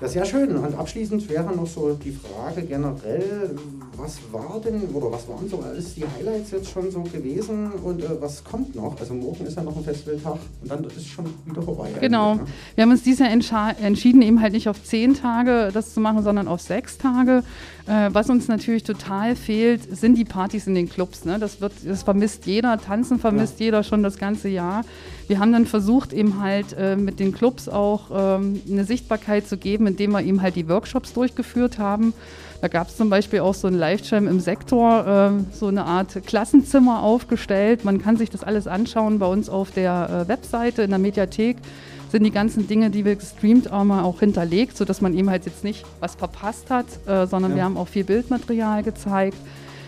Das 0.00 0.10
ist 0.10 0.16
ja 0.16 0.24
schön. 0.24 0.56
Und 0.56 0.76
abschließend 0.76 1.28
wäre 1.28 1.54
noch 1.54 1.66
so 1.66 1.94
die 1.94 2.10
Frage 2.10 2.62
generell, 2.62 3.54
was 3.96 4.18
war 4.32 4.60
denn 4.64 4.82
oder 4.92 5.12
was 5.12 5.28
waren 5.28 5.48
so 5.48 5.60
alles 5.60 5.94
die 5.94 6.04
Highlights 6.04 6.50
jetzt 6.50 6.70
schon 6.70 6.90
so 6.90 7.02
gewesen 7.02 7.70
und 7.84 8.02
äh, 8.02 8.20
was 8.20 8.42
kommt 8.42 8.74
noch? 8.74 8.98
Also 8.98 9.14
morgen 9.14 9.46
ist 9.46 9.56
ja 9.56 9.62
noch 9.62 9.76
ein 9.76 9.84
Festivaltag 9.84 10.38
und 10.62 10.70
dann 10.70 10.84
ist 10.84 11.06
schon 11.06 11.26
wieder 11.44 11.62
vorbei. 11.62 11.90
Genau. 12.00 12.34
ne? 12.34 12.46
Wir 12.74 12.82
haben 12.82 12.90
uns 12.90 13.02
dieses 13.02 13.20
Jahr 13.20 13.30
entschieden, 13.80 14.22
eben 14.22 14.40
halt 14.40 14.54
nicht 14.54 14.68
auf 14.68 14.82
zehn 14.82 15.14
Tage 15.14 15.70
das 15.72 15.94
zu 15.94 16.00
machen, 16.00 16.22
sondern 16.22 16.48
auf 16.48 16.60
sechs 16.60 16.98
Tage. 16.98 17.44
Äh, 17.86 18.10
was 18.12 18.30
uns 18.30 18.48
natürlich 18.48 18.84
total 18.84 19.36
fehlt, 19.36 19.82
sind 19.96 20.16
die 20.16 20.24
Partys 20.24 20.66
in 20.66 20.74
den 20.74 20.88
Clubs. 20.88 21.24
Ne? 21.24 21.38
Das, 21.38 21.60
wird, 21.60 21.72
das 21.84 22.02
vermisst 22.02 22.46
jeder, 22.46 22.78
Tanzen 22.78 23.18
vermisst 23.18 23.60
jeder 23.60 23.82
schon 23.82 24.02
das 24.02 24.18
ganze 24.18 24.48
Jahr. 24.48 24.84
Wir 25.32 25.38
haben 25.38 25.52
dann 25.52 25.64
versucht, 25.64 26.12
eben 26.12 26.42
halt 26.42 26.74
äh, 26.78 26.94
mit 26.94 27.18
den 27.18 27.32
Clubs 27.32 27.66
auch 27.66 28.10
ähm, 28.14 28.60
eine 28.70 28.84
Sichtbarkeit 28.84 29.48
zu 29.48 29.56
geben, 29.56 29.86
indem 29.86 30.10
wir 30.10 30.20
eben 30.20 30.42
halt 30.42 30.56
die 30.56 30.68
Workshops 30.68 31.14
durchgeführt 31.14 31.78
haben. 31.78 32.12
Da 32.60 32.68
gab 32.68 32.88
es 32.88 32.98
zum 32.98 33.08
Beispiel 33.08 33.40
auch 33.40 33.54
so 33.54 33.66
ein 33.66 33.72
Live-Jam 33.72 34.28
im 34.28 34.40
Sektor, 34.40 35.06
ähm, 35.08 35.46
so 35.50 35.68
eine 35.68 35.86
Art 35.86 36.26
Klassenzimmer 36.26 37.02
aufgestellt. 37.02 37.82
Man 37.82 38.02
kann 38.02 38.18
sich 38.18 38.28
das 38.28 38.44
alles 38.44 38.66
anschauen 38.66 39.18
bei 39.20 39.24
uns 39.24 39.48
auf 39.48 39.70
der 39.70 40.26
äh, 40.26 40.28
Webseite, 40.28 40.82
in 40.82 40.90
der 40.90 40.98
Mediathek 40.98 41.56
sind 42.10 42.24
die 42.24 42.30
ganzen 42.30 42.68
Dinge, 42.68 42.90
die 42.90 43.06
wir 43.06 43.16
gestreamt 43.16 43.70
haben, 43.70 43.90
auch 43.90 44.20
hinterlegt, 44.20 44.76
sodass 44.76 45.00
man 45.00 45.16
eben 45.16 45.30
halt 45.30 45.46
jetzt 45.46 45.64
nicht 45.64 45.86
was 45.98 46.14
verpasst 46.14 46.68
hat, 46.68 46.84
äh, 47.06 47.26
sondern 47.26 47.52
Ja. 47.52 47.56
wir 47.56 47.64
haben 47.64 47.78
auch 47.78 47.88
viel 47.88 48.04
Bildmaterial 48.04 48.82
gezeigt. 48.82 49.38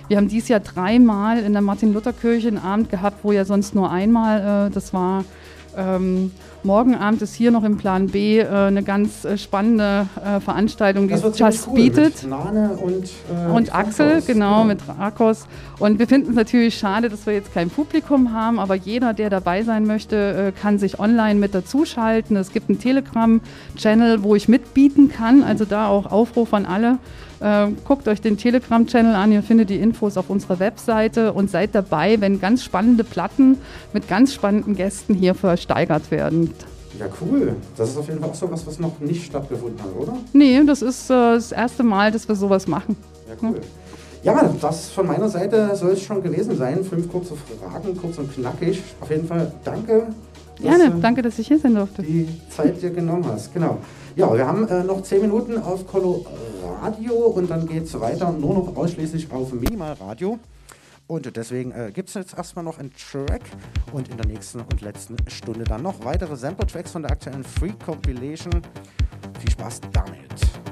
Wir 0.09 0.17
haben 0.19 0.29
dieses 0.29 0.49
Jahr 0.49 0.61
dreimal 0.61 1.39
in 1.39 1.53
der 1.53 1.63
Martin-Luther-Kirche 1.63 2.49
einen 2.49 2.59
Abend 2.59 2.91
gehabt, 2.91 3.19
wo 3.23 3.33
ja 3.33 3.45
sonst 3.45 3.75
nur 3.75 3.91
einmal, 3.91 4.69
äh, 4.69 4.71
das 4.71 4.93
war 4.93 5.25
ähm, 5.77 6.31
morgen 6.63 6.95
Abend 6.95 7.21
ist 7.23 7.35
hier 7.35 7.51
noch 7.51 7.65
im 7.65 7.77
Plan 7.77 8.09
B 8.09 8.39
äh, 8.39 8.47
eine 8.47 8.83
ganz 8.83 9.25
äh, 9.25 9.37
spannende 9.37 10.07
äh, 10.25 10.41
Veranstaltung, 10.41 11.09
die 11.09 11.15
Just 11.15 11.69
cool 11.69 11.75
bietet. 11.75 12.25
und, 12.81 13.05
äh, 13.05 13.51
Und 13.53 13.75
Axel, 13.75 14.23
genau, 14.23 14.65
mit 14.65 14.81
Rakos. 14.89 15.47
Und 15.79 15.99
wir 15.99 16.07
finden 16.07 16.31
es 16.31 16.37
natürlich 16.37 16.79
schade, 16.79 17.09
dass 17.09 17.27
wir 17.27 17.35
jetzt 17.35 17.53
kein 17.53 17.71
Publikum 17.71 18.33
haben, 18.33 18.59
aber 18.59 18.75
jeder, 18.75 19.13
der 19.13 19.31
dabei 19.31 19.63
sein 19.63 19.87
möchte, 19.87 20.53
äh, 20.55 20.61
kann 20.61 20.79
sich 20.79 20.99
online 20.99 21.39
mit 21.39 21.55
dazuschalten. 21.55 22.37
Es 22.37 22.53
gibt 22.53 22.71
einen 22.71 22.79
Telegram-Channel, 22.79 24.23
wo 24.23 24.35
ich 24.35 24.49
mitbieten 24.49 25.11
kann, 25.11 25.43
also 25.43 25.65
da 25.65 25.89
auch 25.89 26.11
Aufruf 26.11 26.55
an 26.55 26.67
alle. 26.67 26.99
Äh, 27.45 27.73
guckt 27.85 28.09
euch 28.09 28.23
den 28.23 28.39
Telegram-Channel 28.39 29.15
an, 29.15 29.31
ihr 29.31 29.43
findet 29.43 29.69
die 29.69 29.77
Infos 29.77 30.16
auf 30.16 30.31
unserer 30.31 30.59
Webseite 30.61 31.35
und 31.35 31.51
seid 31.51 31.75
dabei, 31.75 32.19
wenn 32.23 32.41
ganz 32.41 32.65
spannende 32.65 33.05
Platten 33.05 33.59
mit 33.93 34.09
ganz 34.09 34.33
spannenden 34.33 34.75
Gästen 34.75 35.12
hier 35.12 35.35
versteigert 35.35 36.11
werden. 36.11 36.55
Ja, 36.99 37.05
cool. 37.21 37.55
Das 37.77 37.91
ist 37.91 37.99
auf 37.99 38.09
jeden 38.09 38.21
Fall 38.21 38.31
auch 38.31 38.35
so 38.35 38.51
was, 38.51 38.66
was 38.66 38.79
noch 38.79 38.99
nicht 39.01 39.27
stattgefunden 39.27 39.79
hat, 39.83 39.95
oder? 39.95 40.16
Nee, 40.33 40.62
das 40.65 40.81
ist 40.81 41.11
äh, 41.11 41.35
das 41.35 41.53
erste 41.53 41.83
Mal, 41.83 42.11
dass 42.11 42.27
wir 42.27 42.35
sowas 42.35 42.66
machen. 42.66 42.97
Ja, 43.29 43.35
cool. 43.47 43.61
Ja, 44.23 44.51
das 44.59 44.89
von 44.89 45.07
meiner 45.07 45.29
Seite 45.29 45.77
soll 45.77 45.91
es 45.91 46.03
schon 46.03 46.23
gewesen 46.23 46.57
sein. 46.57 46.83
Fünf 46.83 47.12
kurze 47.12 47.35
Fragen, 47.37 47.95
kurz 47.95 48.16
und 48.16 48.33
knackig. 48.33 48.83
Auf 49.03 49.11
jeden 49.11 49.27
Fall 49.27 49.53
danke. 49.65 50.07
Dass 50.57 50.65
Gerne, 50.65 50.91
du 50.91 51.01
danke, 51.01 51.23
dass 51.23 51.39
ich 51.39 51.49
hier 51.49 51.59
sein 51.59 51.75
durfte. 51.75 52.03
Die 52.03 52.29
Zeit 52.49 52.81
dir 52.81 52.91
genommen 52.91 53.27
hast. 53.27 53.53
Genau. 53.53 53.79
Ja, 54.17 54.33
wir 54.33 54.47
haben 54.47 54.69
äh, 54.69 54.85
noch 54.85 55.03
zehn 55.03 55.23
Minuten 55.23 55.59
auf 55.59 55.87
Colo 55.87 56.25
Radio 56.83 57.15
und 57.15 57.51
dann 57.51 57.67
geht 57.67 57.85
es 57.85 58.01
weiter 58.01 58.31
nur 58.31 58.55
noch 58.55 58.77
ausschließlich 58.77 59.31
auf 59.33 59.53
Minimal 59.53 59.95
Radio. 59.95 60.39
Und 61.07 61.37
deswegen 61.37 61.73
äh, 61.73 61.91
gibt 61.93 62.09
es 62.09 62.15
jetzt 62.15 62.37
erstmal 62.37 62.65
noch 62.65 62.79
einen 62.79 62.93
Track 62.93 63.43
und 63.93 64.09
in 64.09 64.17
der 64.17 64.27
nächsten 64.27 64.61
und 64.61 64.81
letzten 64.81 65.17
Stunde 65.29 65.65
dann 65.65 65.83
noch 65.83 66.05
weitere 66.05 66.37
Sample-Tracks 66.37 66.93
von 66.93 67.03
der 67.03 67.11
aktuellen 67.11 67.45
Free 67.45 67.73
Compilation. 67.85 68.63
Viel 69.41 69.51
Spaß 69.51 69.81
damit. 69.93 70.64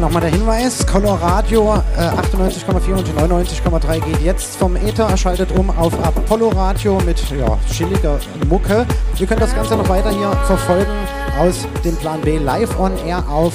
Nochmal 0.00 0.22
der 0.22 0.30
Hinweis, 0.30 0.86
Coloradio 0.86 1.74
äh, 1.96 2.00
98,4 2.00 2.94
und 2.94 3.08
99,3 3.08 4.00
geht 4.00 4.22
jetzt 4.22 4.56
vom 4.56 4.74
Ether, 4.76 5.14
schaltet 5.16 5.52
um 5.52 5.70
auf 5.70 5.92
Apollo 6.02 6.48
Radio 6.48 6.98
mit 7.04 7.18
ja, 7.30 7.58
chilliger 7.70 8.18
Mucke. 8.48 8.86
Ihr 9.18 9.26
könnt 9.26 9.42
das 9.42 9.54
Ganze 9.54 9.76
noch 9.76 9.88
weiter 9.88 10.10
hier 10.10 10.30
verfolgen 10.46 10.90
aus 11.38 11.66
dem 11.84 11.94
Plan 11.96 12.20
B 12.22 12.38
live 12.38 12.78
on 12.78 12.92
air 13.06 13.22
auf 13.28 13.52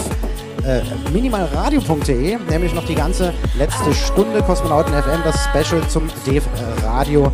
äh, 0.66 0.82
minimalradio.de, 1.12 2.38
nämlich 2.50 2.74
noch 2.74 2.86
die 2.86 2.96
ganze 2.96 3.34
letzte 3.58 3.94
Stunde 3.94 4.42
Kosmonauten 4.44 4.94
FM, 4.94 5.22
das 5.24 5.44
Special 5.46 5.88
zum 5.88 6.08
Dev 6.28 6.46
äh, 6.56 6.86
Radio, 6.86 7.32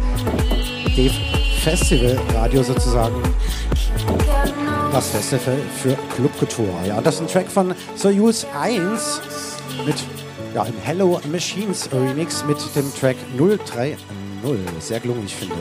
Dev 0.96 1.14
Festival 1.64 2.20
Radio 2.34 2.64
sozusagen. 2.64 3.16
Das 4.92 5.08
Festival 5.10 5.58
für 5.82 5.98
Clubkultur. 6.14 6.68
Ja, 6.86 7.00
das 7.00 7.16
ist 7.16 7.22
ein 7.22 7.28
Track 7.28 7.50
von 7.50 7.74
Soyuz 7.96 8.46
1 8.60 9.22
mit 9.86 9.96
ja, 10.54 10.64
im 10.64 10.74
Hello 10.84 11.22
Machines 11.32 11.90
Remix 11.94 12.44
mit 12.46 12.58
dem 12.76 12.94
Track 12.94 13.16
030. 13.38 13.96
Sehr 14.80 15.00
gelungen, 15.00 15.24
ich 15.26 15.36
finde. 15.36 15.56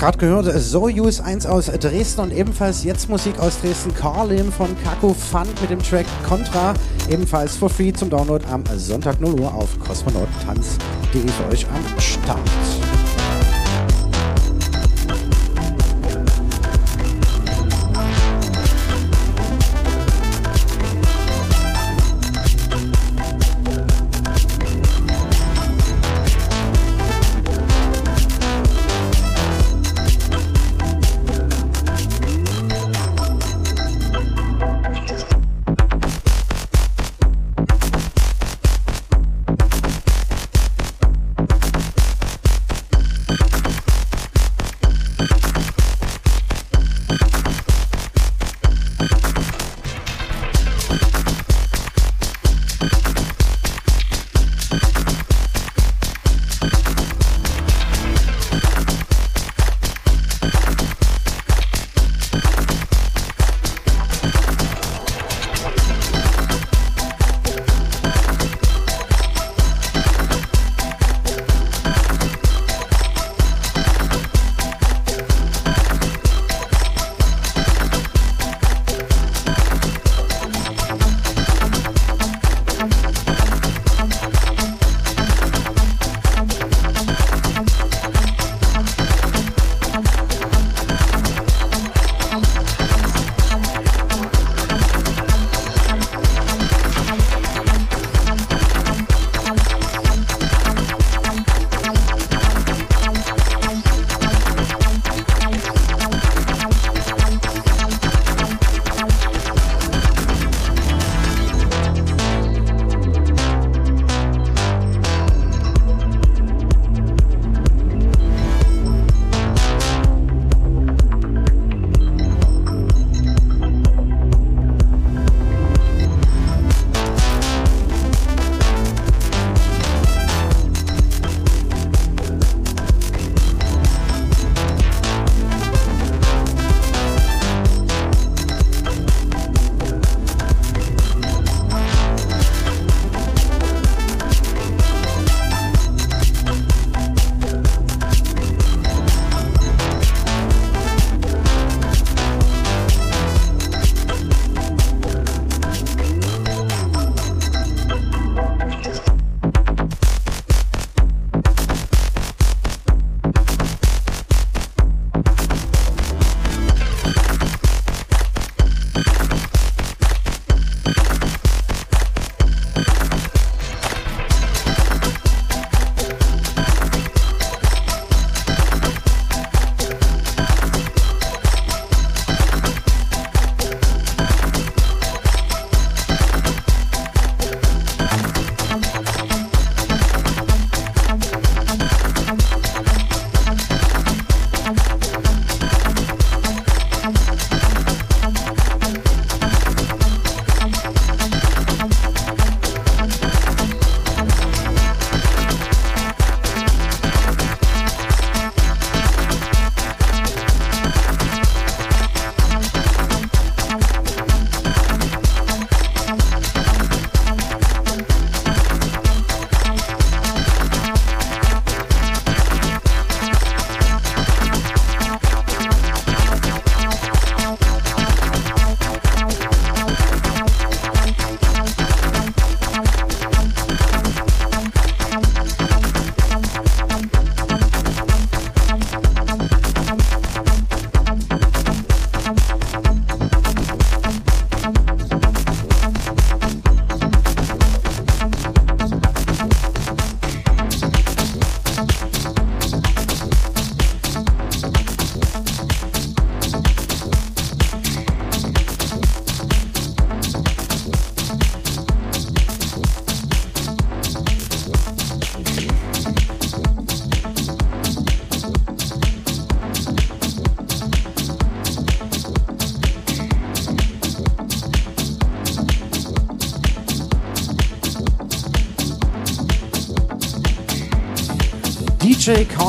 Gerade 0.00 0.16
gehört, 0.16 0.46
So 0.58 0.84
Use 0.84 1.22
1 1.22 1.44
aus 1.44 1.66
Dresden 1.66 2.22
und 2.22 2.32
ebenfalls 2.32 2.84
jetzt 2.84 3.10
Musik 3.10 3.38
aus 3.38 3.60
Dresden. 3.60 3.94
Carlim 3.94 4.50
von 4.50 4.74
Kaku 4.82 5.12
Fund 5.12 5.60
mit 5.60 5.68
dem 5.68 5.82
Track 5.82 6.06
Contra, 6.26 6.72
ebenfalls 7.10 7.54
for 7.54 7.68
free 7.68 7.92
zum 7.92 8.08
Download 8.08 8.42
am 8.46 8.64
Sonntag 8.76 9.20
0 9.20 9.38
Uhr 9.38 9.54
auf 9.54 9.78
kosmonautentanz.de 9.78 11.28
für 11.28 11.52
euch 11.52 11.66
am 11.66 12.00
Start. 12.00 12.69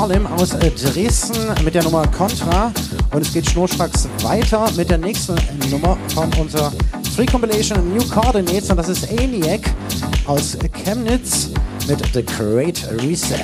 DJ 0.02 0.08
Carlim 0.08 0.26
aus 0.26 0.54
äh, 0.54 0.72
Dresden 0.72 1.64
mit 1.64 1.76
der 1.76 1.84
Nummer 1.84 2.08
Contra. 2.08 2.72
Und 3.12 3.22
es 3.22 3.34
geht 3.34 3.48
schnurstracks 3.48 4.08
weiter 4.24 4.68
mit 4.76 4.90
der 4.90 4.98
nächsten 4.98 5.36
Nummer 5.70 5.96
von 6.16 6.34
unserer 6.40 6.72
Free 7.16 7.28
Compilation 7.28 7.94
New 7.94 8.04
Coordinates. 8.06 8.72
Und 8.72 8.78
das 8.78 8.90
ist 8.90 9.12
ENIAC 9.12 9.62
aus 10.26 10.58
Chemnitz 10.84 11.50
mit 11.88 12.00
The 12.14 12.26
Great 12.26 12.84
Reset. 13.00 13.44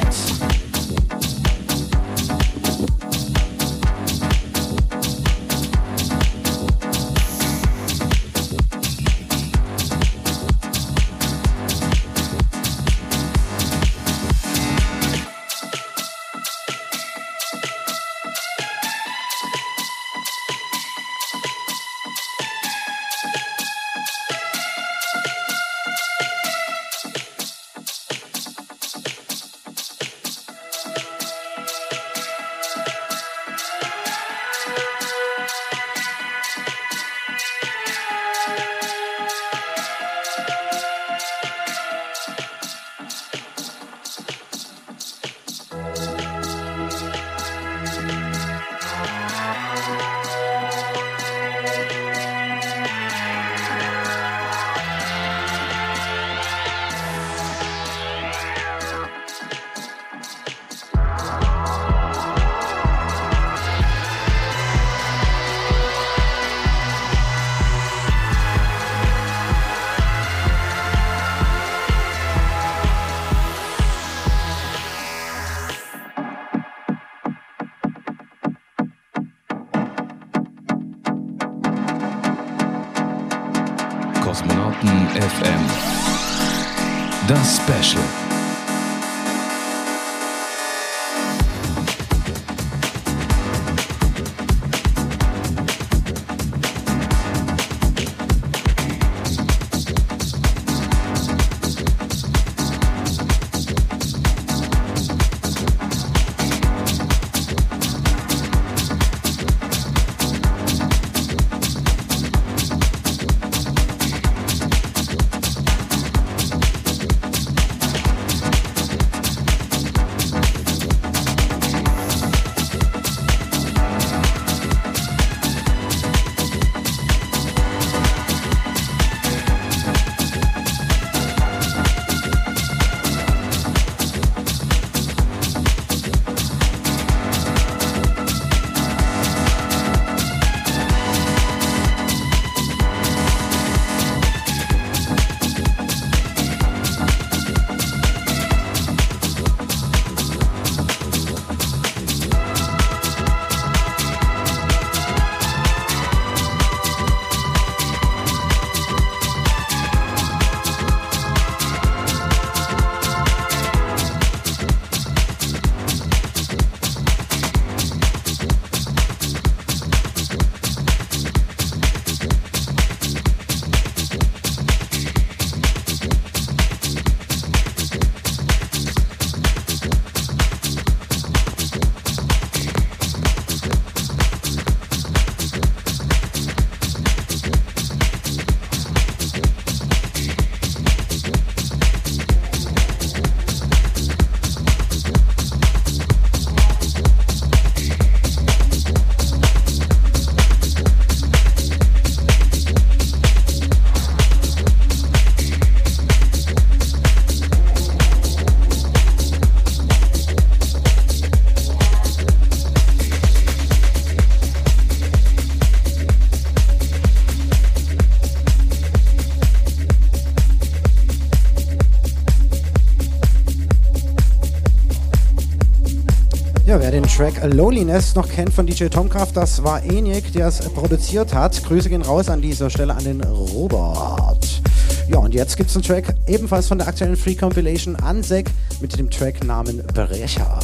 Track 227.17 227.51
Loneliness 227.51 228.13
noch 228.13 228.29
kennt 228.29 228.53
von 228.53 228.67
DJ 228.67 228.89
Tomcraft, 228.89 229.31
das 229.33 229.63
war 229.63 229.81
Enik, 229.83 230.31
der 230.33 230.49
es 230.49 230.59
produziert 230.59 231.33
hat. 231.33 231.63
Grüße 231.63 231.89
gehen 231.89 232.03
raus 232.03 232.29
an 232.29 232.43
dieser 232.43 232.69
Stelle 232.69 232.93
an 232.93 233.03
den 233.03 233.23
Robert. 233.23 234.61
Ja, 235.09 235.17
und 235.17 235.33
jetzt 235.33 235.57
gibt 235.57 235.71
es 235.71 235.75
einen 235.75 235.83
Track 235.83 236.13
ebenfalls 236.27 236.67
von 236.67 236.77
der 236.77 236.87
aktuellen 236.87 237.15
Free 237.15 237.33
Compilation 237.33 237.95
Ansek 237.95 238.51
mit 238.81 238.99
dem 238.99 239.09
Tracknamen 239.09 239.81
Brecher. 239.95 240.59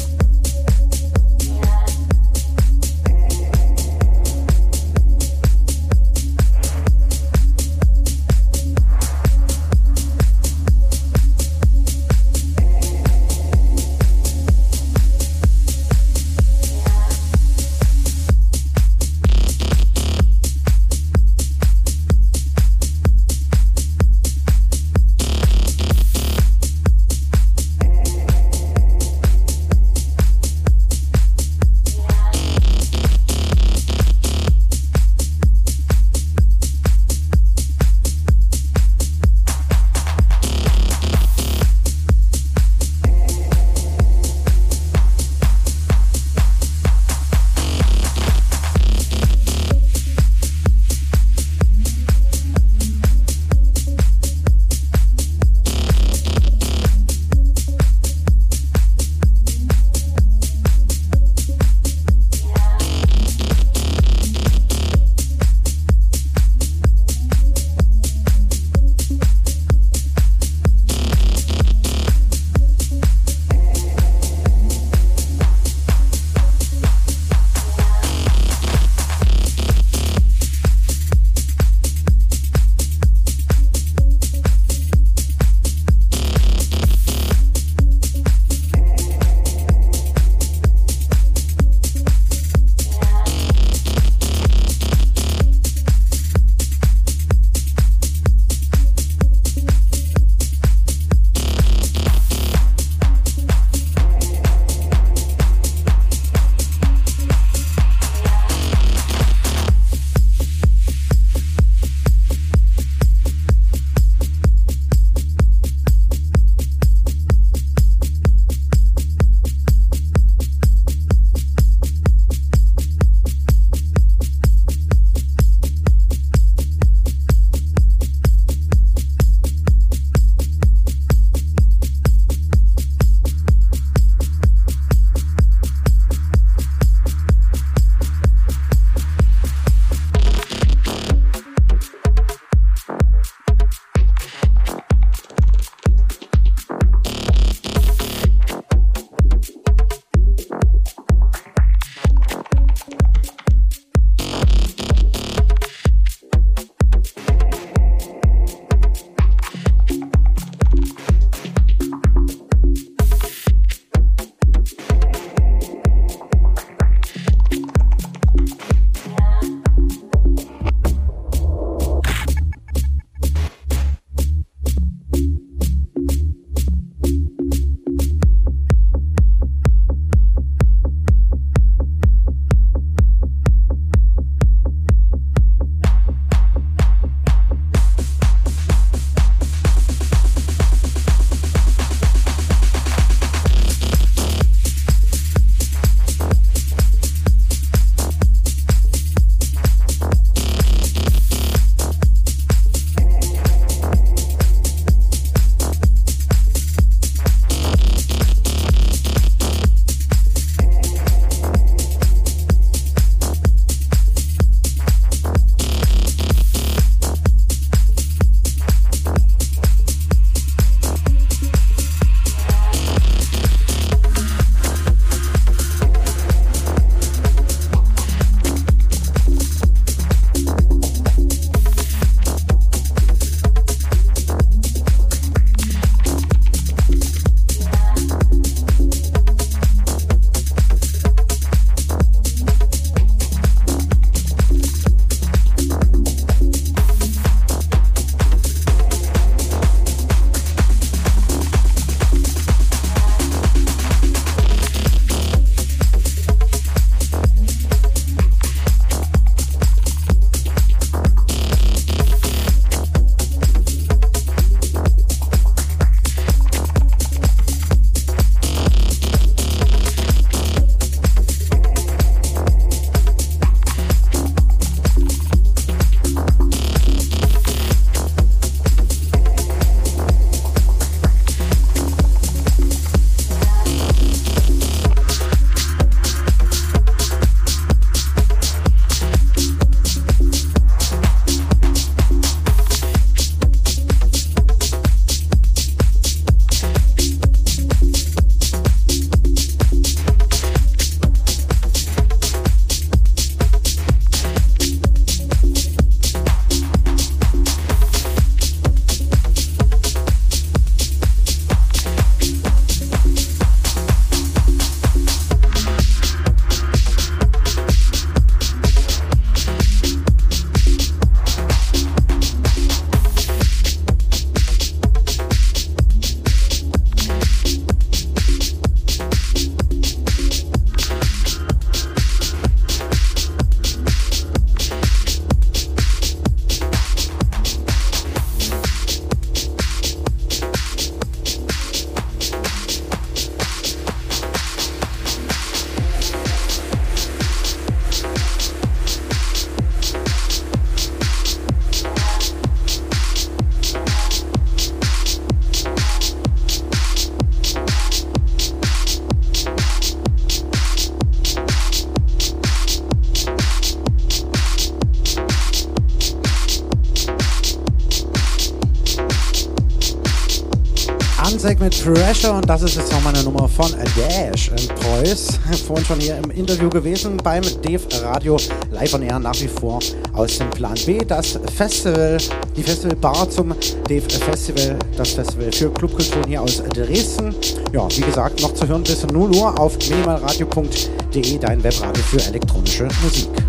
Pressure 371.83 372.33
und 372.33 372.49
das 372.49 372.61
ist 372.61 372.77
jetzt 372.77 372.93
nochmal 372.93 373.13
eine 373.13 373.25
Nummer 373.25 373.49
von 373.49 373.69
Dash 373.97 374.49
and 374.51 374.73
Preuß. 374.75 375.39
Vorhin 375.67 375.85
schon 375.85 375.99
hier 375.99 376.17
im 376.17 376.31
Interview 376.31 376.69
gewesen 376.69 377.17
beim 377.17 377.43
Dave 377.61 377.81
Radio 378.01 378.37
Live 378.71 378.93
on 378.93 379.01
Air 379.01 379.19
nach 379.19 379.35
wie 379.41 379.49
vor 379.49 379.79
aus 380.13 380.37
dem 380.37 380.49
Plan 380.51 380.77
B. 380.85 380.99
Das 380.99 381.37
Festival, 381.53 382.17
die 382.55 382.63
Festivalbar 382.63 383.29
zum 383.29 383.53
Dave 383.89 384.09
Festival, 384.09 384.79
das 384.95 385.09
Festival 385.11 385.51
für 385.51 385.69
Clubkulturen 385.71 386.25
hier 386.25 386.41
aus 386.41 386.63
Dresden. 386.73 387.35
Ja, 387.73 387.85
wie 387.89 388.01
gesagt, 388.01 388.41
noch 388.41 388.53
zu 388.53 388.65
hören 388.65 388.83
bis 388.83 389.05
0 389.05 389.35
Uhr 389.35 389.59
auf 389.59 389.77
minimalradio.de, 389.77 391.37
dein 391.37 391.61
Webradio 391.61 392.03
für 392.03 392.21
elektronische 392.25 392.87
Musik. 393.03 393.42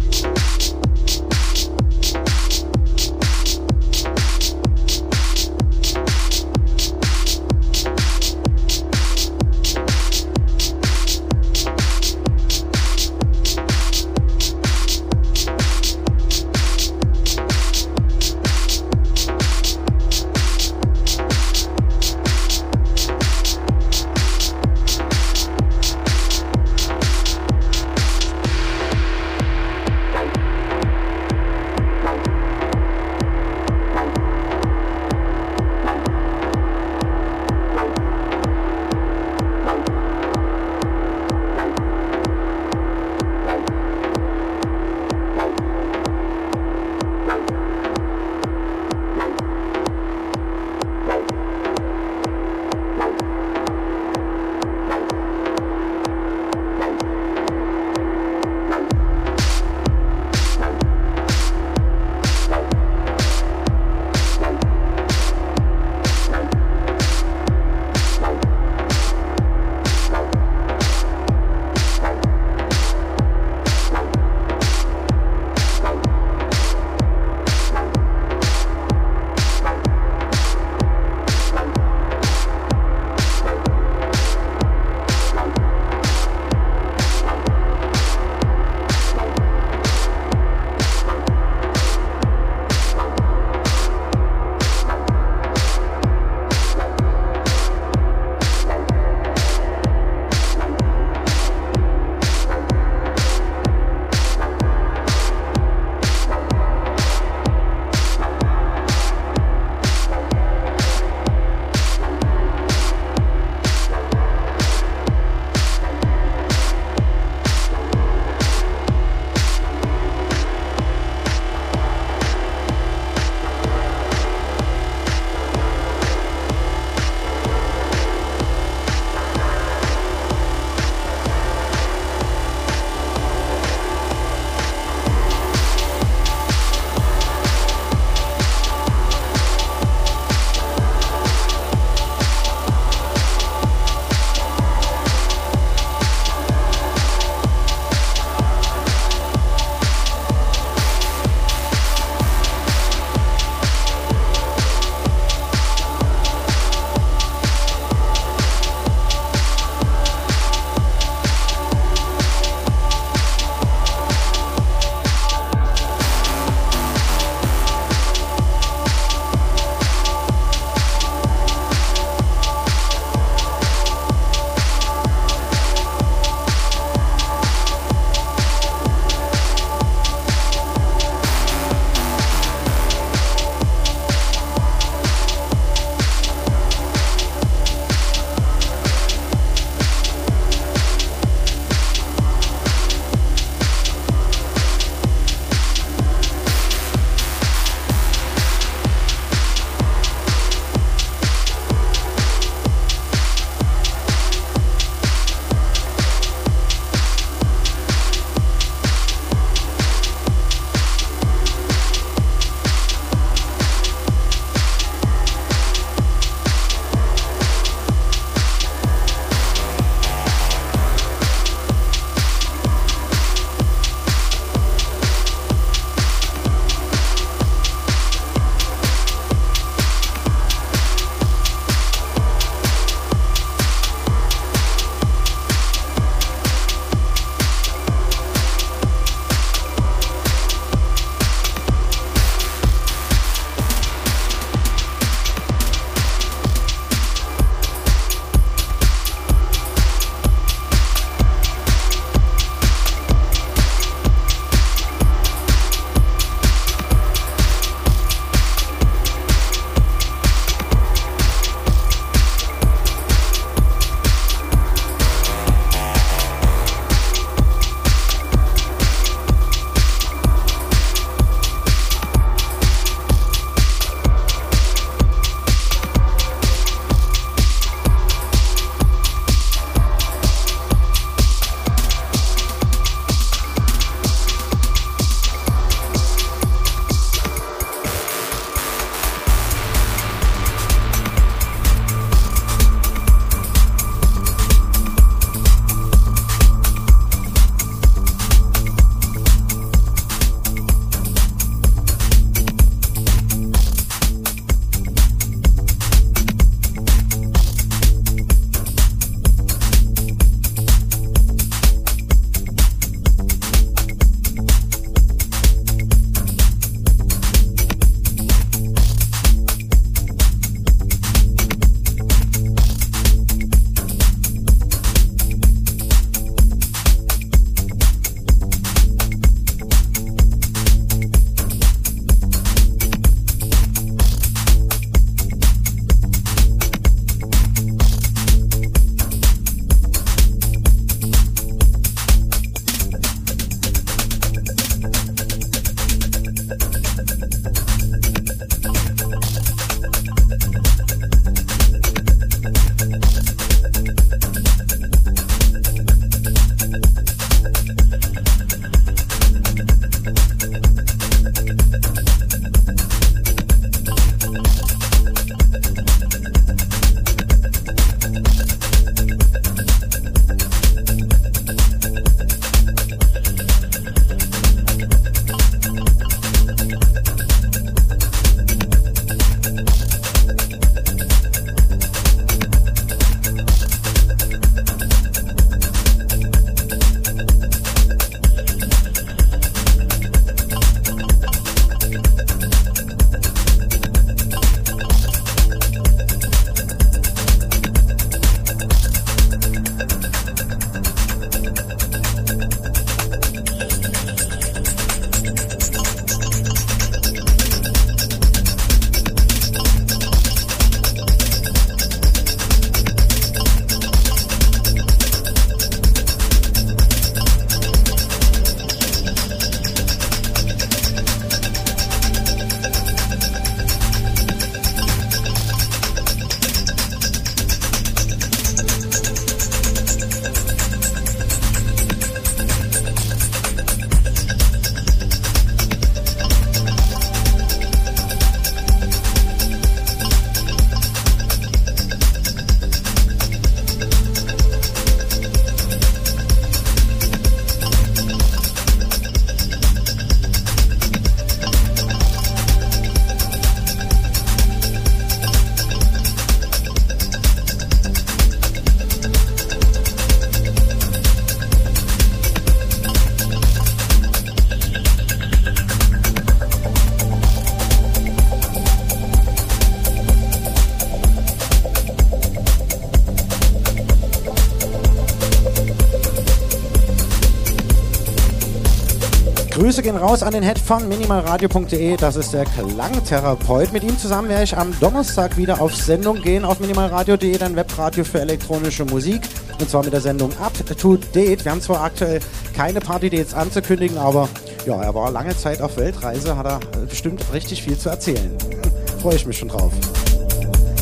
Grüße 479.75 479.83
gehen 479.83 479.97
raus 479.97 480.23
an 480.23 480.33
den 480.33 480.45
Head 480.45 480.57
von 480.57 480.89
minimalradio.de. 480.89 481.97
Das 481.97 482.15
ist 482.15 482.33
der 482.33 482.45
Klangtherapeut. 482.45 483.73
Mit 483.73 483.83
ihm 483.83 483.99
zusammen 483.99 484.29
werde 484.29 484.45
ich 484.45 484.57
am 484.57 484.73
Donnerstag 484.79 485.37
wieder 485.37 485.61
auf 485.61 485.75
Sendung 485.75 486.23
gehen 486.23 486.45
auf 486.45 486.61
minimalradio.de, 486.61 487.37
dann 487.39 487.57
Webradio 487.57 488.05
für 488.05 488.21
elektronische 488.21 488.85
Musik. 488.85 489.23
Und 489.59 489.69
zwar 489.69 489.83
mit 489.83 489.93
der 489.93 490.01
Sendung 490.01 490.31
Up 490.39 490.53
to 490.79 490.97
Date. 491.13 491.45
Wir 491.45 491.51
haben 491.51 491.61
zwar 491.61 491.83
aktuell 491.83 492.21
keine 492.57 492.79
Party-Dates 492.79 493.35
anzukündigen, 493.35 493.99
aber 493.99 494.29
ja, 494.65 494.81
er 494.81 494.95
war 494.95 495.11
lange 495.11 495.37
Zeit 495.37 495.61
auf 495.61 495.77
Weltreise, 495.77 496.37
hat 496.37 496.47
er 496.47 496.61
bestimmt 496.89 497.25
richtig 497.33 497.65
viel 497.65 497.77
zu 497.77 497.89
erzählen. 497.89 498.31
Freue 499.03 499.17
ich 499.17 499.27
mich 499.27 499.39
schon 499.39 499.49
drauf. 499.49 499.73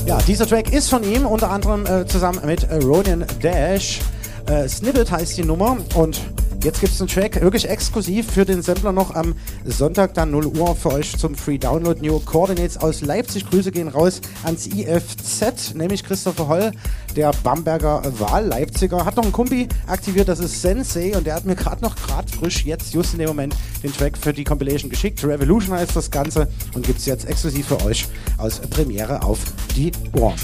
Ja, 0.04 0.18
dieser 0.26 0.46
Track 0.46 0.70
ist 0.70 0.90
von 0.90 1.02
ihm, 1.02 1.24
unter 1.24 1.50
anderem 1.50 1.86
äh, 1.86 2.04
zusammen 2.04 2.40
mit 2.44 2.70
Rodian 2.70 3.24
Dash. 3.40 4.00
Äh, 4.44 4.68
Snippet 4.68 5.10
heißt 5.10 5.38
die 5.38 5.44
Nummer 5.44 5.78
und 5.94 6.20
jetzt 6.62 6.80
gibt 6.80 6.92
es 6.92 7.00
einen 7.00 7.08
Track 7.08 7.40
wirklich 7.40 7.68
exklusiv 7.68 8.30
für 8.30 8.44
den 8.44 8.62
Sampler 8.62 8.92
noch 8.92 9.14
am 9.14 9.34
Sonntag 9.64 10.14
dann 10.14 10.30
0 10.30 10.46
Uhr 10.46 10.76
für 10.76 10.92
euch 10.92 11.16
zum 11.18 11.34
Free 11.34 11.58
Download. 11.58 12.00
New 12.00 12.20
Coordinates 12.20 12.76
aus 12.76 13.00
Leipzig. 13.00 13.48
Grüße 13.48 13.72
gehen 13.72 13.88
raus 13.88 14.20
ans 14.44 14.66
IFZ, 14.66 15.74
nämlich 15.74 16.04
Christopher 16.04 16.48
Holl, 16.48 16.72
der 17.16 17.32
Bamberger 17.42 18.02
Wahl-Leipziger. 18.18 19.04
Hat 19.04 19.16
noch 19.16 19.24
einen 19.24 19.32
Kumpi 19.32 19.68
aktiviert, 19.86 20.28
das 20.28 20.38
ist 20.38 20.62
Sensei 20.62 21.16
und 21.16 21.26
der 21.26 21.34
hat 21.34 21.44
mir 21.44 21.56
gerade 21.56 21.82
noch 21.82 21.96
gerade 21.96 22.30
frisch 22.30 22.64
jetzt, 22.64 22.94
just 22.94 23.14
in 23.14 23.18
dem 23.18 23.28
Moment, 23.28 23.56
den 23.82 23.92
Track 23.92 24.16
für 24.16 24.32
die 24.32 24.44
Compilation 24.44 24.90
geschickt. 24.90 25.24
Revolution 25.24 25.76
heißt 25.76 25.96
das 25.96 26.10
Ganze 26.10 26.48
und 26.74 26.86
gibt 26.86 27.00
es 27.00 27.06
jetzt 27.06 27.26
exklusiv 27.28 27.66
für 27.66 27.84
euch 27.84 28.06
aus 28.38 28.60
Premiere 28.60 29.22
auf 29.22 29.38
die 29.76 29.92
Ohren. 30.12 30.38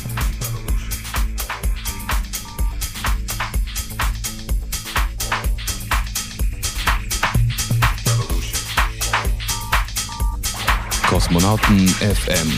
Kosmonauten 11.08 11.88
FM. 11.88 12.52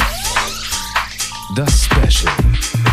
Das 1.54 1.84
Special. 1.84 2.90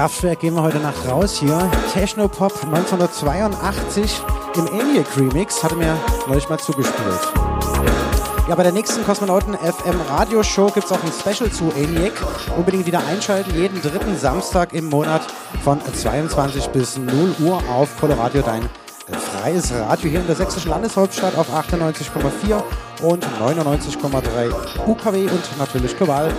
Kraftwerk 0.00 0.40
gehen 0.40 0.54
wir 0.54 0.62
heute 0.62 0.78
Nacht 0.78 1.06
raus 1.06 1.36
hier. 1.38 1.70
Technopop 1.92 2.54
1982 2.64 4.22
im 4.56 4.66
ENIAC 4.68 5.06
Remix 5.18 5.62
hatte 5.62 5.76
mir 5.76 5.94
neulich 6.26 6.48
mal 6.48 6.58
zugespielt. 6.58 7.20
Ja, 8.48 8.54
bei 8.54 8.62
der 8.62 8.72
nächsten 8.72 9.04
Kosmonauten 9.04 9.56
FM 9.56 10.00
Radioshow 10.08 10.70
gibt 10.70 10.86
es 10.86 10.92
auch 10.92 11.04
ein 11.04 11.12
Special 11.12 11.52
zu 11.52 11.70
ENIAC. 11.76 12.14
Unbedingt 12.56 12.86
wieder 12.86 13.06
einschalten, 13.06 13.54
jeden 13.54 13.82
dritten 13.82 14.16
Samstag 14.16 14.72
im 14.72 14.86
Monat 14.86 15.20
von 15.62 15.78
22 15.84 16.68
bis 16.68 16.96
0 16.96 17.34
Uhr 17.40 17.62
auf 17.70 17.94
Coloradio, 18.00 18.40
dein 18.40 18.62
äh, 18.62 19.12
freies 19.12 19.70
Radio 19.70 20.08
hier 20.08 20.20
in 20.20 20.26
der 20.26 20.36
sächsischen 20.36 20.70
Landeshauptstadt 20.70 21.36
auf 21.36 21.52
98,4 21.52 22.62
und 23.02 23.22
99,3 23.38 24.86
UKW 24.86 25.24
und 25.24 25.58
natürlich 25.58 25.94
global 25.98 26.32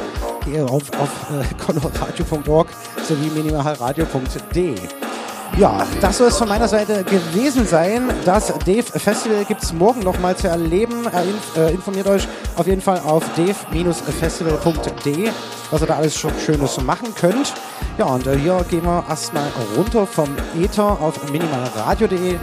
auf, 0.68 0.84
auf 1.00 1.10
äh, 1.32 1.44
coloradio.org 1.66 2.68
sowie 3.08 3.30
minimalradio.de. 3.30 4.76
Ja, 5.58 5.86
das 6.00 6.18
soll 6.18 6.30
es 6.30 6.38
von 6.38 6.48
meiner 6.48 6.68
Seite 6.68 7.04
gewesen 7.04 7.68
sein. 7.68 8.10
Das 8.24 8.48
Dave 8.66 8.84
Festival 8.84 9.44
gibt 9.46 9.62
es 9.62 9.74
morgen 9.74 10.00
nochmal 10.02 10.36
zu 10.36 10.48
erleben. 10.48 11.06
Er 11.12 11.24
inf 11.24 11.58
äh, 11.58 11.72
informiert 11.72 12.08
euch 12.08 12.28
auf 12.56 12.68
jeden 12.68 12.82
Fall 12.82 13.02
auf 13.06 13.24
dave-festival.de, 13.36 15.30
was 15.70 15.82
ihr 15.82 15.88
da 15.88 15.98
alles 15.98 16.18
schon 16.18 16.32
Schönes 16.44 16.82
machen 16.82 17.14
könnt. 17.20 17.54
Ja, 17.98 18.06
und 18.06 18.26
äh, 18.28 18.38
hier 18.38 18.66
gehen 18.70 18.84
wir 18.84 19.04
erstmal 19.10 19.48
runter 19.76 20.08
vom 20.08 20.30
Ether 20.58 20.98
auf 21.02 21.30
minimalradio.de 21.30 22.38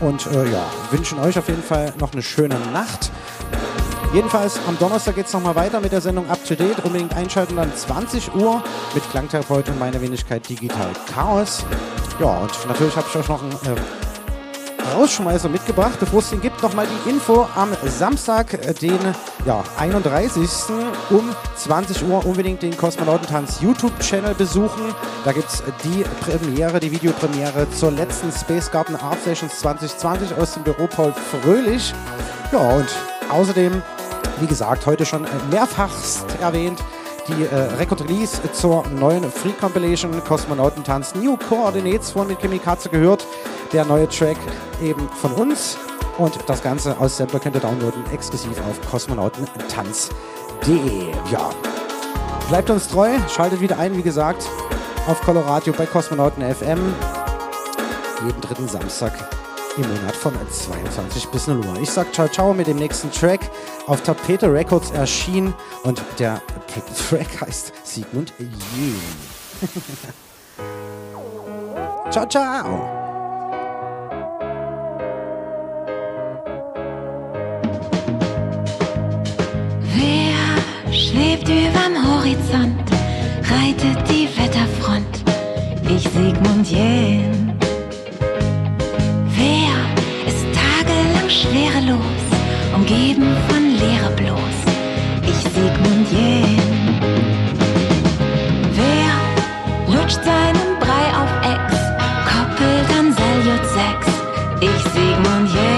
und 0.00 0.26
äh, 0.26 0.50
ja, 0.50 0.64
wünschen 0.90 1.18
euch 1.20 1.38
auf 1.38 1.48
jeden 1.48 1.62
Fall 1.62 1.94
noch 1.98 2.12
eine 2.12 2.22
schöne 2.22 2.58
Nacht. 2.72 3.10
Jedenfalls 4.12 4.60
am 4.68 4.78
Donnerstag 4.78 5.14
geht 5.14 5.24
es 5.24 5.32
nochmal 5.32 5.54
weiter 5.54 5.80
mit 5.80 5.90
der 5.90 6.02
Sendung 6.02 6.28
Up 6.28 6.44
to 6.44 6.54
Date. 6.54 6.84
Unbedingt 6.84 7.14
einschalten 7.16 7.56
dann 7.56 7.74
20 7.74 8.34
Uhr 8.34 8.62
mit 8.94 9.10
Klangtherapeut 9.10 9.70
und 9.70 9.78
meiner 9.78 10.02
Wenigkeit 10.02 10.46
Digital 10.46 10.90
Chaos. 11.14 11.64
Ja, 12.20 12.40
und 12.40 12.68
natürlich 12.68 12.94
habe 12.94 13.06
ich 13.08 13.16
euch 13.16 13.28
noch 13.28 13.42
einen 13.42 13.52
äh, 13.52 14.94
Rausschmeißer 14.94 15.48
mitgebracht. 15.48 15.98
Bevor 15.98 16.18
es 16.18 16.28
den 16.28 16.42
gibt, 16.42 16.62
nochmal 16.62 16.86
die 16.86 17.08
Info 17.08 17.48
am 17.56 17.70
Samstag, 17.86 18.52
äh, 18.52 18.74
den 18.74 18.98
ja, 19.46 19.64
31. 19.78 20.46
um 21.08 21.30
20 21.56 22.06
Uhr 22.06 22.26
unbedingt 22.26 22.60
den 22.60 22.76
Kosmonautentanz 22.76 23.62
YouTube-Channel 23.62 24.34
besuchen. 24.34 24.94
Da 25.24 25.32
gibt 25.32 25.48
es 25.48 25.62
die 25.84 26.04
Premiere, 26.20 26.80
die 26.80 26.92
Videopremiere 26.92 27.66
zur 27.70 27.92
letzten 27.92 28.30
Space 28.30 28.70
Garden 28.70 28.96
Art 28.96 29.22
Sessions 29.24 29.58
2020 29.60 30.36
aus 30.36 30.52
dem 30.52 30.64
Büro 30.64 30.86
Paul 30.86 31.14
Fröhlich. 31.14 31.94
Ja, 32.52 32.58
und 32.58 32.88
außerdem 33.30 33.80
wie 34.42 34.46
gesagt, 34.48 34.86
heute 34.86 35.06
schon 35.06 35.24
mehrfachst 35.50 36.26
erwähnt, 36.40 36.82
die 37.28 37.44
äh, 37.44 37.54
Record 37.78 38.02
Release 38.02 38.42
zur 38.52 38.84
neuen 38.88 39.30
Free 39.30 39.52
Compilation 39.52 40.10
Kosmonautentanz 40.24 41.14
New 41.14 41.36
Coordinates 41.48 42.10
von 42.10 42.26
mit 42.26 42.40
Kimikaze 42.40 42.88
gehört. 42.88 43.24
Der 43.72 43.84
neue 43.84 44.08
Track 44.08 44.38
eben 44.82 45.08
von 45.20 45.30
uns. 45.32 45.78
Und 46.18 46.36
das 46.46 46.60
Ganze 46.60 46.98
aus 46.98 47.16
Sampler 47.16 47.38
könnt 47.38 47.54
ihr 47.54 47.60
downloaden, 47.60 48.02
exklusiv 48.12 48.58
auf 48.68 48.80
kosmonautentanz.de. 48.90 51.12
Ja, 51.30 51.50
bleibt 52.48 52.68
uns 52.68 52.88
treu, 52.88 53.10
schaltet 53.32 53.60
wieder 53.60 53.78
ein, 53.78 53.96
wie 53.96 54.02
gesagt, 54.02 54.44
auf 55.06 55.20
Coloradio 55.22 55.72
bei 55.72 55.86
Kosmonauten 55.86 56.42
FM. 56.42 56.80
Jeden 58.26 58.40
dritten 58.40 58.66
Samstag 58.68 59.12
im 59.76 59.88
Monat 59.88 60.14
von 60.14 60.34
22 60.50 61.28
bis 61.28 61.46
0 61.46 61.58
Uhr. 61.58 61.80
Ich 61.80 61.90
sag 61.90 62.12
ciao 62.14 62.28
ciao 62.28 62.52
mit 62.52 62.66
dem 62.66 62.76
nächsten 62.76 63.10
Track 63.10 63.40
auf 63.86 64.02
Tapete 64.02 64.52
Records 64.52 64.90
erschienen 64.90 65.54
und 65.84 66.02
der 66.18 66.42
Track 67.08 67.40
heißt 67.40 67.72
Sigmund 67.84 68.32
Jähn. 68.38 69.00
ciao 72.10 72.26
ciao. 72.26 72.88
Wer 79.94 80.92
schwebt 80.92 81.48
überm 81.48 82.16
Horizont, 82.16 82.90
reitet 83.50 84.08
die 84.08 84.28
Wetterfront? 84.36 85.24
Ich 85.88 86.02
Sigmund 86.02 86.68
Jähn. 86.68 87.51
Schwerelos, 91.42 92.24
umgeben 92.74 93.36
von 93.48 93.62
Leere 93.80 94.10
bloß? 94.16 94.56
Ich 95.30 95.40
Sigmund 95.52 96.06
Jähn. 96.12 96.60
Wer 98.78 99.94
lutscht 99.94 100.22
seinen 100.24 100.78
Brei 100.78 101.06
auf 101.20 101.32
Ex, 101.54 101.66
koppelt 102.30 102.88
an 102.98 103.12
Saljut 103.12 103.64
6? 103.66 104.06
Ich 104.60 104.82
Sigmund 104.92 105.48
Jähn. 105.54 105.71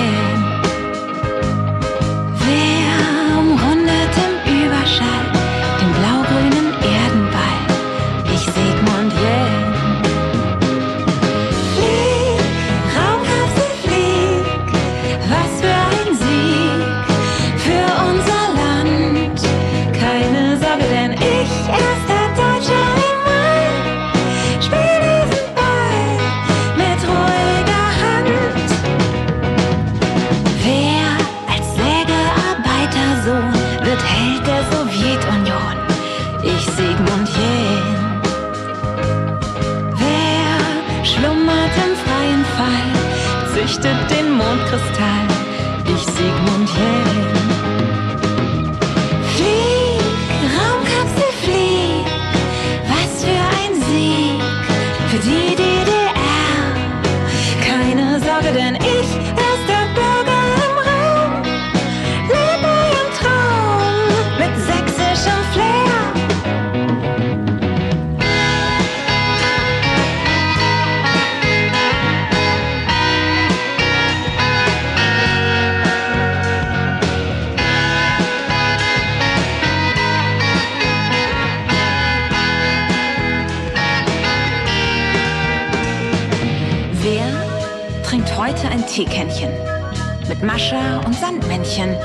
Sandmännchen? 91.54 91.96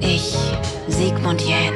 Ich, 0.00 0.34
Sigmund 0.88 1.40
Jähn. 1.40 1.69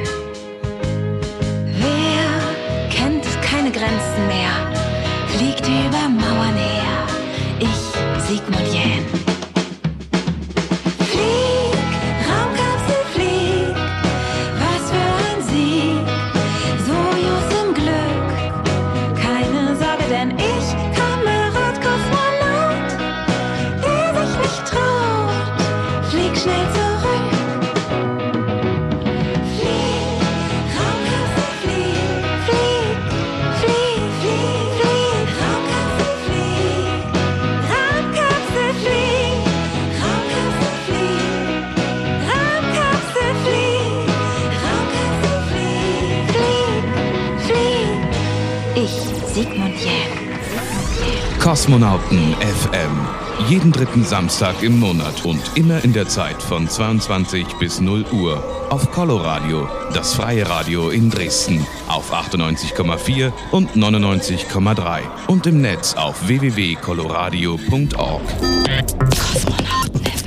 Kosmonauten 51.65 52.37
FM. 52.41 53.49
Jeden 53.49 53.73
dritten 53.73 54.05
Samstag 54.05 54.63
im 54.63 54.79
Monat 54.79 55.25
und 55.25 55.41
immer 55.55 55.83
in 55.83 55.95
der 55.95 56.07
Zeit 56.07 56.43
von 56.43 56.69
22 56.69 57.55
bis 57.59 57.81
0 57.81 58.05
Uhr. 58.13 58.69
Auf 58.69 58.91
Coloradio, 58.91 59.67
das 59.95 60.13
freie 60.13 60.47
Radio 60.47 60.91
in 60.91 61.09
Dresden. 61.09 61.67
Auf 61.89 62.13
98,4 62.13 63.33
und 63.51 63.71
99,3. 63.77 65.01
Und 65.27 65.47
im 65.47 65.63
Netz 65.63 65.95
auf 65.95 66.29
www.coloradio.org. 66.29 68.23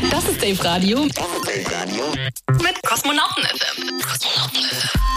Das 0.10 0.24
ist 0.28 0.42
Dave 0.42 0.66
Radio. 0.66 1.06
Das 1.06 1.28
ist 1.28 1.48
Dave 1.48 1.72
Radio. 1.80 2.04
Mit 2.64 2.82
Kosmonauten 2.82 3.44
FM. 3.44 4.02
Kosmonauten 4.02 4.64
FM. 4.72 5.17